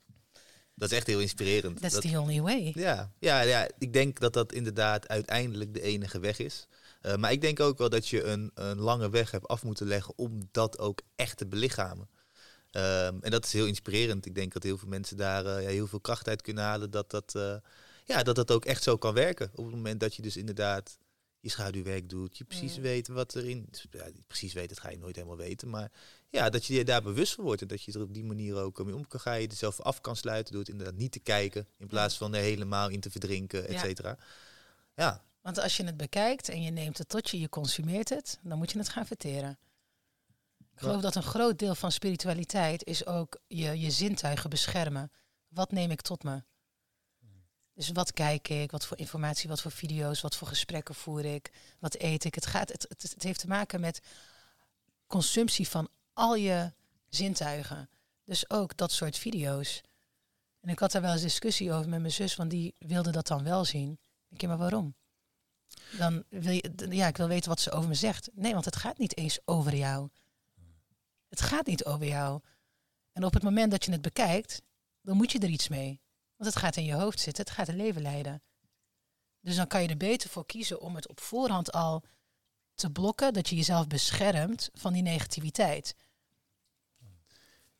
[0.74, 1.80] Dat is echt heel inspirerend.
[1.80, 2.72] That's Dat- the only way.
[2.76, 6.66] ja, ja, ja, ik denk dat dat inderdaad uiteindelijk de enige weg is.
[7.00, 9.86] Eh, maar ik denk ook wel dat je een, een lange weg hebt af moeten
[9.86, 12.08] leggen om dat ook echt te belichamen.
[12.70, 14.26] Ehm, en dat is heel inspirerend.
[14.26, 16.90] Ik denk dat heel veel mensen daar eh, ja, heel veel kracht uit kunnen halen.
[16.90, 17.54] Dat dat, eh,
[18.08, 19.50] ja, dat dat ook echt zo kan werken.
[19.54, 20.98] Op het moment dat je dus inderdaad
[21.40, 22.38] je schaduwwerk doet.
[22.38, 22.82] Je precies Mm.
[22.82, 23.68] weet wat erin...
[23.90, 25.68] Ja, precies weet, dat ga je nooit helemaal weten.
[25.70, 25.92] Maar
[26.28, 27.62] ja, dat je je daar bewust van wordt.
[27.62, 29.40] En dat je er op die manier ook mee om kan gaan.
[29.40, 30.52] Je er zelf af kan sluiten.
[30.52, 31.66] Door het inderdaad niet te kijken.
[31.76, 33.78] In plaats van er helemaal in te verdrinken, et Ja.
[33.80, 34.18] cetera.
[34.94, 38.38] Ja, Want als je het bekijkt en je neemt het tot je, je consumeert het,
[38.42, 39.58] dan moet je het gaan verteren.
[40.58, 45.10] Ik geloof dat een groot deel van spiritualiteit is ook je, je zintuigen beschermen.
[45.48, 46.42] Wat neem ik tot me?
[47.78, 51.50] Dus wat kijk ik, wat voor informatie, wat voor video's, wat voor gesprekken voer ik,
[51.78, 52.34] wat eet ik.
[52.34, 54.00] Het, gaat, het, het, heeft te maken met
[55.06, 56.72] consumptie van al je
[57.08, 57.88] zintuigen.
[58.24, 59.82] Dus ook dat soort video's.
[60.60, 63.26] En ik had daar wel eens discussie over met mijn zus, want die wilde dat
[63.26, 63.98] dan wel zien.
[64.28, 64.94] Ik denk, maar waarom?
[65.98, 68.28] Dan wil je, ja, ik wil weten wat ze over me zegt.
[68.32, 70.08] Nee, want het gaat niet eens over jou.
[71.28, 72.40] Het gaat niet over jou.
[73.12, 74.62] En op het moment dat je het bekijkt,
[75.00, 76.00] dan moet je er iets mee.
[76.38, 78.42] Want het gaat in je hoofd zitten, het gaat een leven leiden.
[79.40, 82.04] Dus dan kan je er beter voor kiezen om het op voorhand al
[82.74, 85.96] te blokken, dat je jezelf beschermt van die negativiteit.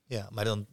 [0.05, 0.67] ja maar dan,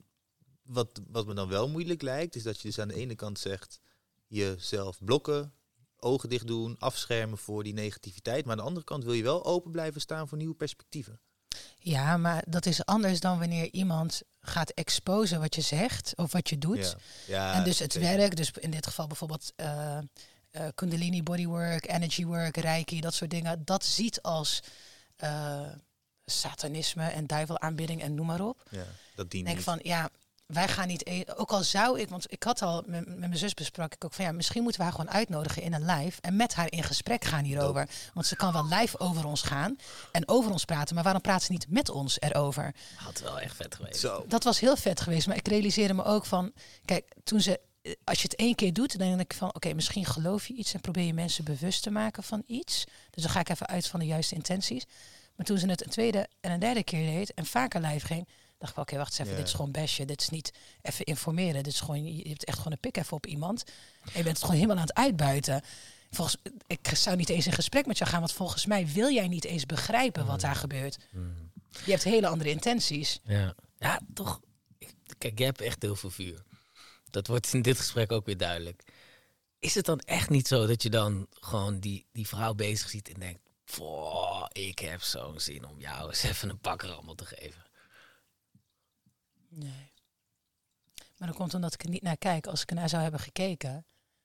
[0.61, 3.39] wat, wat me dan wel moeilijk lijkt, is dat je dus aan de ene kant
[3.39, 3.79] zegt,
[4.27, 5.53] jezelf blokken,
[5.97, 8.45] ogen dicht doen, afschermen voor die negativiteit.
[8.45, 11.19] Maar aan de andere kant wil je wel open blijven staan voor nieuwe perspectieven.
[11.77, 16.49] Ja, maar dat is anders dan wanneer iemand gaat exposen wat je zegt of wat
[16.49, 16.95] je doet.
[17.27, 18.17] Ja, en dus het zeker.
[18.17, 20.03] werk, dus in dit geval bijvoorbeeld eh, eh,
[20.75, 24.59] Kundalini bodywork, energy work, reiki, dat soort dingen, dat ziet als
[25.15, 25.67] eh,
[26.25, 28.63] satanisme en duivelaanbidding en noem maar op.
[28.69, 29.65] Ja, dat dient denk niet.
[29.65, 30.09] van ja,
[30.45, 31.07] wij gaan niet.
[31.07, 34.05] e- Ook al zou ik, want ik had al met, met mijn zus besprak ik
[34.05, 36.71] ook van ja, misschien moeten we haar gewoon uitnodigen in een live en met haar
[36.71, 37.89] in gesprek gaan hierover.
[38.13, 39.75] Want ze kan wel live over ons gaan
[40.11, 42.75] en over ons praten, maar waarom praat ze niet met ons erover?
[42.95, 43.99] Had wel echt vet geweest.
[43.99, 44.25] Zo.
[44.27, 46.51] Dat was heel vet geweest, maar ik realiseerde me ook van,
[46.85, 49.73] kijk, toen ze, eh, als je het één keer doet, dan denk ik van, oké,
[49.73, 52.83] misschien geloof je iets en probeer je mensen bewust te maken van iets.
[53.09, 54.83] Dus dan ga ik even uit van de juiste intenties.
[55.35, 58.27] Maar toen ze het een tweede en een derde keer deed en vaker live ging,
[58.65, 60.05] dacht ik, oké, wacht eens even, dit is gewoon bestje.
[60.05, 61.63] Dit is niet even informeren.
[61.63, 63.63] Dit is gewoon, je hebt echt gewoon een pik even op iemand.
[64.03, 65.61] En je bent het gewoon helemaal aan het uitbuiten.
[66.11, 66.37] Volgens,
[66.67, 69.45] ik zou niet eens in gesprek met jou gaan, want volgens mij wil jij niet
[69.45, 70.97] eens begrijpen wat daar gebeurt.
[71.11, 71.51] Mm.
[71.85, 73.19] Je hebt hele andere intenties.
[73.23, 74.39] Ja, ja toch.
[75.17, 76.43] Kijk, jij hebt echt heel veel vuur.
[77.09, 78.83] Dat wordt in dit gesprek ook weer duidelijk.
[79.59, 83.13] Is het dan echt niet zo dat je dan gewoon die, die vrouw bezig ziet
[83.13, 83.39] en denkt...
[83.77, 87.64] "Boah, ik heb zo'n zin om jou eens even een pak rammel te geven.
[89.55, 89.91] Nee.
[91.17, 92.47] Maar dat komt omdat ik er niet naar kijk.
[92.47, 93.71] Als ik er naar zou hebben gekeken,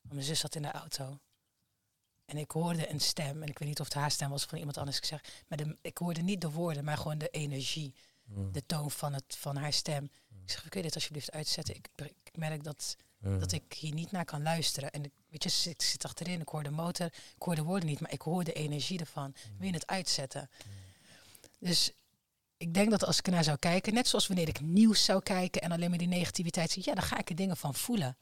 [0.00, 1.18] want mijn zus zat in de auto.
[2.24, 4.48] En ik hoorde een stem, en ik weet niet of het haar stem was of
[4.48, 4.96] van iemand anders.
[4.96, 7.94] Ik zeg, maar de, ik hoorde niet de woorden, maar gewoon de energie,
[8.24, 8.52] Mm.
[8.52, 10.04] de toon van, het, van haar stem.
[10.44, 11.74] Ik zeg, kun je dit alsjeblieft uitzetten?
[11.74, 11.88] Ik,
[12.22, 13.38] ik merk dat, Mm.
[13.38, 14.90] dat ik hier niet naar kan luisteren.
[14.90, 17.88] En ik, weet je, ik zit achterin, ik hoor de motor, ik hoor de woorden
[17.88, 19.34] niet, maar ik hoor de energie ervan.
[19.58, 20.50] Wil je het uitzetten?
[21.58, 21.92] Dus
[22.60, 25.62] ik denk dat als ik ernaar zou kijken, net zoals wanneer ik nieuws zou kijken
[25.62, 28.16] en alleen maar die negativiteit zie, ja, dan ga ik er dingen van voelen.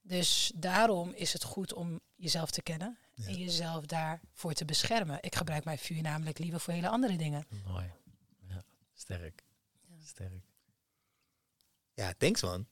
[0.00, 5.18] Dus daarom is het goed om jezelf te kennen en jezelf daarvoor te beschermen.
[5.20, 7.46] Ik gebruik mijn vuur namelijk liever voor hele andere dingen.
[7.66, 7.92] Mooi.
[8.48, 8.64] Ja,
[8.94, 9.42] sterk.
[10.04, 10.44] Sterk.
[11.94, 12.66] Ja, thanks man.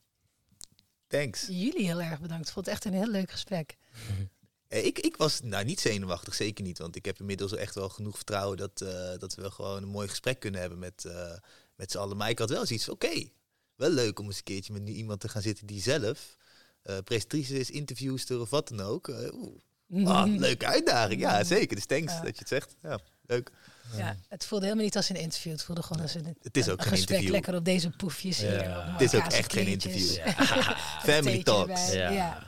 [1.07, 1.47] Thanks.
[1.47, 2.47] Jullie heel erg bedankt.
[2.47, 3.77] Ik vond het echt een heel leuk gesprek.
[4.71, 6.79] Eh, Ik, ik was nou niet zenuwachtig, zeker niet.
[6.79, 10.09] Want ik heb inmiddels echt wel genoeg vertrouwen dat, eh, dat we gewoon een mooi
[10.09, 11.33] gesprek kunnen hebben met, eh,
[11.77, 12.17] met z'n allen.
[12.17, 13.29] Maar ik had wel zoiets van, oké,
[13.75, 16.37] wel leuk om eens een keertje met nu iemand te gaan zitten die zelf
[16.83, 19.09] eh presentatrice is, interviewster of wat dan ook.
[19.33, 21.77] Oeh, ah, leuke uitdaging, ja zeker.
[21.77, 22.21] Dus thanks Ja.
[22.21, 22.77] dat je het zegt.
[22.83, 23.51] Ja, leuk.
[23.97, 25.53] Ja, het voelde helemaal niet als een interview.
[25.53, 27.31] Het voelde gewoon als een, Het is ook een geen gesprek interview.
[27.33, 28.63] lekker op deze poefjes hier.
[28.63, 28.79] Ja.
[28.87, 30.15] op Het is ook echt geen interview.
[30.25, 30.77] Ja.
[31.03, 31.93] Family talks.
[31.93, 32.47] Ja.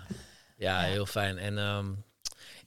[0.56, 1.38] Ja, heel fijn.
[1.38, 1.92] En ehm,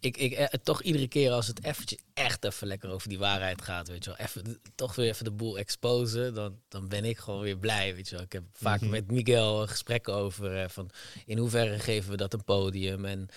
[0.06, 3.62] ik, ik, eh, toch iedere keer als het eventjes echt even lekker over die waarheid
[3.62, 7.18] gaat, weet je wel, even, toch weer even de boel exposen, dan, dan ben ik
[7.18, 8.24] gewoon weer blij, weet je wel.
[8.24, 8.90] Ik heb vaak Mhm.
[8.90, 10.90] met Miguel gesprekken over eh, van
[11.26, 13.28] in hoeverre geven we dat een podium en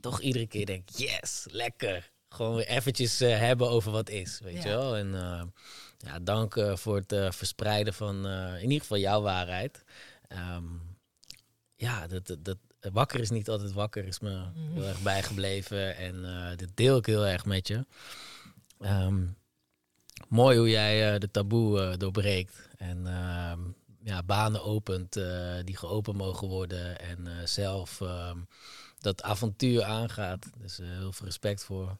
[0.00, 2.10] toch iedere keer denk ik, yes, lekker.
[2.28, 4.76] Gewoon weer eventjes eh, hebben over wat is, weet je Ja.
[4.76, 4.96] wel.
[4.96, 5.42] En eh,
[5.98, 8.26] ja, dank voor het verspreiden van
[8.56, 9.84] in ieder geval jouw waarheid.
[10.28, 10.64] Ehm,
[11.76, 14.42] ja, dat, dat, wakker is niet altijd wakker, is me
[14.74, 15.96] heel erg bijgebleven.
[15.96, 17.86] En eh dit deel ik heel erg met je.
[18.80, 19.26] Ehm,
[20.28, 22.68] mooi hoe jij eh, de taboe eh, doorbreekt.
[22.76, 23.60] En ehm,
[24.02, 25.12] ja, banen opent
[25.64, 27.00] die geopend mogen worden.
[27.00, 28.38] En zelf ehm,
[28.98, 30.46] dat avontuur aangaat.
[30.58, 31.96] Dus heel veel respect voor.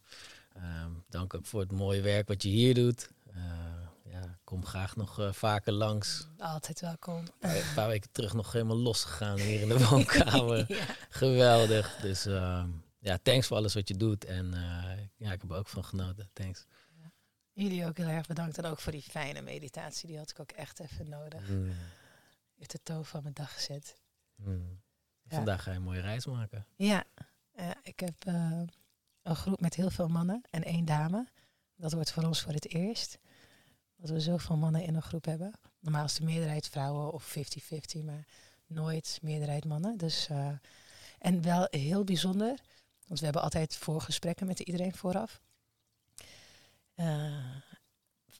[1.08, 3.10] Dank ook voor het mooie werk wat je hier doet.
[4.22, 6.28] Ja, kom graag nog eh, vaker langs.
[6.38, 7.24] Altijd welkom.
[7.40, 10.64] Een paar weken terug nog helemaal losgegaan hier in de woonkamer.
[10.76, 10.84] Ja.
[11.08, 11.96] Geweldig.
[11.96, 12.68] Dus ehm,
[12.98, 14.24] ja, thanks voor alles wat je doet.
[14.24, 16.30] En eh, ja, ik heb er ook van genoten.
[16.32, 16.66] Thanks.
[17.52, 18.58] Jullie ook heel erg bedankt.
[18.58, 20.08] En ook voor die fijne meditatie.
[20.08, 21.48] Die had ik ook echt even nodig.
[21.48, 23.94] Mm, Je hebt de toon van mijn dag gezet.
[24.36, 24.80] mm.
[25.22, 25.36] Ja.
[25.36, 26.66] Vandaag ga je een mooie reis maken.
[26.76, 27.04] Ja,
[27.82, 28.60] ik heb eh,
[29.22, 31.28] een groep met heel veel mannen en één dame.
[31.76, 33.18] Dat wordt voor ons voor het eerst.
[34.00, 35.52] Dat we zoveel mannen in een groep hebben.
[35.80, 38.24] Normaal is de meerderheid vrouwen of 50-50, maar
[38.66, 39.96] nooit meerderheid mannen.
[39.96, 40.48] Dus, eh,
[41.18, 42.58] en wel heel bijzonder,
[43.06, 45.40] want we hebben altijd voorgesprekken met iedereen vooraf.
[46.94, 47.36] Eh,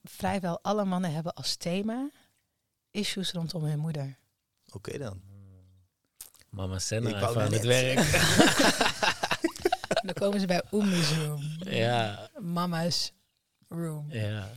[0.05, 2.11] vrijwel alle mannen hebben als thema
[2.91, 4.17] issues rondom hun moeder.
[4.73, 5.21] Oké dan.
[6.49, 7.99] Mama Senna wou even aan net het werk.
[10.07, 11.43] Dan komen ze bij Umi's room.
[11.59, 13.13] ja, Mama's
[13.69, 14.13] room.
[14.13, 14.49] ja.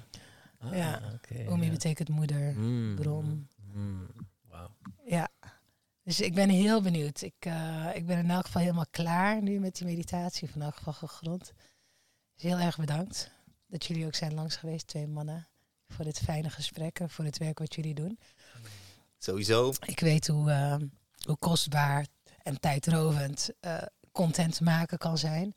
[0.61, 1.01] Ah, Ja.
[1.29, 1.69] ja.
[1.69, 3.47] betekent moeder, Mm, bron.
[3.73, 4.07] mm,
[4.47, 4.69] Wauw.
[5.05, 5.29] Ja.
[6.03, 7.21] Dus ik ben heel benieuwd.
[7.21, 10.49] Ik, eh, ik ben in elk geval helemaal klaar nu met die meditatie.
[10.49, 11.53] Van elk geval gegrond.
[12.33, 13.31] Dus heel erg bedankt
[13.67, 15.47] dat jullie ook zijn langs geweest, twee mannen.
[15.87, 18.19] Voor dit fijne gesprek en voor het werk wat jullie doen.
[19.17, 19.73] Sowieso.
[19.85, 20.75] Ik weet hoe, eh,
[21.25, 22.05] hoe kostbaar
[22.43, 23.77] en tijdrovend eh,
[24.11, 25.55] content maken kan zijn.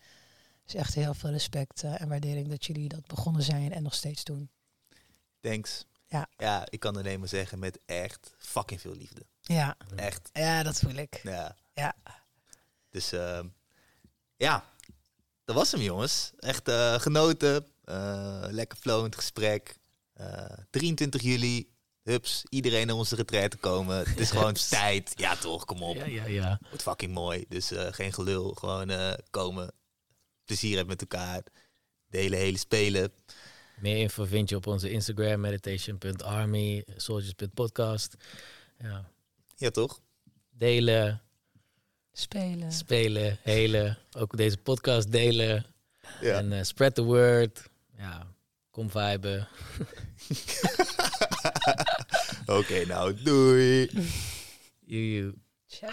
[0.64, 4.24] Dus echt heel veel respect en waardering dat jullie dat begonnen zijn en nog steeds
[4.24, 4.50] doen.
[5.50, 5.84] Thanks.
[6.06, 6.28] Ja.
[6.36, 9.26] Ja, ik kan alleen maar zeggen met echt fucking veel liefde.
[9.40, 10.30] Ja, Echt.
[10.32, 11.20] ja dat voel ik.
[11.22, 11.56] Ja.
[11.74, 11.94] Ja.
[12.90, 13.46] Dus ehm,
[14.36, 14.64] ja,
[15.44, 16.32] dat was hem jongens.
[16.38, 17.66] Echt eh, genoten.
[17.84, 19.76] Eh, lekker flowend gesprek.
[20.12, 21.72] Eh, 23 juli.
[22.02, 23.98] Hups, iedereen naar onze retraite komen.
[23.98, 25.12] Het is gewoon tijd.
[25.16, 25.96] Ja toch, kom op.
[25.96, 26.58] Ja, ja, ja.
[26.68, 27.44] Wordt fucking mooi.
[27.48, 28.52] Dus eh, geen gelul.
[28.52, 29.72] Gewoon eh, komen.
[30.44, 31.42] Plezier hebben met elkaar.
[32.06, 33.12] De hele, hele spelen.
[33.80, 38.14] Meer info vind je op onze Instagram, meditation.army, soldiers.podcast.
[38.78, 39.04] Ja.
[39.56, 40.00] Ja toch?
[40.50, 41.22] Delen,
[42.12, 42.72] Spelen.
[42.72, 43.98] spelen, helen.
[44.16, 45.66] Ook deze podcast delen.
[46.20, 46.38] Ja.
[46.38, 47.62] En eh, spread the word.
[47.96, 48.26] Ja,
[48.70, 49.48] kom viben.
[52.58, 53.90] Oké, nou, doei.
[54.86, 55.34] Joe,
[55.66, 55.90] joe.